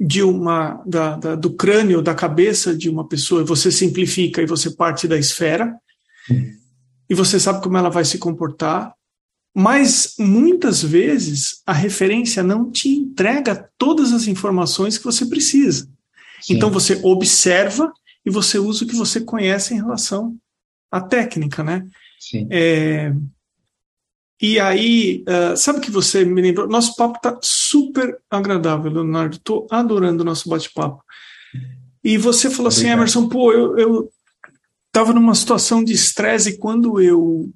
de 0.00 0.22
uma 0.22 0.82
da, 0.86 1.16
da, 1.16 1.34
do 1.34 1.52
crânio, 1.52 2.00
da 2.00 2.14
cabeça 2.14 2.74
de 2.74 2.88
uma 2.88 3.06
pessoa, 3.06 3.44
você 3.44 3.70
simplifica 3.70 4.40
e 4.40 4.46
você 4.46 4.70
parte 4.70 5.06
da 5.06 5.18
esfera, 5.18 5.76
e 7.08 7.14
você 7.14 7.38
sabe 7.38 7.62
como 7.62 7.76
ela 7.76 7.90
vai 7.90 8.04
se 8.04 8.16
comportar, 8.16 8.94
mas 9.54 10.14
muitas 10.18 10.82
vezes 10.82 11.60
a 11.66 11.72
referência 11.72 12.42
não 12.42 12.70
te 12.70 12.88
entrega 12.88 13.68
todas 13.76 14.12
as 14.12 14.26
informações 14.26 14.96
que 14.96 15.04
você 15.04 15.26
precisa. 15.26 15.88
Sim. 16.40 16.54
Então 16.54 16.70
você 16.70 16.98
observa 17.02 17.92
e 18.24 18.30
você 18.30 18.58
usa 18.58 18.84
o 18.84 18.86
que 18.86 18.94
você 18.94 19.20
conhece 19.20 19.74
em 19.74 19.78
relação 19.78 20.36
à 20.90 21.00
técnica, 21.00 21.62
né? 21.62 21.86
Sim. 22.18 22.46
É, 22.50 23.12
e 24.40 24.58
aí, 24.58 25.24
uh, 25.28 25.56
sabe 25.56 25.80
que 25.80 25.90
você 25.90 26.24
me 26.24 26.40
lembrou? 26.40 26.68
Nosso 26.68 26.96
papo 26.96 27.16
está 27.16 27.38
super 27.42 28.18
agradável, 28.30 28.90
Leonardo. 28.90 29.36
Estou 29.36 29.66
adorando 29.70 30.22
o 30.22 30.26
nosso 30.26 30.48
bate-papo. 30.48 31.02
E 32.02 32.16
você 32.16 32.48
falou 32.48 32.68
assim, 32.68 32.90
Obrigado. 32.90 33.02
assim, 33.02 33.18
Emerson, 33.18 33.28
pô, 33.28 33.52
eu 33.52 34.10
estava 34.86 35.12
numa 35.12 35.34
situação 35.34 35.84
de 35.84 35.92
estresse 35.92 36.50
e 36.50 36.56
quando 36.56 37.00
eu 37.00 37.50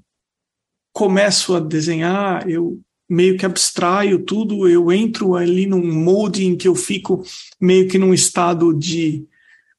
começo 0.93 1.55
a 1.55 1.61
desenhar, 1.61 2.49
eu 2.49 2.79
meio 3.09 3.37
que 3.37 3.47
abstraio 3.47 4.23
tudo, 4.23 4.69
eu 4.69 4.93
entro 4.93 5.35
ali 5.35 5.67
num 5.67 5.85
molde 5.93 6.45
em 6.45 6.57
que 6.57 6.69
eu 6.69 6.75
fico 6.75 7.25
meio 7.61 7.89
que 7.89 7.99
num 7.99 8.15
estado 8.15 8.73
de 8.73 9.27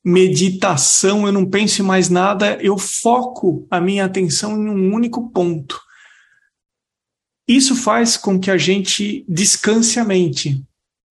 meditação, 0.04 1.26
eu 1.26 1.32
não 1.32 1.46
penso 1.46 1.82
em 1.82 1.86
mais 1.86 2.10
nada, 2.10 2.58
eu 2.62 2.78
foco 2.78 3.66
a 3.72 3.80
minha 3.80 4.06
atenção 4.06 4.54
em 4.54 4.70
um 4.70 4.94
único 4.94 5.30
ponto. 5.30 5.85
Isso 7.48 7.76
faz 7.76 8.18
com 8.18 8.40
que 8.40 8.50
a 8.50 8.58
gente 8.58 9.24
descanse 9.28 10.00
a 10.00 10.04
mente, 10.04 10.64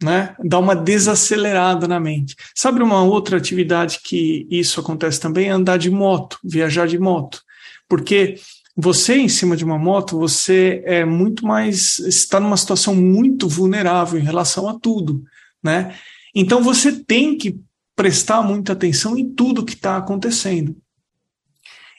né? 0.02 0.34
Dá 0.42 0.58
uma 0.58 0.74
desacelerada 0.74 1.86
na 1.86 2.00
mente. 2.00 2.34
Sabe 2.54 2.82
uma 2.82 3.02
outra 3.02 3.36
atividade 3.36 4.00
que 4.02 4.46
isso 4.50 4.80
acontece 4.80 5.20
também? 5.20 5.48
É 5.48 5.52
andar 5.52 5.78
de 5.78 5.90
moto, 5.90 6.38
viajar 6.42 6.86
de 6.86 6.98
moto. 6.98 7.42
Porque 7.88 8.36
você 8.76 9.16
em 9.16 9.28
cima 9.28 9.56
de 9.56 9.64
uma 9.64 9.78
moto, 9.78 10.18
você 10.18 10.82
é 10.84 11.04
muito 11.04 11.46
mais 11.46 12.00
está 12.00 12.40
numa 12.40 12.56
situação 12.56 12.94
muito 12.94 13.48
vulnerável 13.48 14.18
em 14.18 14.24
relação 14.24 14.68
a 14.68 14.78
tudo, 14.78 15.22
né? 15.62 15.94
Então 16.34 16.62
você 16.62 16.90
tem 16.90 17.38
que 17.38 17.60
prestar 17.94 18.42
muita 18.42 18.72
atenção 18.72 19.16
em 19.16 19.30
tudo 19.30 19.64
que 19.64 19.74
está 19.74 19.96
acontecendo. 19.96 20.76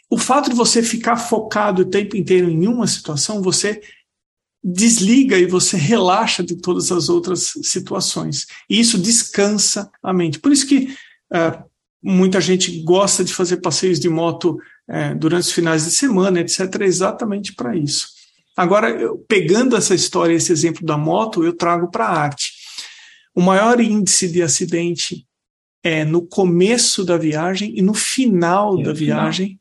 O 0.10 0.18
fato 0.18 0.50
de 0.50 0.56
você 0.56 0.84
ficar 0.84 1.16
focado 1.16 1.82
o 1.82 1.90
tempo 1.90 2.16
inteiro 2.18 2.50
em 2.50 2.68
uma 2.68 2.86
situação, 2.86 3.42
você 3.42 3.82
desliga 4.68 5.38
e 5.38 5.46
você 5.46 5.78
relaxa 5.78 6.44
de 6.44 6.56
todas 6.56 6.92
as 6.92 7.08
outras 7.08 7.54
situações. 7.62 8.48
E 8.68 8.80
isso 8.80 8.98
descansa 8.98 9.92
a 10.02 10.12
mente. 10.12 10.40
Por 10.40 10.52
isso 10.52 10.66
que 10.66 10.96
uh, 11.32 11.64
muita 12.02 12.42
gente 12.42 12.82
gosta 12.82 13.24
de 13.24 13.32
fazer 13.32 13.58
passeios 13.58 14.00
de 14.00 14.10
moto 14.10 14.58
uh, 14.90 15.16
durante 15.20 15.44
os 15.44 15.52
finais 15.52 15.86
de 15.86 15.92
semana, 15.92 16.40
etc., 16.40 16.82
exatamente 16.82 17.54
para 17.54 17.78
isso. 17.78 18.08
Agora, 18.58 18.90
eu, 18.90 19.20
pegando 19.28 19.76
essa 19.76 19.94
história, 19.94 20.34
esse 20.34 20.52
exemplo 20.52 20.84
da 20.84 20.98
moto, 20.98 21.44
eu 21.44 21.54
trago 21.54 21.92
para 21.92 22.08
a 22.08 22.20
arte. 22.20 22.52
O 23.36 23.42
maior 23.42 23.80
índice 23.80 24.28
de 24.28 24.42
acidente 24.42 25.28
é 25.84 26.04
no 26.04 26.26
começo 26.26 27.04
da 27.04 27.18
viagem 27.18 27.78
e 27.78 27.84
no 27.84 27.94
final 27.94 28.82
da 28.82 28.94
viagem 28.94 29.60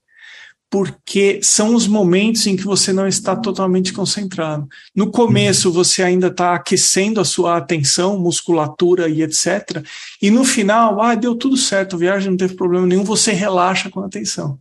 porque 0.74 1.38
são 1.40 1.72
os 1.76 1.86
momentos 1.86 2.48
em 2.48 2.56
que 2.56 2.64
você 2.64 2.92
não 2.92 3.06
está 3.06 3.36
totalmente 3.36 3.92
concentrado. 3.92 4.66
No 4.92 5.08
começo, 5.08 5.70
você 5.70 6.02
ainda 6.02 6.26
está 6.26 6.52
aquecendo 6.52 7.20
a 7.20 7.24
sua 7.24 7.56
atenção, 7.56 8.18
musculatura 8.18 9.08
e 9.08 9.22
etc. 9.22 9.86
E 10.20 10.32
no 10.32 10.42
final, 10.42 11.00
ah, 11.00 11.14
deu 11.14 11.36
tudo 11.36 11.56
certo, 11.56 11.94
a 11.94 11.98
viagem 12.00 12.30
não 12.30 12.36
teve 12.36 12.56
problema 12.56 12.88
nenhum, 12.88 13.04
você 13.04 13.30
relaxa 13.30 13.88
com 13.88 14.00
a 14.00 14.06
atenção. 14.06 14.58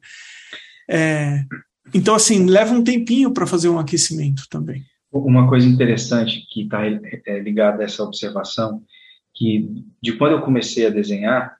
É, 0.88 1.44
então, 1.92 2.14
assim, 2.14 2.46
leva 2.46 2.76
um 2.76 2.84
tempinho 2.84 3.32
para 3.32 3.48
fazer 3.48 3.70
um 3.70 3.80
aquecimento 3.80 4.44
também. 4.52 4.84
Uma 5.12 5.50
coisa 5.50 5.68
interessante 5.68 6.46
que 6.52 6.66
está 6.66 6.86
é, 6.86 7.40
ligada 7.40 7.82
a 7.82 7.86
essa 7.86 8.04
observação, 8.04 8.84
que 9.34 9.68
de 10.00 10.12
quando 10.12 10.34
eu 10.34 10.42
comecei 10.44 10.86
a 10.86 10.92
desenhar, 10.92 11.58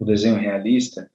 o 0.00 0.04
desenho 0.04 0.34
realista, 0.34 1.08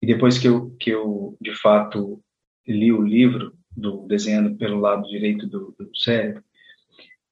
e 0.00 0.06
depois 0.06 0.38
que 0.38 0.48
eu, 0.48 0.70
que 0.78 0.90
eu 0.90 1.36
de 1.40 1.54
fato 1.54 2.22
li 2.66 2.92
o 2.92 3.02
livro 3.02 3.56
do 3.76 4.06
desenhando 4.06 4.56
pelo 4.56 4.80
lado 4.80 5.08
direito 5.08 5.46
do, 5.46 5.74
do 5.78 5.96
cérebro, 5.96 6.42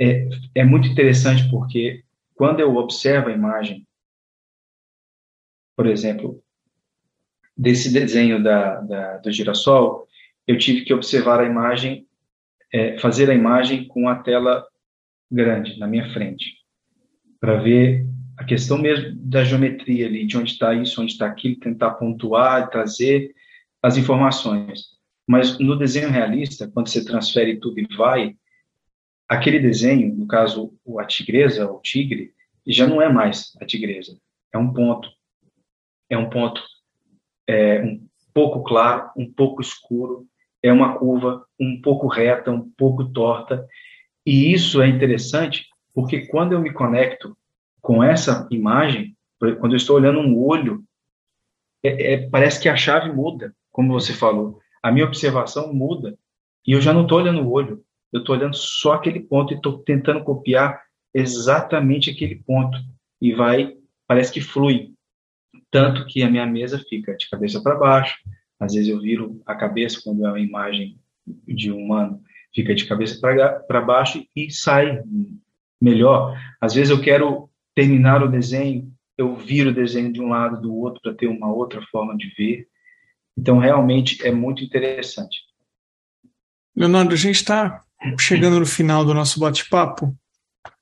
é, 0.01 0.29
é 0.55 0.65
muito 0.65 0.89
interessante 0.89 1.49
porque 1.51 2.05
quando 2.35 2.61
eu 2.61 2.77
observo 2.77 3.29
a 3.29 3.33
imagem, 3.33 3.87
por 5.77 5.87
exemplo, 5.87 6.43
desse 7.57 7.93
desenho 7.93 8.43
da, 8.43 8.81
da, 8.81 9.17
do 9.19 9.33
girassol, 9.33 10.07
eu 10.47 10.59
tive 10.59 10.85
que 10.85 10.93
observar 10.93 11.41
a 11.41 11.47
imagem, 11.47 12.07
é, 12.73 12.99
fazer 12.99 13.31
a 13.31 13.35
imagem 13.35 13.89
com 13.89 14.09
a 14.09 14.17
tela 14.17 14.67
grande 15.31 15.79
na 15.79 15.87
minha 15.87 16.13
frente, 16.13 16.45
para 17.41 17.57
ver 17.57 18.07
a 18.37 18.45
questão 18.45 18.79
mesmo 18.79 19.15
da 19.17 19.45
geometria 19.45 20.07
ali, 20.07 20.27
de 20.27 20.37
onde 20.37 20.53
está 20.53 20.75
isso, 20.75 21.01
onde 21.01 21.13
está 21.13 21.27
aquilo, 21.27 21.59
tentar 21.59 21.93
pontuar, 21.93 22.69
trazer 22.69 23.35
as 23.83 23.97
informações. 23.97 24.97
Mas 25.27 25.59
no 25.59 25.77
desenho 25.77 26.11
realista, 26.11 26.69
quando 26.69 26.89
você 26.89 27.05
transfere 27.05 27.59
tudo 27.59 27.81
e 27.81 27.97
vai, 27.97 28.37
aquele 29.29 29.59
desenho, 29.59 30.15
no 30.15 30.27
caso 30.27 30.73
a 30.99 31.05
tigresa, 31.05 31.71
o 31.71 31.81
tigre, 31.81 32.33
já 32.67 32.87
não 32.87 33.01
é 33.01 33.09
mais 33.13 33.57
a 33.61 33.65
tigresa, 33.65 34.19
é 34.53 34.59
um 34.59 34.73
ponto. 34.73 35.09
É 36.09 36.17
um 36.17 36.31
ponto 36.31 36.63
é, 37.49 37.83
um 37.83 38.07
pouco 38.33 38.63
claro, 38.63 39.11
um 39.17 39.33
pouco 39.33 39.61
escuro, 39.61 40.27
é 40.63 40.73
uma 40.73 40.99
curva 40.99 41.45
um 41.59 41.81
pouco 41.81 42.07
reta, 42.07 42.51
um 42.51 42.71
pouco 42.77 43.05
torta. 43.13 43.67
E 44.25 44.53
isso 44.53 44.83
é 44.83 44.89
interessante 44.89 45.67
porque 45.95 46.27
quando 46.27 46.53
eu 46.53 46.61
me 46.61 46.73
conecto 46.73 47.37
com 47.81 48.03
essa 48.03 48.47
imagem, 48.51 49.17
quando 49.39 49.73
eu 49.73 49.77
estou 49.77 49.97
olhando 49.97 50.19
um 50.19 50.39
olho, 50.39 50.85
é, 51.83 52.15
é, 52.15 52.29
parece 52.29 52.61
que 52.61 52.69
a 52.69 52.77
chave 52.77 53.13
muda, 53.13 53.55
como 53.71 53.93
você 53.93 54.13
falou. 54.13 54.59
A 54.83 54.91
minha 54.91 55.07
observação 55.07 55.73
muda 55.73 56.19
e 56.67 56.73
eu 56.73 56.81
já 56.81 56.93
não 56.93 57.03
estou 57.03 57.19
olhando 57.19 57.43
o 57.43 57.51
olho, 57.51 57.85
eu 58.13 58.21
estou 58.21 58.35
olhando 58.35 58.57
só 58.57 58.95
aquele 58.95 59.21
ponto 59.21 59.53
e 59.53 59.57
estou 59.57 59.79
tentando 59.79 60.25
copiar 60.25 60.83
exatamente 61.15 62.11
aquele 62.11 62.37
ponto 62.37 62.79
e 63.21 63.33
vai, 63.33 63.75
parece 64.07 64.33
que 64.33 64.41
flui, 64.41 64.93
tanto 65.71 66.05
que 66.07 66.23
a 66.23 66.31
minha 66.31 66.47
mesa 66.47 66.83
fica 66.89 67.17
de 67.17 67.29
cabeça 67.29 67.63
para 67.63 67.77
baixo. 67.77 68.17
Às 68.59 68.75
vezes 68.75 68.89
eu 68.89 69.01
viro 69.01 69.41
a 69.47 69.55
cabeça 69.55 70.01
quando 70.03 70.25
é 70.25 70.29
uma 70.29 70.41
imagem 70.41 70.99
de 71.47 71.71
um 71.73 71.79
humano, 71.79 72.21
fica 72.55 72.75
de 72.75 72.87
cabeça 72.87 73.19
para 73.21 73.81
baixo 73.81 74.25
e 74.35 74.51
sai 74.51 75.03
melhor. 75.81 76.39
Às 76.61 76.75
vezes 76.75 76.91
eu 76.91 77.01
quero 77.01 77.51
terminar 77.77 78.23
o 78.23 78.29
desenho, 78.29 78.91
eu 79.19 79.37
viro 79.37 79.71
o 79.71 79.75
desenho 79.75 80.11
de 80.11 80.21
um 80.21 80.31
lado 80.31 80.61
do 80.63 80.75
outro 80.75 81.01
para 81.03 81.15
ter 81.15 81.27
uma 81.27 81.53
outra 81.53 81.81
forma 81.93 82.17
de 82.17 82.29
ver. 82.37 82.67
Então, 83.37 83.59
realmente 83.59 84.27
é 84.27 84.33
muito 84.33 84.65
interessante. 84.65 85.39
Leonardo, 86.75 87.13
a 87.13 87.17
gente 87.17 87.37
está 87.37 87.85
chegando 88.19 88.59
no 88.59 88.67
final 88.67 89.05
do 89.05 89.13
nosso 89.13 89.39
bate-papo 89.39 90.17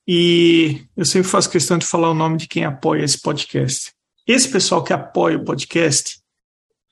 e 0.06 0.86
eu 0.96 1.04
sempre 1.04 1.28
faço 1.28 1.50
questão 1.50 1.78
de 1.78 1.86
falar 1.86 2.10
o 2.10 2.14
nome 2.14 2.36
de 2.36 2.46
quem 2.46 2.64
apoia 2.64 3.02
esse 3.04 3.20
podcast. 3.20 3.92
Esse 4.26 4.48
pessoal 4.48 4.82
que 4.84 4.92
apoia 4.92 5.36
o 5.36 5.44
podcast, 5.44 6.20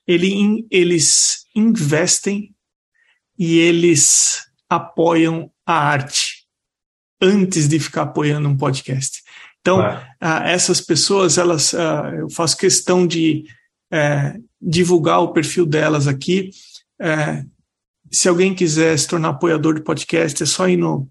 ele, 0.05 0.67
eles 0.69 1.45
investem 1.55 2.53
e 3.39 3.57
eles 3.57 4.45
apoiam 4.69 5.49
a 5.65 5.73
arte 5.73 6.45
antes 7.21 7.69
de 7.69 7.79
ficar 7.79 8.03
apoiando 8.03 8.49
um 8.49 8.57
podcast. 8.57 9.22
Então, 9.63 9.79
ah, 10.19 10.49
essas 10.49 10.81
pessoas, 10.81 11.37
elas, 11.37 11.73
ah, 11.73 12.11
eu 12.17 12.29
faço 12.29 12.57
questão 12.57 13.07
de 13.07 13.45
é, 13.89 14.35
divulgar 14.61 15.21
o 15.21 15.31
perfil 15.31 15.65
delas 15.65 16.05
aqui. 16.05 16.49
É, 16.99 17.45
se 18.11 18.27
alguém 18.27 18.53
quiser 18.53 18.99
se 18.99 19.07
tornar 19.07 19.29
apoiador 19.29 19.75
do 19.75 19.81
podcast, 19.81 20.43
é 20.43 20.45
só 20.45 20.67
ir 20.67 20.75
no 20.75 21.09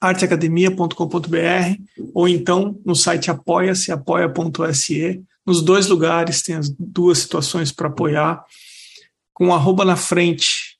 arteacademia.com.br 0.00 1.82
ou 2.14 2.28
então 2.28 2.80
no 2.84 2.94
site 2.94 3.32
apoia-se, 3.32 3.90
apoia.se. 3.90 5.24
Nos 5.44 5.60
dois 5.60 5.88
lugares 5.88 6.42
tem 6.42 6.54
as 6.54 6.70
duas 6.70 7.18
situações 7.18 7.72
para 7.72 7.88
apoiar. 7.88 8.44
Com 9.34 9.52
arroba 9.52 9.84
na 9.84 9.96
frente, 9.96 10.78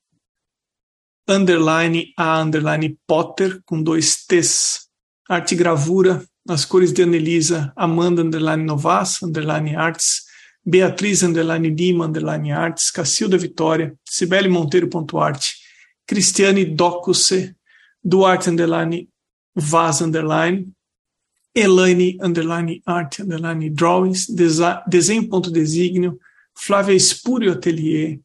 underline 1.29 2.13
a 2.17 2.41
underline 2.41 2.97
Potter, 3.09 3.61
com 3.67 3.83
dois 3.83 4.25
T's. 4.25 4.87
Arte 5.29 5.57
gravura, 5.57 6.25
nas 6.47 6.65
cores 6.65 6.93
de 6.93 7.03
Anelisa, 7.03 7.73
Amanda 7.77 8.23
underline 8.23 8.65
Novas, 8.65 9.23
underline 9.23 9.75
Arts, 9.75 10.23
Beatriz 10.65 11.23
underline 11.23 11.71
Lima, 11.71 12.07
underline 12.07 12.53
Arts, 12.53 12.91
Cacilda 12.91 13.39
Vitória, 13.39 13.95
Cibele 14.05 14.49
Monteiro.arte, 14.49 15.55
Cristiane 16.07 16.65
Docuse, 16.65 17.55
Duarte 18.03 18.51
underline 18.51 19.09
Vaz 19.55 20.01
underline, 20.01 20.73
Elaine 21.55 22.19
underline 22.21 22.83
art 22.85 23.21
underline 23.21 23.71
drawings, 23.71 24.27
desenho.designio, 24.27 26.19
Flávia 26.55 26.95
Espúrio 26.95 27.53
Atelier, 27.53 28.21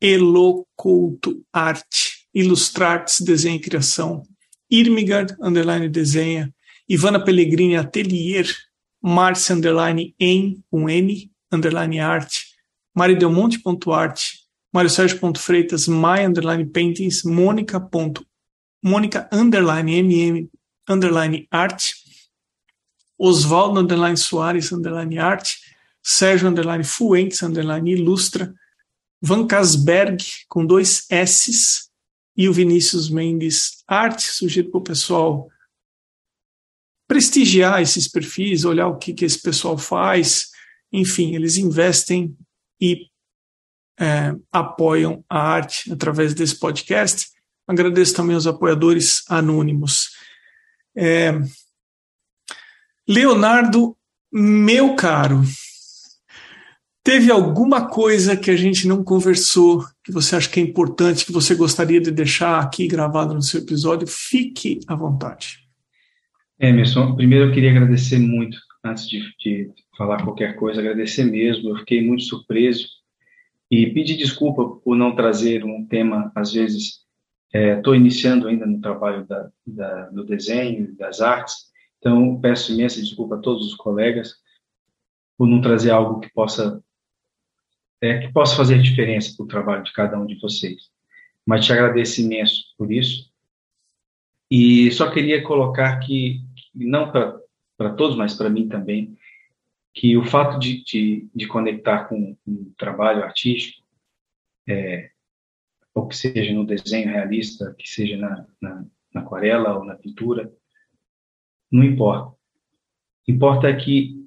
Elocouto 0.00 1.44
Arte, 1.52 2.26
Ilustrartes 2.32 3.20
Desenho 3.20 3.56
e 3.56 3.60
Criação, 3.60 4.22
Irmigard 4.70 5.34
underline 5.40 5.88
Desenha, 5.88 6.53
Ivana 6.88 7.22
Pellegrini 7.22 7.76
Atelier, 7.76 8.46
Márcia 9.02 9.54
underline 9.54 10.14
em, 10.18 10.62
um 10.72 10.88
N, 10.88 11.30
underline 11.52 12.00
arte, 12.00 12.54
maridelmonte.arte, 12.94 14.44
Mário 14.72 14.90
Sérgio.freitas, 14.90 15.86
Maia 15.86 16.28
underline 16.28 16.66
paintings, 16.66 17.22
Mônica. 17.22 17.80
Mônica 18.82 19.28
underline 19.32 20.02
mm 20.02 20.50
underline 20.88 21.46
arte, 21.50 21.94
Oswaldo 23.18 23.80
underline 23.80 24.16
Soares 24.16 24.72
underline 24.72 25.18
arte, 25.18 25.56
Sérgio 26.02 26.48
underline 26.48 26.84
Fuentes 26.84 27.42
underline 27.42 27.90
ilustra, 27.92 28.52
Van 29.22 29.46
Casberg 29.46 30.18
com 30.48 30.66
dois 30.66 31.06
S's 31.08 31.88
e 32.36 32.48
o 32.48 32.52
Vinícius 32.52 33.08
Mendes 33.08 33.82
arte. 33.86 34.22
Sugiro 34.24 34.70
para 34.70 34.78
o 34.78 34.84
pessoal 34.84 35.48
prestigiar 37.06 37.82
esses 37.82 38.08
perfis, 38.08 38.64
olhar 38.64 38.88
o 38.88 38.98
que, 38.98 39.12
que 39.12 39.24
esse 39.24 39.40
pessoal 39.40 39.76
faz. 39.76 40.48
Enfim, 40.92 41.34
eles 41.34 41.56
investem 41.56 42.36
e 42.80 43.08
é, 43.98 44.34
apoiam 44.52 45.24
a 45.28 45.38
arte 45.38 45.92
através 45.92 46.34
desse 46.34 46.58
podcast. 46.58 47.28
Agradeço 47.66 48.14
também 48.14 48.34
aos 48.34 48.46
apoiadores 48.46 49.22
anônimos. 49.28 50.10
É, 50.96 51.32
Leonardo, 53.08 53.96
meu 54.32 54.94
caro, 54.96 55.42
teve 57.02 57.30
alguma 57.30 57.86
coisa 57.88 58.36
que 58.36 58.50
a 58.50 58.56
gente 58.56 58.86
não 58.86 59.04
conversou, 59.04 59.84
que 60.02 60.12
você 60.12 60.36
acha 60.36 60.48
que 60.48 60.60
é 60.60 60.62
importante, 60.62 61.24
que 61.24 61.32
você 61.32 61.54
gostaria 61.54 62.00
de 62.00 62.10
deixar 62.10 62.60
aqui 62.60 62.86
gravado 62.86 63.34
no 63.34 63.42
seu 63.42 63.60
episódio? 63.60 64.06
Fique 64.06 64.80
à 64.86 64.94
vontade. 64.94 65.63
Emerson, 66.58 67.16
primeiro 67.16 67.46
eu 67.46 67.52
queria 67.52 67.70
agradecer 67.70 68.18
muito, 68.18 68.58
antes 68.84 69.08
de, 69.08 69.20
de 69.38 69.72
falar 69.96 70.22
qualquer 70.22 70.56
coisa, 70.56 70.80
agradecer 70.80 71.24
mesmo. 71.24 71.70
Eu 71.70 71.76
fiquei 71.78 72.04
muito 72.06 72.22
surpreso 72.24 72.86
e 73.70 73.86
pedir 73.92 74.16
desculpa 74.16 74.76
por 74.80 74.96
não 74.96 75.16
trazer 75.16 75.64
um 75.64 75.86
tema, 75.86 76.30
às 76.34 76.52
vezes, 76.52 77.04
estou 77.52 77.94
é, 77.94 77.96
iniciando 77.96 78.46
ainda 78.46 78.66
no 78.66 78.80
trabalho 78.80 79.26
da, 79.26 79.50
da, 79.66 80.10
do 80.10 80.24
desenho, 80.24 80.94
das 80.96 81.20
artes, 81.20 81.72
então 81.98 82.38
peço 82.40 82.72
imensa 82.72 83.00
desculpa 83.00 83.36
a 83.36 83.40
todos 83.40 83.66
os 83.66 83.74
colegas 83.74 84.34
por 85.36 85.48
não 85.48 85.60
trazer 85.60 85.90
algo 85.90 86.20
que 86.20 86.30
possa 86.32 86.82
é, 88.00 88.18
que 88.18 88.32
possa 88.32 88.56
fazer 88.56 88.80
diferença 88.82 89.34
para 89.36 89.44
o 89.44 89.48
trabalho 89.48 89.82
de 89.82 89.92
cada 89.92 90.18
um 90.18 90.26
de 90.26 90.38
vocês. 90.38 90.90
Mas 91.46 91.64
te 91.64 91.72
agradeço 91.72 92.20
imenso 92.20 92.64
por 92.76 92.92
isso 92.92 93.32
e 94.50 94.90
só 94.92 95.10
queria 95.10 95.42
colocar 95.42 95.98
que, 96.00 96.43
não 96.74 97.10
para 97.10 97.94
todos, 97.94 98.16
mas 98.16 98.34
para 98.34 98.50
mim 98.50 98.68
também, 98.68 99.16
que 99.92 100.16
o 100.16 100.24
fato 100.24 100.58
de, 100.58 100.82
de, 100.84 101.28
de 101.34 101.46
conectar 101.46 102.04
com 102.08 102.36
um 102.46 102.72
trabalho 102.76 103.22
artístico, 103.22 103.86
é, 104.68 105.10
ou 105.94 106.08
que 106.08 106.16
seja 106.16 106.52
no 106.52 106.66
desenho 106.66 107.08
realista, 107.08 107.74
que 107.78 107.88
seja 107.88 108.16
na, 108.16 108.46
na, 108.60 108.84
na 109.12 109.20
aquarela 109.20 109.78
ou 109.78 109.84
na 109.84 109.94
pintura, 109.94 110.52
não 111.70 111.84
importa. 111.84 112.36
Importa 113.28 113.68
é 113.68 113.76
que 113.76 114.24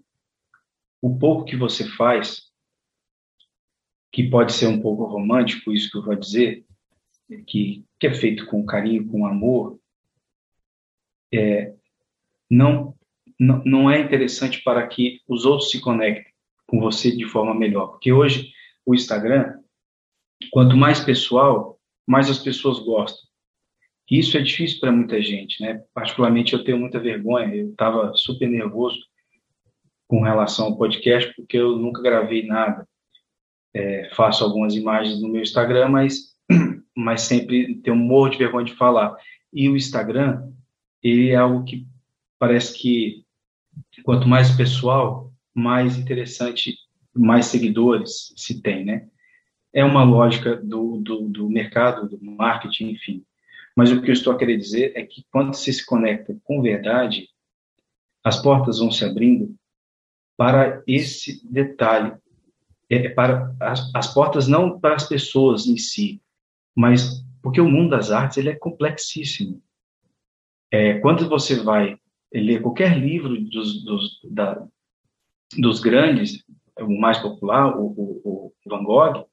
o 1.02 1.18
pouco 1.18 1.46
que 1.46 1.56
você 1.56 1.86
faz, 1.86 2.50
que 4.12 4.30
pode 4.30 4.54
ser 4.54 4.68
um 4.68 4.82
pouco 4.82 5.04
romântico, 5.06 5.74
isso 5.74 5.92
que 5.92 5.98
eu 5.98 6.04
vou 6.04 6.16
dizer, 6.16 6.66
que, 7.46 7.86
que 8.00 8.08
é 8.08 8.14
feito 8.14 8.46
com 8.46 8.66
carinho, 8.66 9.08
com 9.08 9.26
amor, 9.26 9.80
é, 11.34 11.76
não, 12.50 12.96
não, 13.40 13.62
não 13.66 13.92
é 13.92 14.00
interessante 14.00 14.62
para 14.64 14.86
que 14.88 15.22
os 15.28 15.46
outros 15.46 15.70
se 15.70 15.80
conectem. 15.80 16.34
com 16.68 16.80
você 16.80 17.16
de 17.16 17.26
forma 17.26 17.56
melhor. 17.56 17.88
Porque 17.88 18.12
hoje 18.12 18.52
o 18.86 18.94
Instagram, 18.94 19.58
quanto 20.52 20.76
mais 20.76 21.00
pessoal, 21.00 21.80
mais 22.06 22.30
as 22.30 22.40
pessoas 22.40 22.80
gostam. 22.80 23.28
E 24.10 24.20
isso 24.20 24.38
é 24.38 24.42
difícil 24.42 24.80
para 24.80 24.92
muita 24.92 25.22
gente, 25.22 25.62
né? 25.62 25.84
Particularmente 25.94 26.54
eu 26.54 26.64
tenho 26.64 26.80
muita 26.80 27.00
vergonha, 27.00 27.54
eu 27.54 27.72
estava 27.72 28.14
super 28.16 28.48
nervoso 28.48 28.98
com 30.08 30.22
relação 30.22 30.68
ao 30.68 30.78
podcast, 30.78 31.34
porque 31.36 31.58
eu 31.58 31.78
nunca 31.78 32.02
gravei 32.02 32.46
nada. 32.46 32.88
É, 33.74 34.10
faço 34.14 34.44
algumas 34.44 34.76
imagens 34.76 35.22
no 35.22 35.28
meu 35.28 35.42
Instagram, 35.42 35.90
mas, 35.90 36.36
mas 36.96 37.24
sempre 37.24 37.76
tenho 37.82 37.98
um 37.98 38.00
morro 38.00 38.30
de 38.30 38.38
vergonha 38.38 38.66
de 38.66 38.76
falar. 38.76 39.16
E 39.52 39.68
o 39.68 39.76
Instagram, 39.76 40.50
ele 41.04 41.30
é 41.30 41.36
algo 41.36 41.66
que 41.66 41.86
parece 42.40 42.78
que 42.78 43.26
quanto 44.04 44.28
mais 44.28 44.56
pessoal, 44.56 45.32
mais 45.54 45.98
interessante, 45.98 46.76
mais 47.14 47.48
seguidores 47.48 48.34
se 48.36 48.62
tem, 48.62 48.86
né? 48.86 49.08
É 49.74 49.84
uma 49.84 50.04
lógica 50.04 50.56
do, 50.56 50.98
do, 50.98 51.28
do 51.30 51.50
mercado, 51.50 52.08
do 52.08 52.24
marketing, 52.24 52.92
enfim. 52.92 53.26
Mas 53.76 53.92
o 53.92 54.02
que 54.02 54.10
eu 54.10 54.14
estou 54.14 54.34
a 54.34 54.38
querer 54.38 54.58
dizer 54.58 54.94
é 54.96 55.06
que 55.06 55.26
quando 55.32 55.54
você 55.54 55.72
se 55.72 55.86
conecta 55.86 56.36
com 56.44 56.62
verdade, 56.62 57.30
as 58.24 58.42
portas 58.42 58.80
vão 58.80 58.92
se 58.92 59.06
abrindo 59.06 59.56
para 60.36 60.82
esse 60.88 61.46
detalhe, 61.48 62.16
é, 62.90 63.10
para 63.10 63.56
as, 63.60 63.92
as 63.94 64.14
portas 64.14 64.48
não 64.48 64.80
para 64.80 64.96
as 64.96 65.08
pessoas 65.08 65.68
em 65.68 65.78
si, 65.78 66.22
mas 66.76 67.24
porque 67.42 67.62
o 67.62 67.70
mundo 67.70 67.92
das 67.92 68.12
artes 68.12 68.38
ele 68.38 68.50
é 68.50 68.56
complexíssimo. 68.56 69.62
É, 70.72 71.00
quando 71.00 71.30
você 71.30 71.56
vai 71.56 72.00
ler 72.34 72.62
qualquer 72.62 72.98
livro 72.98 73.40
dos, 73.42 73.84
dos, 73.84 74.20
da, 74.30 74.66
dos 75.58 75.80
grandes, 75.80 76.44
o 76.80 77.00
mais 77.00 77.18
popular, 77.18 77.78
o, 77.78 77.86
o, 77.86 78.22
o 78.24 78.54
Van 78.66 78.84
Gogh, 78.84 79.26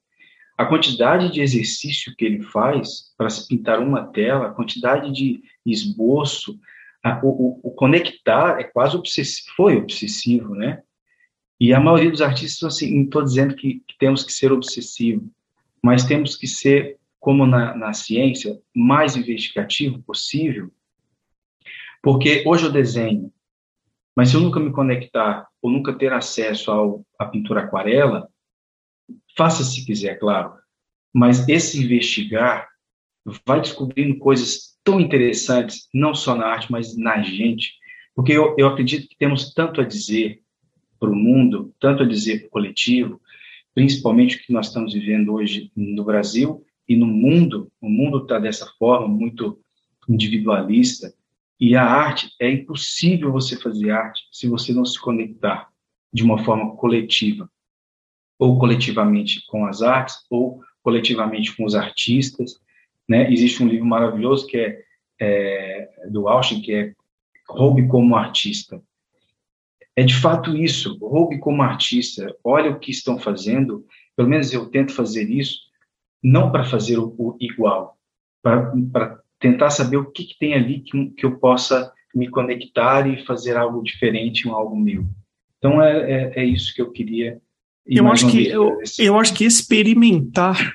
a 0.57 0.65
quantidade 0.65 1.31
de 1.31 1.41
exercício 1.41 2.15
que 2.15 2.23
ele 2.23 2.41
faz 2.41 3.13
para 3.17 3.29
se 3.29 3.47
pintar 3.47 3.79
uma 3.79 4.05
tela, 4.05 4.47
a 4.47 4.53
quantidade 4.53 5.11
de 5.11 5.41
esboço, 5.65 6.57
a, 7.03 7.19
o, 7.23 7.59
o, 7.61 7.71
conectar 7.71 8.59
é 8.59 8.63
quase 8.63 8.95
obsessivo, 8.95 9.53
foi 9.55 9.75
obsessivo, 9.75 10.55
né? 10.55 10.81
E 11.59 11.73
a 11.73 11.79
maioria 11.79 12.09
dos 12.09 12.21
artistas, 12.21 12.75
assim, 12.75 12.95
não 12.95 13.03
estou 13.03 13.23
dizendo 13.23 13.55
que, 13.55 13.81
que, 13.87 13.97
temos 13.99 14.23
que 14.23 14.31
ser 14.31 14.51
obsessivo, 14.51 15.29
mas 15.83 16.03
temos 16.03 16.35
que 16.35 16.47
ser, 16.47 16.97
como 17.19 17.45
na, 17.45 17.75
na 17.75 17.93
ciência, 17.93 18.59
mais 18.75 19.15
investigativo 19.15 20.01
possível, 20.03 20.71
porque 22.05 22.43
hoje 22.45 22.67
eu 22.67 22.71
desenho, 22.71 23.33
mas 24.15 24.29
se 24.29 24.35
eu 24.35 24.41
nunca 24.41 24.59
me 24.59 24.71
conectar 24.71 25.47
ou 25.59 25.71
nunca 25.71 25.91
ter 25.91 26.13
acesso 26.13 26.71
ao, 26.71 27.05
à 27.19 27.25
pintura 27.25 27.61
aquarela, 27.61 28.29
Faça 29.37 29.63
se 29.63 29.85
quiser, 29.85 30.17
claro. 30.17 30.53
Mas 31.13 31.47
esse 31.47 31.83
investigar 31.83 32.67
vai 33.45 33.59
descobrindo 33.59 34.17
coisas 34.17 34.77
tão 34.83 34.99
interessantes, 34.99 35.87
não 35.93 36.13
só 36.13 36.35
na 36.35 36.45
arte, 36.45 36.71
mas 36.71 36.95
na 36.95 37.21
gente. 37.21 37.73
Porque 38.15 38.31
eu, 38.31 38.55
eu 38.57 38.67
acredito 38.67 39.07
que 39.07 39.17
temos 39.17 39.53
tanto 39.53 39.81
a 39.81 39.83
dizer 39.83 40.41
para 40.99 41.09
o 41.09 41.15
mundo, 41.15 41.73
tanto 41.79 42.03
a 42.03 42.07
dizer 42.07 42.39
para 42.39 42.47
o 42.47 42.51
coletivo, 42.51 43.21
principalmente 43.73 44.37
o 44.37 44.39
que 44.39 44.53
nós 44.53 44.67
estamos 44.67 44.93
vivendo 44.93 45.33
hoje 45.33 45.71
no 45.75 46.05
Brasil 46.05 46.65
e 46.87 46.95
no 46.95 47.05
mundo. 47.05 47.69
O 47.81 47.89
mundo 47.89 48.19
está 48.19 48.39
dessa 48.39 48.65
forma, 48.79 49.07
muito 49.07 49.59
individualista. 50.07 51.13
E 51.59 51.75
a 51.75 51.83
arte, 51.83 52.31
é 52.39 52.51
impossível 52.51 53.31
você 53.31 53.57
fazer 53.57 53.91
arte 53.91 54.23
se 54.31 54.47
você 54.47 54.73
não 54.73 54.85
se 54.85 54.99
conectar 54.99 55.69
de 56.11 56.23
uma 56.23 56.43
forma 56.43 56.75
coletiva 56.75 57.49
ou 58.37 58.59
coletivamente 58.59 59.45
com 59.47 59.65
as 59.65 59.81
artes, 59.81 60.17
ou 60.29 60.61
coletivamente 60.83 61.55
com 61.55 61.63
os 61.63 61.73
artistas. 61.73 62.59
Né? 63.07 63.31
Existe 63.31 63.63
um 63.63 63.67
livro 63.67 63.85
maravilhoso 63.85 64.45
que 64.47 64.57
é, 64.57 64.83
é 65.19 66.09
do 66.09 66.27
Austin, 66.27 66.61
que 66.61 66.73
é 66.73 66.93
Roube 67.47 67.87
como 67.87 68.15
Artista. 68.15 68.81
É 69.95 70.03
de 70.03 70.13
fato 70.13 70.55
isso, 70.55 70.97
roube 70.99 71.39
como 71.39 71.61
artista, 71.61 72.35
olha 72.43 72.69
o 72.69 72.79
que 72.79 72.91
estão 72.91 73.17
fazendo, 73.17 73.85
pelo 74.13 74.27
menos 74.27 74.51
eu 74.51 74.65
tento 74.65 74.91
fazer 74.91 75.29
isso, 75.29 75.57
não 76.21 76.51
para 76.51 76.65
fazer 76.65 76.97
o, 76.99 77.15
o 77.17 77.37
igual, 77.39 77.97
para 78.43 79.23
tentar 79.39 79.69
saber 79.69 79.97
o 79.97 80.11
que, 80.11 80.23
que 80.25 80.37
tem 80.39 80.53
ali 80.53 80.79
que, 80.79 81.09
que 81.11 81.25
eu 81.25 81.37
possa 81.37 81.91
me 82.13 82.29
conectar 82.29 83.07
e 83.07 83.25
fazer 83.25 83.57
algo 83.57 83.83
diferente, 83.83 84.47
um 84.47 84.53
algo 84.53 84.75
meu. 84.75 85.05
Então 85.57 85.81
é, 85.81 86.11
é, 86.11 86.39
é 86.41 86.45
isso 86.45 86.73
que 86.73 86.81
eu 86.81 86.91
queria 86.91 87.41
eu 87.85 88.07
acho, 88.11 88.27
que, 88.31 88.47
eu, 88.47 88.79
eu 88.97 89.19
acho 89.19 89.33
que 89.33 89.45
experimentar 89.45 90.73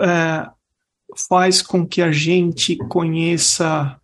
é, 0.00 0.48
faz 1.28 1.60
com 1.60 1.86
que 1.86 2.00
a 2.00 2.10
gente 2.10 2.76
conheça 2.88 4.00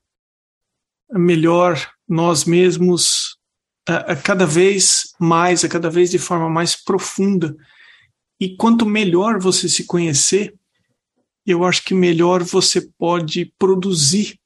melhor 1.11 1.91
nós 2.07 2.45
mesmos 2.45 3.39
a, 3.89 4.13
a 4.13 4.17
cada 4.17 4.45
vez 4.45 5.15
mais, 5.19 5.65
a 5.65 5.69
cada 5.69 5.89
vez 5.89 6.11
de 6.11 6.19
forma 6.19 6.51
mais 6.51 6.77
profunda. 6.77 7.57
E 8.39 8.55
quanto 8.55 8.85
melhor 8.85 9.41
você 9.41 9.67
se 9.67 9.87
conhecer, 9.87 10.55
eu 11.51 11.65
acho 11.65 11.83
que 11.85 11.95
melhor 11.95 12.43
você 12.43 12.81
pode 12.99 13.53
produzir. 13.59 14.39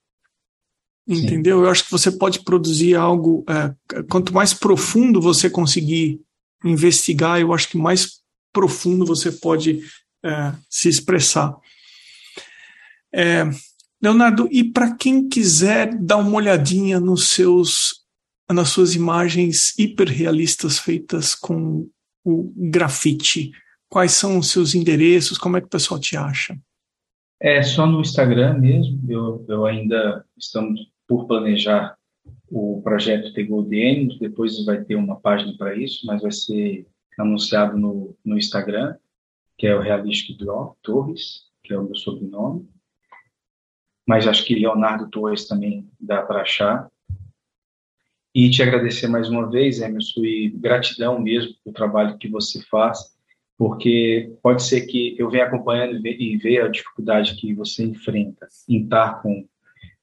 Entendeu? 1.06 1.58
Sim. 1.58 1.64
Eu 1.64 1.70
acho 1.70 1.84
que 1.84 1.90
você 1.90 2.10
pode 2.10 2.44
produzir 2.44 2.94
algo. 2.94 3.44
É, 3.48 4.02
quanto 4.04 4.32
mais 4.32 4.54
profundo 4.54 5.20
você 5.20 5.50
conseguir 5.50 6.20
investigar, 6.64 7.40
eu 7.40 7.52
acho 7.52 7.68
que 7.68 7.76
mais 7.76 8.20
profundo 8.52 9.04
você 9.04 9.32
pode 9.32 9.82
é, 10.24 10.54
se 10.70 10.88
expressar. 10.88 11.56
É, 13.12 13.44
Leonardo, 14.00 14.48
e 14.50 14.64
para 14.64 14.94
quem 14.94 15.28
quiser 15.28 15.94
dar 15.96 16.16
uma 16.16 16.36
olhadinha 16.36 16.98
nos 16.98 17.28
seus, 17.28 18.04
nas 18.50 18.68
suas 18.68 18.94
imagens 18.94 19.76
hiperrealistas 19.78 20.78
feitas 20.78 21.34
com 21.34 21.88
o 22.24 22.52
grafite, 22.56 23.50
quais 23.88 24.12
são 24.12 24.38
os 24.38 24.50
seus 24.50 24.74
endereços? 24.74 25.38
Como 25.38 25.56
é 25.56 25.60
que 25.60 25.66
o 25.66 25.70
pessoal 25.70 26.00
te 26.00 26.16
acha? 26.16 26.58
É 27.44 27.60
só 27.60 27.88
no 27.88 28.00
Instagram 28.00 28.58
mesmo. 28.58 29.00
Eu, 29.10 29.44
eu 29.48 29.66
ainda 29.66 30.24
estamos 30.38 30.80
por 31.08 31.26
planejar 31.26 31.98
o 32.48 32.80
projeto 32.82 33.32
Gold 33.46 34.18
depois 34.20 34.64
vai 34.64 34.84
ter 34.84 34.94
uma 34.94 35.18
página 35.18 35.56
para 35.56 35.74
isso, 35.74 36.06
mas 36.06 36.22
vai 36.22 36.30
ser 36.30 36.86
anunciado 37.18 37.76
no, 37.76 38.16
no 38.24 38.38
Instagram, 38.38 38.94
que 39.58 39.66
é 39.66 39.74
o 39.74 39.80
Realistic 39.80 40.38
Draw 40.38 40.76
Torres, 40.82 41.46
que 41.64 41.72
é 41.72 41.78
o 41.78 41.82
meu 41.82 41.96
sobrenome. 41.96 42.68
Mas 44.06 44.28
acho 44.28 44.44
que 44.44 44.54
Leonardo 44.54 45.08
Torres 45.08 45.48
também 45.48 45.90
dá 45.98 46.22
para 46.22 46.42
achar. 46.42 46.88
E 48.34 48.50
te 48.50 48.62
agradecer 48.62 49.08
mais 49.08 49.28
uma 49.28 49.50
vez, 49.50 49.80
Emerson, 49.80 50.20
e 50.20 50.50
gratidão 50.50 51.18
mesmo 51.18 51.54
pelo 51.64 51.74
trabalho 51.74 52.18
que 52.18 52.28
você 52.28 52.62
faz, 52.62 53.16
porque 53.58 54.32
pode 54.42 54.62
ser 54.62 54.82
que 54.82 55.14
eu 55.18 55.30
venha 55.30 55.44
acompanhando 55.44 56.04
e 56.06 56.36
veja 56.36 56.64
a 56.64 56.68
dificuldade 56.68 57.36
que 57.36 57.54
você 57.54 57.84
enfrenta 57.84 58.48
em 58.68 58.82
estar 58.82 59.22
com. 59.22 59.46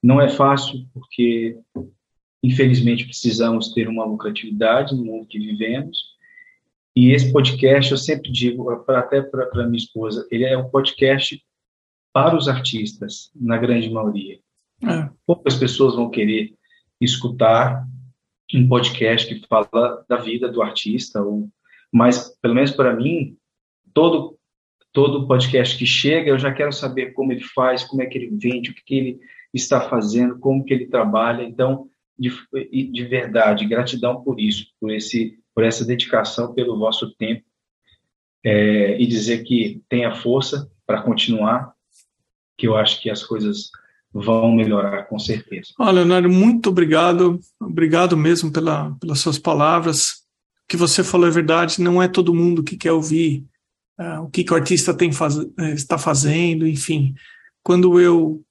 Não 0.01 0.21
é 0.21 0.29
fácil, 0.29 0.87
porque 0.93 1.57
Infelizmente, 2.41 3.05
precisamos 3.05 3.73
ter 3.73 3.87
uma 3.87 4.05
lucratividade 4.05 4.95
no 4.95 5.03
mundo 5.03 5.27
que 5.27 5.37
vivemos. 5.37 6.17
E 6.95 7.11
esse 7.11 7.31
podcast, 7.31 7.91
eu 7.91 7.97
sempre 7.97 8.31
digo, 8.31 8.69
até 8.87 9.21
para 9.21 9.67
minha 9.67 9.77
esposa, 9.77 10.25
ele 10.31 10.45
é 10.45 10.57
um 10.57 10.69
podcast 10.69 11.41
para 12.13 12.35
os 12.35 12.47
artistas, 12.47 13.29
na 13.35 13.57
grande 13.57 13.89
maioria. 13.89 14.39
É. 14.83 15.09
Poucas 15.25 15.55
pessoas 15.55 15.95
vão 15.95 16.09
querer 16.09 16.53
escutar 16.99 17.85
um 18.53 18.67
podcast 18.67 19.27
que 19.27 19.47
fala 19.47 20.03
da 20.07 20.17
vida 20.17 20.49
do 20.49 20.61
artista, 20.61 21.21
ou, 21.21 21.49
mas, 21.91 22.35
pelo 22.41 22.55
menos 22.55 22.71
para 22.71 22.95
mim, 22.95 23.37
todo 23.93 24.39
todo 24.91 25.27
podcast 25.27 25.77
que 25.77 25.85
chega, 25.85 26.29
eu 26.29 26.39
já 26.39 26.51
quero 26.51 26.71
saber 26.71 27.13
como 27.13 27.31
ele 27.31 27.43
faz, 27.43 27.83
como 27.83 28.01
é 28.01 28.05
que 28.05 28.17
ele 28.17 28.35
vende, 28.35 28.71
o 28.71 28.73
que, 28.73 28.83
que 28.83 28.95
ele 28.95 29.19
está 29.53 29.81
fazendo, 29.81 30.39
como 30.39 30.63
que 30.63 30.73
ele 30.73 30.87
trabalha. 30.87 31.43
Então, 31.43 31.87
de, 32.17 32.31
de 32.91 33.05
verdade, 33.05 33.65
gratidão 33.65 34.21
por 34.21 34.39
isso, 34.39 34.67
por, 34.79 34.91
esse, 34.91 35.37
por 35.53 35.63
essa 35.63 35.85
dedicação, 35.85 36.53
pelo 36.53 36.77
vosso 36.77 37.15
tempo, 37.15 37.43
é, 38.43 38.99
e 38.99 39.05
dizer 39.05 39.43
que 39.43 39.81
tenha 39.87 40.15
força 40.15 40.69
para 40.85 41.01
continuar, 41.01 41.73
que 42.57 42.67
eu 42.67 42.75
acho 42.75 43.01
que 43.01 43.09
as 43.09 43.23
coisas 43.23 43.69
vão 44.11 44.51
melhorar 44.51 45.03
com 45.03 45.19
certeza. 45.19 45.69
Olha, 45.77 45.97
Leonardo, 45.97 46.29
muito 46.29 46.69
obrigado, 46.69 47.39
obrigado 47.59 48.17
mesmo 48.17 48.51
pela, 48.51 48.91
pelas 48.99 49.19
suas 49.19 49.37
palavras. 49.37 50.23
O 50.63 50.67
que 50.67 50.77
você 50.77 51.03
falou 51.03 51.27
é 51.27 51.31
verdade, 51.31 51.81
não 51.81 52.01
é 52.01 52.07
todo 52.07 52.33
mundo 52.33 52.63
que 52.63 52.75
quer 52.75 52.91
ouvir 52.91 53.45
uh, 53.99 54.23
o 54.23 54.29
que, 54.29 54.43
que 54.43 54.53
o 54.53 54.55
artista 54.55 54.93
tem 54.93 55.11
faz, 55.11 55.37
eh, 55.37 55.73
está 55.73 55.97
fazendo, 55.97 56.67
enfim. 56.67 57.13
Quando 57.63 57.99
eu 57.99 58.41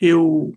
eu 0.00 0.52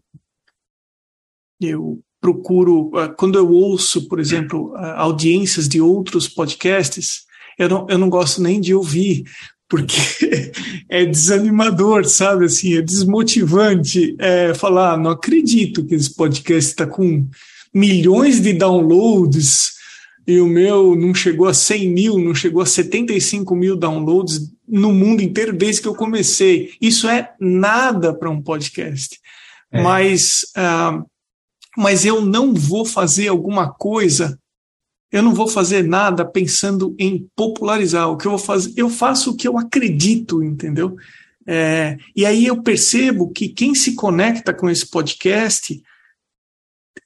eu 1.59 1.99
procuro, 2.21 2.87
uh, 2.89 3.13
quando 3.17 3.37
eu 3.37 3.49
ouço, 3.49 4.07
por 4.07 4.19
exemplo, 4.19 4.73
audiências 4.75 5.67
de 5.67 5.81
outros 5.81 6.27
podcasts, 6.27 7.25
eu 7.57 7.67
não, 7.67 7.87
eu 7.89 7.97
não 7.97 8.09
gosto 8.09 8.41
nem 8.41 8.61
de 8.61 8.73
ouvir, 8.73 9.25
porque 9.67 9.97
é 10.89 11.05
desanimador, 11.05 12.05
sabe? 12.05 12.45
Assim, 12.45 12.75
é 12.75 12.81
desmotivante 12.81 14.15
é, 14.17 14.53
falar, 14.53 14.93
ah, 14.93 14.97
não 14.97 15.11
acredito 15.11 15.85
que 15.85 15.95
esse 15.95 16.15
podcast 16.15 16.71
está 16.71 16.87
com 16.87 17.27
milhões 17.73 18.41
de 18.41 18.53
downloads 18.53 19.78
e 20.27 20.39
o 20.39 20.47
meu 20.47 20.95
não 20.95 21.13
chegou 21.13 21.47
a 21.47 21.53
100 21.53 21.89
mil, 21.89 22.19
não 22.19 22.35
chegou 22.35 22.61
a 22.61 22.65
75 22.65 23.55
mil 23.55 23.75
downloads 23.75 24.51
no 24.67 24.93
mundo 24.93 25.21
inteiro 25.21 25.53
desde 25.53 25.81
que 25.81 25.87
eu 25.87 25.95
comecei. 25.95 26.71
Isso 26.79 27.07
é 27.07 27.33
nada 27.39 28.13
para 28.13 28.29
um 28.29 28.41
podcast. 28.41 29.19
É. 29.71 29.81
Mas, 29.81 30.41
uh, 30.55 31.03
mas 31.77 32.05
eu 32.05 32.21
não 32.21 32.53
vou 32.53 32.85
fazer 32.85 33.27
alguma 33.27 33.71
coisa, 33.71 34.39
eu 35.11 35.23
não 35.23 35.33
vou 35.33 35.47
fazer 35.47 35.83
nada 35.83 36.23
pensando 36.23 36.95
em 36.99 37.27
popularizar. 37.35 38.09
O 38.09 38.17
que 38.17 38.27
eu 38.27 38.31
vou 38.31 38.39
fazer, 38.39 38.73
eu 38.75 38.89
faço 38.89 39.31
o 39.31 39.35
que 39.35 39.47
eu 39.47 39.57
acredito, 39.57 40.43
entendeu? 40.43 40.95
É, 41.47 41.97
e 42.15 42.27
aí 42.27 42.45
eu 42.45 42.61
percebo 42.61 43.31
que 43.31 43.49
quem 43.49 43.73
se 43.73 43.95
conecta 43.95 44.53
com 44.53 44.69
esse 44.69 44.87
podcast 44.87 45.81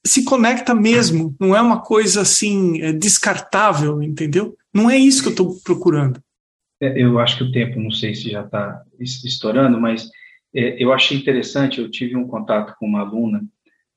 se 0.05 0.23
conecta 0.25 0.75
mesmo, 0.75 1.35
não 1.39 1.55
é 1.55 1.61
uma 1.61 1.81
coisa 1.81 2.21
assim 2.21 2.81
é, 2.81 2.91
descartável, 2.91 4.01
entendeu? 4.01 4.55
Não 4.73 4.89
é 4.89 4.97
isso 4.97 5.21
que 5.21 5.29
eu 5.29 5.31
estou 5.31 5.59
procurando. 5.63 6.21
É, 6.81 7.01
eu 7.01 7.19
acho 7.19 7.37
que 7.37 7.43
o 7.43 7.51
tempo, 7.51 7.79
não 7.79 7.91
sei 7.91 8.13
se 8.13 8.29
já 8.29 8.41
está 8.43 8.83
estourando, 8.99 9.79
mas 9.79 10.09
é, 10.53 10.81
eu 10.83 10.91
achei 10.91 11.17
interessante. 11.17 11.79
Eu 11.79 11.89
tive 11.89 12.15
um 12.15 12.27
contato 12.27 12.75
com 12.77 12.85
uma 12.85 12.99
aluna, 12.99 13.43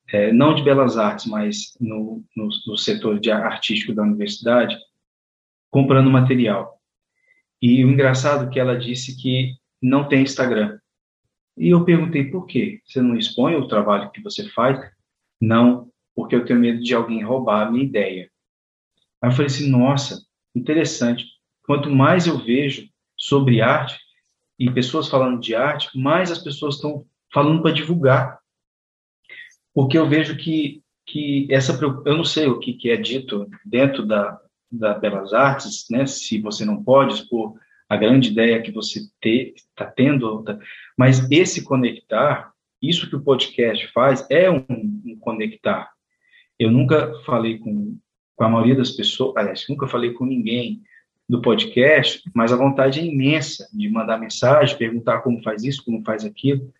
é, 0.08 0.32
não 0.32 0.54
de 0.54 0.62
belas 0.62 0.96
artes, 0.96 1.26
mas 1.26 1.72
no, 1.80 2.22
no, 2.36 2.48
no 2.66 2.76
setor 2.78 3.18
de 3.18 3.30
artístico 3.30 3.92
da 3.92 4.02
universidade, 4.02 4.76
comprando 5.70 6.10
material. 6.10 6.80
E 7.60 7.84
o 7.84 7.90
engraçado 7.90 8.46
é 8.46 8.52
que 8.52 8.60
ela 8.60 8.78
disse 8.78 9.16
que 9.16 9.54
não 9.82 10.08
tem 10.08 10.22
Instagram. 10.22 10.78
E 11.56 11.70
eu 11.70 11.84
perguntei 11.84 12.24
por 12.24 12.46
quê? 12.46 12.80
Você 12.84 13.00
não 13.00 13.16
expõe 13.16 13.56
o 13.56 13.66
trabalho 13.66 14.10
que 14.10 14.22
você 14.22 14.48
faz? 14.50 14.78
Não, 15.40 15.90
porque 16.16 16.34
eu 16.34 16.46
tenho 16.46 16.58
medo 16.58 16.82
de 16.82 16.94
alguém 16.94 17.22
roubar 17.22 17.66
a 17.66 17.70
minha 17.70 17.84
ideia. 17.84 18.30
Aí 19.20 19.28
eu 19.28 19.32
falei 19.32 19.46
assim, 19.46 19.68
nossa, 19.68 20.24
interessante. 20.54 21.26
Quanto 21.62 21.90
mais 21.90 22.26
eu 22.26 22.42
vejo 22.42 22.88
sobre 23.14 23.60
arte 23.60 23.98
e 24.58 24.70
pessoas 24.70 25.08
falando 25.08 25.38
de 25.38 25.54
arte, 25.54 25.90
mais 25.96 26.32
as 26.32 26.42
pessoas 26.42 26.76
estão 26.76 27.04
falando 27.32 27.60
para 27.60 27.74
divulgar. 27.74 28.38
Porque 29.74 29.98
eu 29.98 30.08
vejo 30.08 30.38
que, 30.38 30.82
que 31.04 31.46
essa 31.50 31.78
eu 32.06 32.16
não 32.16 32.24
sei 32.24 32.46
o 32.46 32.58
que, 32.58 32.72
que 32.72 32.88
é 32.88 32.96
dito 32.96 33.46
dentro 33.62 34.06
da, 34.06 34.40
da 34.72 34.94
Belas 34.94 35.34
Artes, 35.34 35.84
né? 35.90 36.06
Se 36.06 36.40
você 36.40 36.64
não 36.64 36.82
pode 36.82 37.14
expor 37.14 37.54
a 37.88 37.96
grande 37.96 38.30
ideia 38.30 38.62
que 38.62 38.72
você 38.72 39.00
está 39.22 39.84
tendo, 39.84 40.44
mas 40.96 41.30
esse 41.30 41.62
conectar, 41.62 42.52
isso 42.80 43.08
que 43.08 43.16
o 43.16 43.22
podcast 43.22 43.86
faz 43.92 44.26
é 44.30 44.50
um, 44.50 44.64
um 44.70 45.16
conectar. 45.20 45.95
Eu 46.58 46.70
nunca 46.70 47.12
falei 47.24 47.58
com, 47.58 47.98
com 48.34 48.44
a 48.44 48.48
maioria 48.48 48.76
das 48.76 48.90
pessoas, 48.90 49.36
aliás, 49.36 49.66
nunca 49.68 49.86
falei 49.86 50.12
com 50.12 50.24
ninguém 50.24 50.82
do 51.28 51.40
podcast, 51.40 52.22
mas 52.34 52.52
a 52.52 52.56
vontade 52.56 53.00
é 53.00 53.04
imensa 53.04 53.68
de 53.72 53.88
mandar 53.88 54.18
mensagem, 54.18 54.78
perguntar 54.78 55.22
como 55.22 55.42
faz 55.42 55.64
isso, 55.64 55.84
como 55.84 56.04
faz 56.04 56.24
aquilo. 56.24 56.72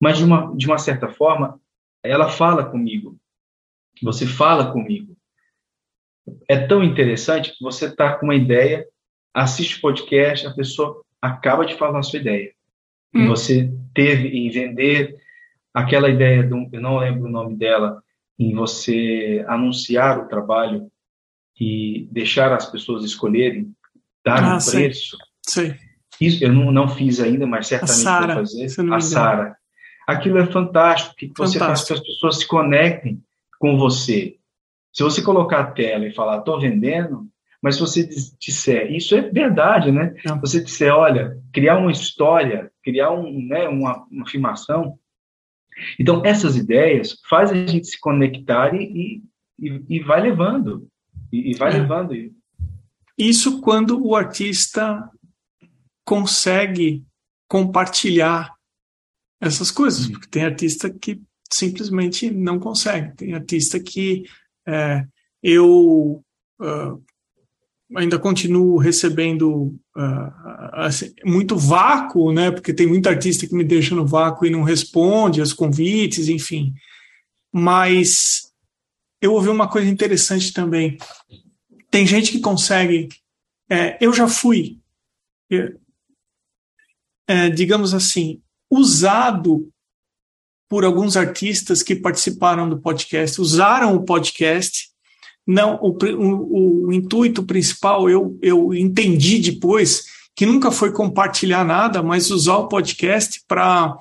Mas, 0.00 0.18
de 0.18 0.24
uma, 0.24 0.54
de 0.56 0.66
uma 0.66 0.78
certa 0.78 1.08
forma, 1.08 1.60
ela 2.02 2.28
fala 2.28 2.64
comigo. 2.64 3.18
Você 4.02 4.26
fala 4.26 4.72
comigo. 4.72 5.16
É 6.48 6.58
tão 6.58 6.82
interessante 6.82 7.52
que 7.52 7.62
você 7.62 7.86
está 7.86 8.14
com 8.14 8.26
uma 8.26 8.34
ideia, 8.34 8.86
assiste 9.32 9.78
o 9.78 9.80
podcast, 9.80 10.46
a 10.46 10.54
pessoa 10.54 11.02
acaba 11.20 11.64
de 11.64 11.74
falar 11.74 11.98
a 11.98 12.02
sua 12.02 12.18
ideia. 12.18 12.52
Hum. 13.14 13.24
E 13.24 13.26
você 13.28 13.72
teve 13.94 14.28
em 14.28 14.50
vender 14.50 15.16
aquela 15.72 16.08
ideia, 16.08 16.42
do, 16.42 16.68
eu 16.72 16.80
não 16.80 16.98
lembro 16.98 17.24
o 17.24 17.30
nome 17.30 17.54
dela, 17.56 18.02
em 18.38 18.54
você 18.54 19.44
anunciar 19.48 20.18
o 20.18 20.28
trabalho 20.28 20.90
e 21.58 22.08
deixar 22.10 22.52
as 22.52 22.66
pessoas 22.66 23.04
escolherem, 23.04 23.72
dar 24.24 24.42
ah, 24.42 24.56
um 24.56 24.70
preço. 24.70 25.16
Sim. 25.46 25.74
Isso 26.20 26.44
eu 26.44 26.52
não, 26.52 26.70
não 26.70 26.88
fiz 26.88 27.20
ainda, 27.20 27.46
mas 27.46 27.66
certamente 27.66 28.00
Sarah, 28.00 28.34
vou 28.34 28.46
fazer. 28.46 28.92
A 28.92 29.00
Sara. 29.00 29.56
Aquilo 30.06 30.38
é 30.38 30.46
fantástico, 30.46 31.16
que 31.16 31.32
você 31.36 31.58
faz 31.58 31.84
que 31.84 31.92
as 31.92 32.00
pessoas 32.00 32.38
se 32.38 32.46
conectem 32.46 33.22
com 33.58 33.76
você. 33.76 34.36
Se 34.92 35.02
você 35.02 35.20
colocar 35.20 35.60
a 35.60 35.70
tela 35.70 36.06
e 36.06 36.14
falar, 36.14 36.38
estou 36.38 36.60
vendendo, 36.60 37.26
mas 37.60 37.74
se 37.74 37.80
você 37.80 38.08
disser, 38.38 38.92
isso 38.92 39.14
é 39.14 39.22
verdade, 39.22 39.90
né? 39.90 40.14
Não. 40.24 40.40
Você 40.40 40.62
disser, 40.62 40.94
olha, 40.94 41.36
criar 41.52 41.76
uma 41.76 41.90
história, 41.90 42.70
criar 42.82 43.10
um, 43.10 43.46
né, 43.46 43.68
uma, 43.68 44.06
uma 44.10 44.22
afirmação, 44.22 44.98
então, 45.98 46.22
essas 46.24 46.56
ideias 46.56 47.18
fazem 47.28 47.64
a 47.64 47.66
gente 47.66 47.86
se 47.86 48.00
conectar 48.00 48.74
e, 48.74 49.22
e, 49.58 49.82
e 49.88 50.00
vai 50.00 50.22
levando. 50.22 50.88
E, 51.32 51.50
e 51.50 51.54
vai 51.56 51.72
é. 51.74 51.78
levando. 51.78 52.14
Isso 53.18 53.60
quando 53.60 54.04
o 54.04 54.14
artista 54.14 55.08
consegue 56.04 57.04
compartilhar 57.48 58.54
essas 59.40 59.70
coisas, 59.70 60.06
porque 60.08 60.28
tem 60.28 60.44
artista 60.44 60.90
que 60.90 61.20
simplesmente 61.52 62.30
não 62.30 62.58
consegue. 62.58 63.14
Tem 63.16 63.34
artista 63.34 63.80
que 63.80 64.24
é, 64.66 65.06
eu 65.42 66.24
uh, 66.60 67.04
ainda 67.94 68.18
continuo 68.18 68.78
recebendo 68.78 69.78
uh, 69.96 70.32
assim, 70.72 71.14
muito 71.24 71.56
vácuo, 71.56 72.32
né? 72.32 72.50
Porque 72.50 72.74
tem 72.74 72.86
muito 72.86 73.08
artista 73.08 73.46
que 73.46 73.54
me 73.54 73.64
deixa 73.64 73.94
no 73.94 74.06
vácuo 74.06 74.46
e 74.46 74.50
não 74.50 74.62
responde 74.62 75.40
aos 75.40 75.52
convites, 75.52 76.28
enfim. 76.28 76.74
Mas 77.52 78.52
eu 79.20 79.32
ouvi 79.32 79.48
uma 79.48 79.68
coisa 79.68 79.88
interessante 79.88 80.52
também. 80.52 80.98
Tem 81.90 82.06
gente 82.06 82.32
que 82.32 82.40
consegue. 82.40 83.08
É, 83.70 83.96
eu 84.04 84.12
já 84.12 84.28
fui, 84.28 84.80
é, 87.28 87.50
digamos 87.50 87.94
assim, 87.94 88.42
usado 88.70 89.70
por 90.68 90.84
alguns 90.84 91.16
artistas 91.16 91.82
que 91.82 91.94
participaram 91.94 92.68
do 92.68 92.80
podcast, 92.80 93.40
usaram 93.40 93.94
o 93.94 94.04
podcast 94.04 94.90
não, 95.46 95.78
o, 95.80 95.96
o, 95.96 96.86
o 96.88 96.92
intuito 96.92 97.44
principal 97.44 98.10
eu, 98.10 98.36
eu 98.42 98.74
entendi 98.74 99.38
depois 99.38 100.04
que 100.34 100.44
nunca 100.44 100.70
foi 100.70 100.92
compartilhar 100.92 101.64
nada, 101.64 102.02
mas 102.02 102.30
usar 102.30 102.56
o 102.56 102.68
podcast 102.68 103.40
para 103.48 103.96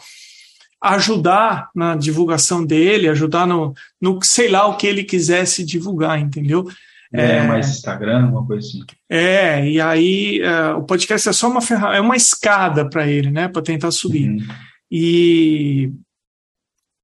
ajudar 0.82 1.70
na 1.74 1.96
divulgação 1.96 2.66
dele, 2.66 3.08
ajudar 3.08 3.48
no, 3.48 3.74
no 4.02 4.20
sei 4.22 4.50
lá 4.50 4.68
o 4.68 4.76
que 4.76 4.86
ele 4.86 5.04
quisesse 5.04 5.64
divulgar, 5.64 6.20
entendeu? 6.20 6.68
É, 7.14 7.38
é 7.38 7.44
mais 7.44 7.70
Instagram, 7.70 8.28
uma 8.28 8.46
coisa 8.46 8.68
assim. 8.68 8.84
É, 9.10 9.68
e 9.70 9.80
aí 9.80 10.42
é, 10.42 10.74
o 10.74 10.84
podcast 10.84 11.30
é 11.30 11.34
só 11.34 11.50
uma 11.50 11.62
ferramenta, 11.62 11.98
é 11.98 12.02
uma 12.02 12.18
escada 12.18 12.90
para 12.90 13.08
ele, 13.08 13.32
né, 13.32 13.48
para 13.48 13.62
tentar 13.62 13.92
subir. 13.92 14.30
Uhum. 14.30 14.48
E 14.92 15.92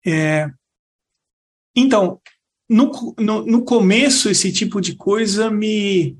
é, 0.05 0.49
então 1.75 2.19
no, 2.72 3.13
no, 3.19 3.45
no, 3.45 3.65
começo, 3.65 4.30
esse 4.30 4.49
tipo 4.49 4.80
de 4.80 4.95
coisa 4.95 5.51
me 5.51 6.17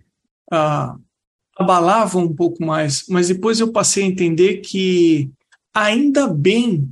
ah, 0.52 0.98
abalava 1.58 2.20
um 2.20 2.36
pouco 2.36 2.62
mais, 2.66 3.06
mas 3.08 3.30
depois 3.30 3.62
eu 3.62 3.72
passei 3.72 4.04
a 4.04 4.08
entender 4.08 4.58
que 4.58 5.32
ainda 5.74 6.28
bem 6.28 6.92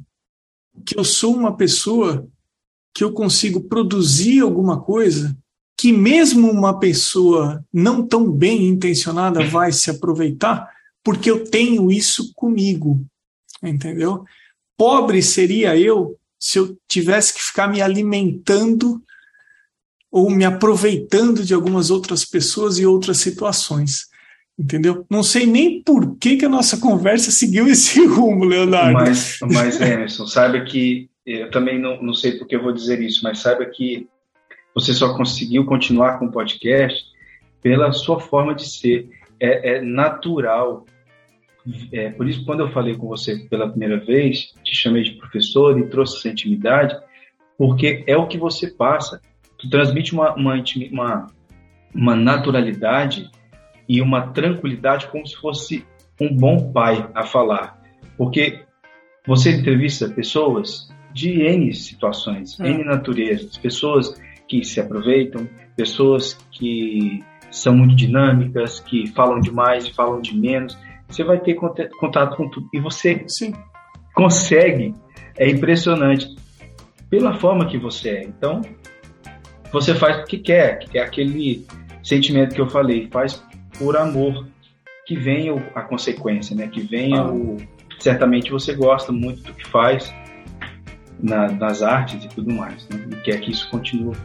que 0.86 0.98
eu 0.98 1.04
sou 1.04 1.36
uma 1.36 1.58
pessoa 1.58 2.26
que 2.96 3.04
eu 3.04 3.12
consigo 3.12 3.60
produzir 3.60 4.40
alguma 4.40 4.80
coisa 4.80 5.38
que 5.78 5.92
mesmo 5.92 6.50
uma 6.50 6.80
pessoa 6.80 7.62
não 7.72 8.06
tão 8.08 8.32
bem 8.32 8.66
intencionada 8.66 9.44
vai 9.46 9.74
se 9.74 9.90
aproveitar, 9.90 10.70
porque 11.04 11.30
eu 11.30 11.44
tenho 11.50 11.92
isso 11.92 12.34
comigo, 12.34 13.06
entendeu? 13.62 14.24
Pobre 14.78 15.22
seria 15.22 15.78
eu 15.78 16.18
se 16.40 16.58
eu 16.58 16.78
tivesse 16.88 17.34
que 17.34 17.42
ficar 17.42 17.68
me 17.68 17.82
alimentando 17.82 19.04
ou 20.12 20.30
me 20.30 20.44
aproveitando 20.44 21.44
de 21.44 21.54
algumas 21.54 21.92
outras 21.92 22.26
pessoas 22.26 22.80
e 22.80 22.86
outras 22.86 23.18
situações. 23.18 24.08
Entendeu? 24.58 25.06
Não 25.10 25.24
sei 25.24 25.46
nem 25.46 25.82
por 25.82 26.18
que, 26.18 26.36
que 26.36 26.46
a 26.46 26.50
nossa 26.50 26.78
conversa 26.78 27.32
seguiu 27.32 27.68
esse 27.68 28.04
rumo, 28.08 28.44
Leonardo. 28.44 28.94
Mas, 28.94 29.40
mas 29.50 29.80
Emerson, 29.80 30.28
saiba 30.28 30.60
que 30.62 31.10
eu 31.26 31.50
também 31.52 31.80
não, 31.80 32.02
não 32.02 32.14
sei 32.14 32.34
porque 32.34 32.56
eu 32.56 32.64
vou 32.64 32.74
dizer 32.74 33.02
isso, 33.02 33.24
mas 33.24 33.40
saiba 33.40 33.66
que 33.66 34.08
você 34.74 34.94
só 34.94 35.16
conseguiu 35.16 35.66
continuar 35.66 36.20
com 36.20 36.26
o 36.26 36.32
podcast 36.32 37.06
pela 37.62 37.92
sua 37.92 38.20
forma 38.20 38.54
de 38.54 38.68
ser. 38.68 39.10
É, 39.40 39.78
é 39.78 39.82
natural. 39.82 40.86
É, 41.94 42.10
por 42.10 42.28
isso, 42.28 42.44
quando 42.46 42.62
eu 42.62 42.72
falei 42.72 42.98
com 42.98 43.08
você 43.08 43.38
pela 43.50 43.70
primeira 43.70 43.98
vez, 43.98 44.54
te 44.64 44.76
chamei 44.76 45.04
de 45.04 45.12
professor 45.12 45.80
e 45.80 45.88
trouxe 45.88 46.18
essa 46.18 46.30
intimidade, 46.30 46.98
porque 47.58 48.04
é 48.08 48.18
o 48.18 48.28
que 48.28 48.38
você 48.38 48.68
passa 48.68 49.22
tu 49.60 49.70
transmite 49.70 50.14
uma, 50.14 50.34
uma, 50.34 50.56
uma, 50.92 51.28
uma 51.94 52.16
naturalidade 52.16 53.30
e 53.88 54.02
uma 54.02 54.28
tranquilidade 54.32 55.08
como 55.08 55.28
se 55.28 55.36
fosse 55.36 55.86
um 56.20 56.36
bom 56.36 56.72
pai 56.72 57.08
a 57.14 57.24
falar. 57.24 57.80
Porque 58.18 58.60
você 59.28 59.52
entrevista 59.52 60.10
pessoas 60.10 60.90
de 61.14 61.42
N 61.42 61.74
situações, 61.74 62.60
é. 62.60 62.70
N 62.70 62.84
naturezas, 62.84 63.58
pessoas 63.58 64.20
que 64.48 64.64
se 64.64 64.80
aproveitam, 64.80 65.48
pessoas 65.76 66.34
que 66.52 67.24
são 67.52 67.76
muito 67.76 67.96
dinâmicas, 67.96 68.80
que 68.80 69.08
falam 69.08 69.40
demais 69.40 69.86
e 69.86 69.94
falam 69.94 70.22
de 70.22 70.38
menos. 70.38 70.78
Você 71.08 71.24
vai 71.24 71.40
ter 71.40 71.56
contato 71.56 72.36
com 72.36 72.50
tudo. 72.50 72.68
E 72.74 72.80
você 72.80 73.24
Sim. 73.28 73.54
consegue. 74.14 74.94
É 75.38 75.50
impressionante. 75.50 76.36
Pela 77.10 77.34
forma 77.40 77.66
que 77.66 77.78
você 77.78 78.10
é. 78.10 78.24
Então, 78.24 78.62
você 79.72 79.94
faz 79.94 80.24
o 80.24 80.26
que 80.26 80.38
quer, 80.38 80.80
que 80.80 80.98
é 80.98 81.04
aquele 81.04 81.66
sentimento 82.04 82.56
que 82.56 82.62
eu 82.62 82.70
falei, 82.70 83.08
faz 83.12 83.44
por 83.78 83.96
amor, 83.96 84.48
que 85.06 85.16
venha 85.16 85.56
a 85.76 85.82
consequência, 85.82 86.56
né? 86.56 86.68
Que 86.68 86.82
venha 86.82 87.22
ah. 87.22 87.32
o. 87.32 87.58
Certamente 88.00 88.52
você 88.52 88.74
gosta 88.74 89.12
muito 89.12 89.44
do 89.44 89.54
que 89.54 89.68
faz 89.68 90.14
na, 91.22 91.52
nas 91.52 91.82
artes 91.82 92.24
e 92.24 92.30
tudo 92.30 92.54
mais, 92.54 92.88
né? 92.90 93.06
E 93.12 93.16
quer 93.18 93.40
que 93.42 93.52
isso 93.52 93.70
continue. 93.70 94.16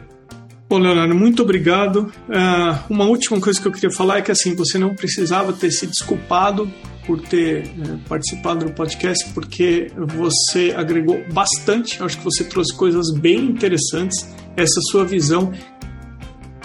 Bom, 0.69 0.79
Leonardo, 0.79 1.13
muito 1.13 1.43
obrigado. 1.43 2.11
Uh, 2.27 2.93
uma 2.93 3.05
última 3.05 3.39
coisa 3.39 3.61
que 3.61 3.67
eu 3.67 3.71
queria 3.71 3.91
falar 3.91 4.19
é 4.19 4.21
que 4.21 4.31
assim 4.31 4.55
você 4.55 4.77
não 4.77 4.95
precisava 4.95 5.53
ter 5.53 5.69
se 5.71 5.85
desculpado 5.85 6.71
por 7.05 7.21
ter 7.21 7.65
uh, 7.67 7.97
participado 8.07 8.65
do 8.65 8.73
podcast, 8.73 9.29
porque 9.33 9.91
você 9.95 10.73
agregou 10.75 11.23
bastante. 11.31 12.01
Acho 12.03 12.17
que 12.17 12.23
você 12.23 12.43
trouxe 12.43 12.73
coisas 12.75 13.11
bem 13.11 13.45
interessantes. 13.45 14.27
Essa 14.57 14.79
sua 14.89 15.03
visão 15.03 15.51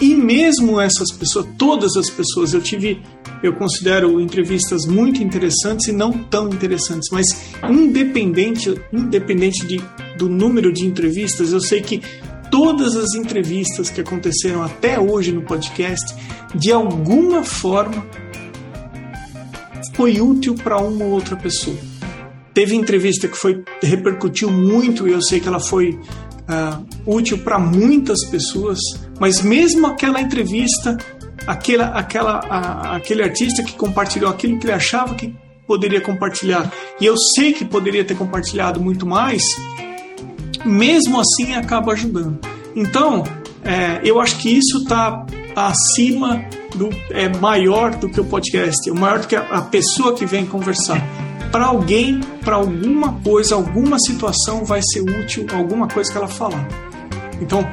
e 0.01 0.15
mesmo 0.15 0.81
essas 0.81 1.11
pessoas, 1.11 1.45
todas 1.59 1.95
as 1.95 2.09
pessoas, 2.09 2.55
eu 2.55 2.61
tive, 2.61 2.99
eu 3.43 3.53
considero 3.53 4.19
entrevistas 4.19 4.87
muito 4.87 5.21
interessantes 5.21 5.87
e 5.87 5.91
não 5.91 6.11
tão 6.11 6.49
interessantes, 6.49 7.07
mas 7.11 7.27
independente, 7.69 8.73
independente 8.91 9.63
de, 9.67 9.79
do 10.17 10.27
número 10.27 10.73
de 10.73 10.87
entrevistas, 10.87 11.53
eu 11.53 11.61
sei 11.61 11.81
que 11.81 12.01
todas 12.49 12.95
as 12.95 13.13
entrevistas 13.13 13.91
que 13.91 14.01
aconteceram 14.01 14.63
até 14.63 14.99
hoje 14.99 15.31
no 15.31 15.43
podcast, 15.43 16.15
de 16.55 16.71
alguma 16.71 17.43
forma, 17.43 18.03
foi 19.93 20.21
útil 20.21 20.55
para 20.55 20.77
uma 20.77 21.05
ou 21.05 21.11
outra 21.11 21.35
pessoa. 21.35 21.77
Teve 22.53 22.75
entrevista 22.75 23.27
que 23.27 23.37
foi 23.37 23.63
repercutiu 23.81 24.51
muito 24.51 25.07
e 25.07 25.11
eu 25.11 25.21
sei 25.21 25.39
que 25.39 25.47
ela 25.47 25.59
foi 25.59 25.91
uh, 25.91 26.85
útil 27.05 27.37
para 27.37 27.57
muitas 27.57 28.25
pessoas, 28.25 28.79
mas 29.19 29.41
mesmo 29.41 29.87
aquela 29.87 30.21
entrevista, 30.21 30.97
aquela, 31.47 31.87
aquela, 31.87 32.39
aquele 32.95 33.23
artista 33.23 33.63
que 33.63 33.73
compartilhou 33.73 34.29
aquilo 34.29 34.59
que 34.59 34.65
ele 34.65 34.73
achava 34.73 35.15
que 35.15 35.33
poderia 35.65 36.01
compartilhar, 36.01 36.69
e 36.99 37.05
eu 37.05 37.15
sei 37.17 37.53
que 37.53 37.63
poderia 37.63 38.03
ter 38.03 38.15
compartilhado 38.15 38.81
muito 38.81 39.05
mais, 39.05 39.41
mesmo 40.65 41.19
assim 41.19 41.53
acaba 41.53 41.93
ajudando. 41.93 42.39
Então, 42.75 43.23
é, 43.63 44.01
eu 44.03 44.19
acho 44.19 44.37
que 44.39 44.49
isso 44.49 44.79
está 44.79 45.25
acima 45.55 46.43
do 46.75 46.89
é 47.09 47.29
maior 47.29 47.95
do 47.95 48.09
que 48.09 48.19
o 48.19 48.25
podcast, 48.25 48.89
é 48.89 48.93
maior 48.93 49.19
do 49.19 49.27
que 49.27 49.35
a, 49.35 49.41
a 49.41 49.61
pessoa 49.61 50.13
que 50.13 50.25
vem 50.25 50.45
conversar. 50.45 51.01
Para 51.51 51.65
alguém, 51.65 52.21
para 52.43 52.55
alguma 52.55 53.13
coisa, 53.21 53.55
alguma 53.55 53.97
situação 53.99 54.63
vai 54.63 54.81
ser 54.81 55.01
útil, 55.01 55.45
alguma 55.53 55.87
coisa 55.87 56.09
que 56.11 56.17
ela 56.17 56.27
falar. 56.27 56.65
Então, 57.41 57.67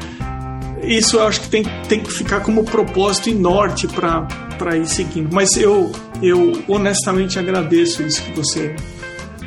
isso 0.82 1.16
eu 1.16 1.26
acho 1.26 1.42
que 1.42 1.49
tem, 1.49 1.64
tem 1.88 2.01
que 2.01 2.11
ficar 2.12 2.40
como 2.40 2.64
propósito 2.64 3.28
e 3.28 3.34
norte 3.34 3.86
para 3.86 4.76
ir 4.76 4.86
seguindo. 4.86 5.32
Mas 5.32 5.57
eu, 5.57 5.92
eu 6.22 6.62
honestamente 6.66 7.38
agradeço 7.38 8.03
isso 8.03 8.22
que 8.22 8.32
você, 8.32 8.74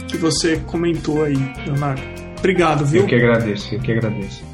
que 0.08 0.18
você 0.18 0.58
comentou 0.66 1.24
aí, 1.24 1.38
Leonardo. 1.66 2.02
Obrigado, 2.38 2.86
viu? 2.86 3.02
Eu 3.02 3.08
que 3.08 3.16
agradeço, 3.16 3.76
eu 3.76 3.80
que 3.80 3.91
agradeço. 3.91 4.51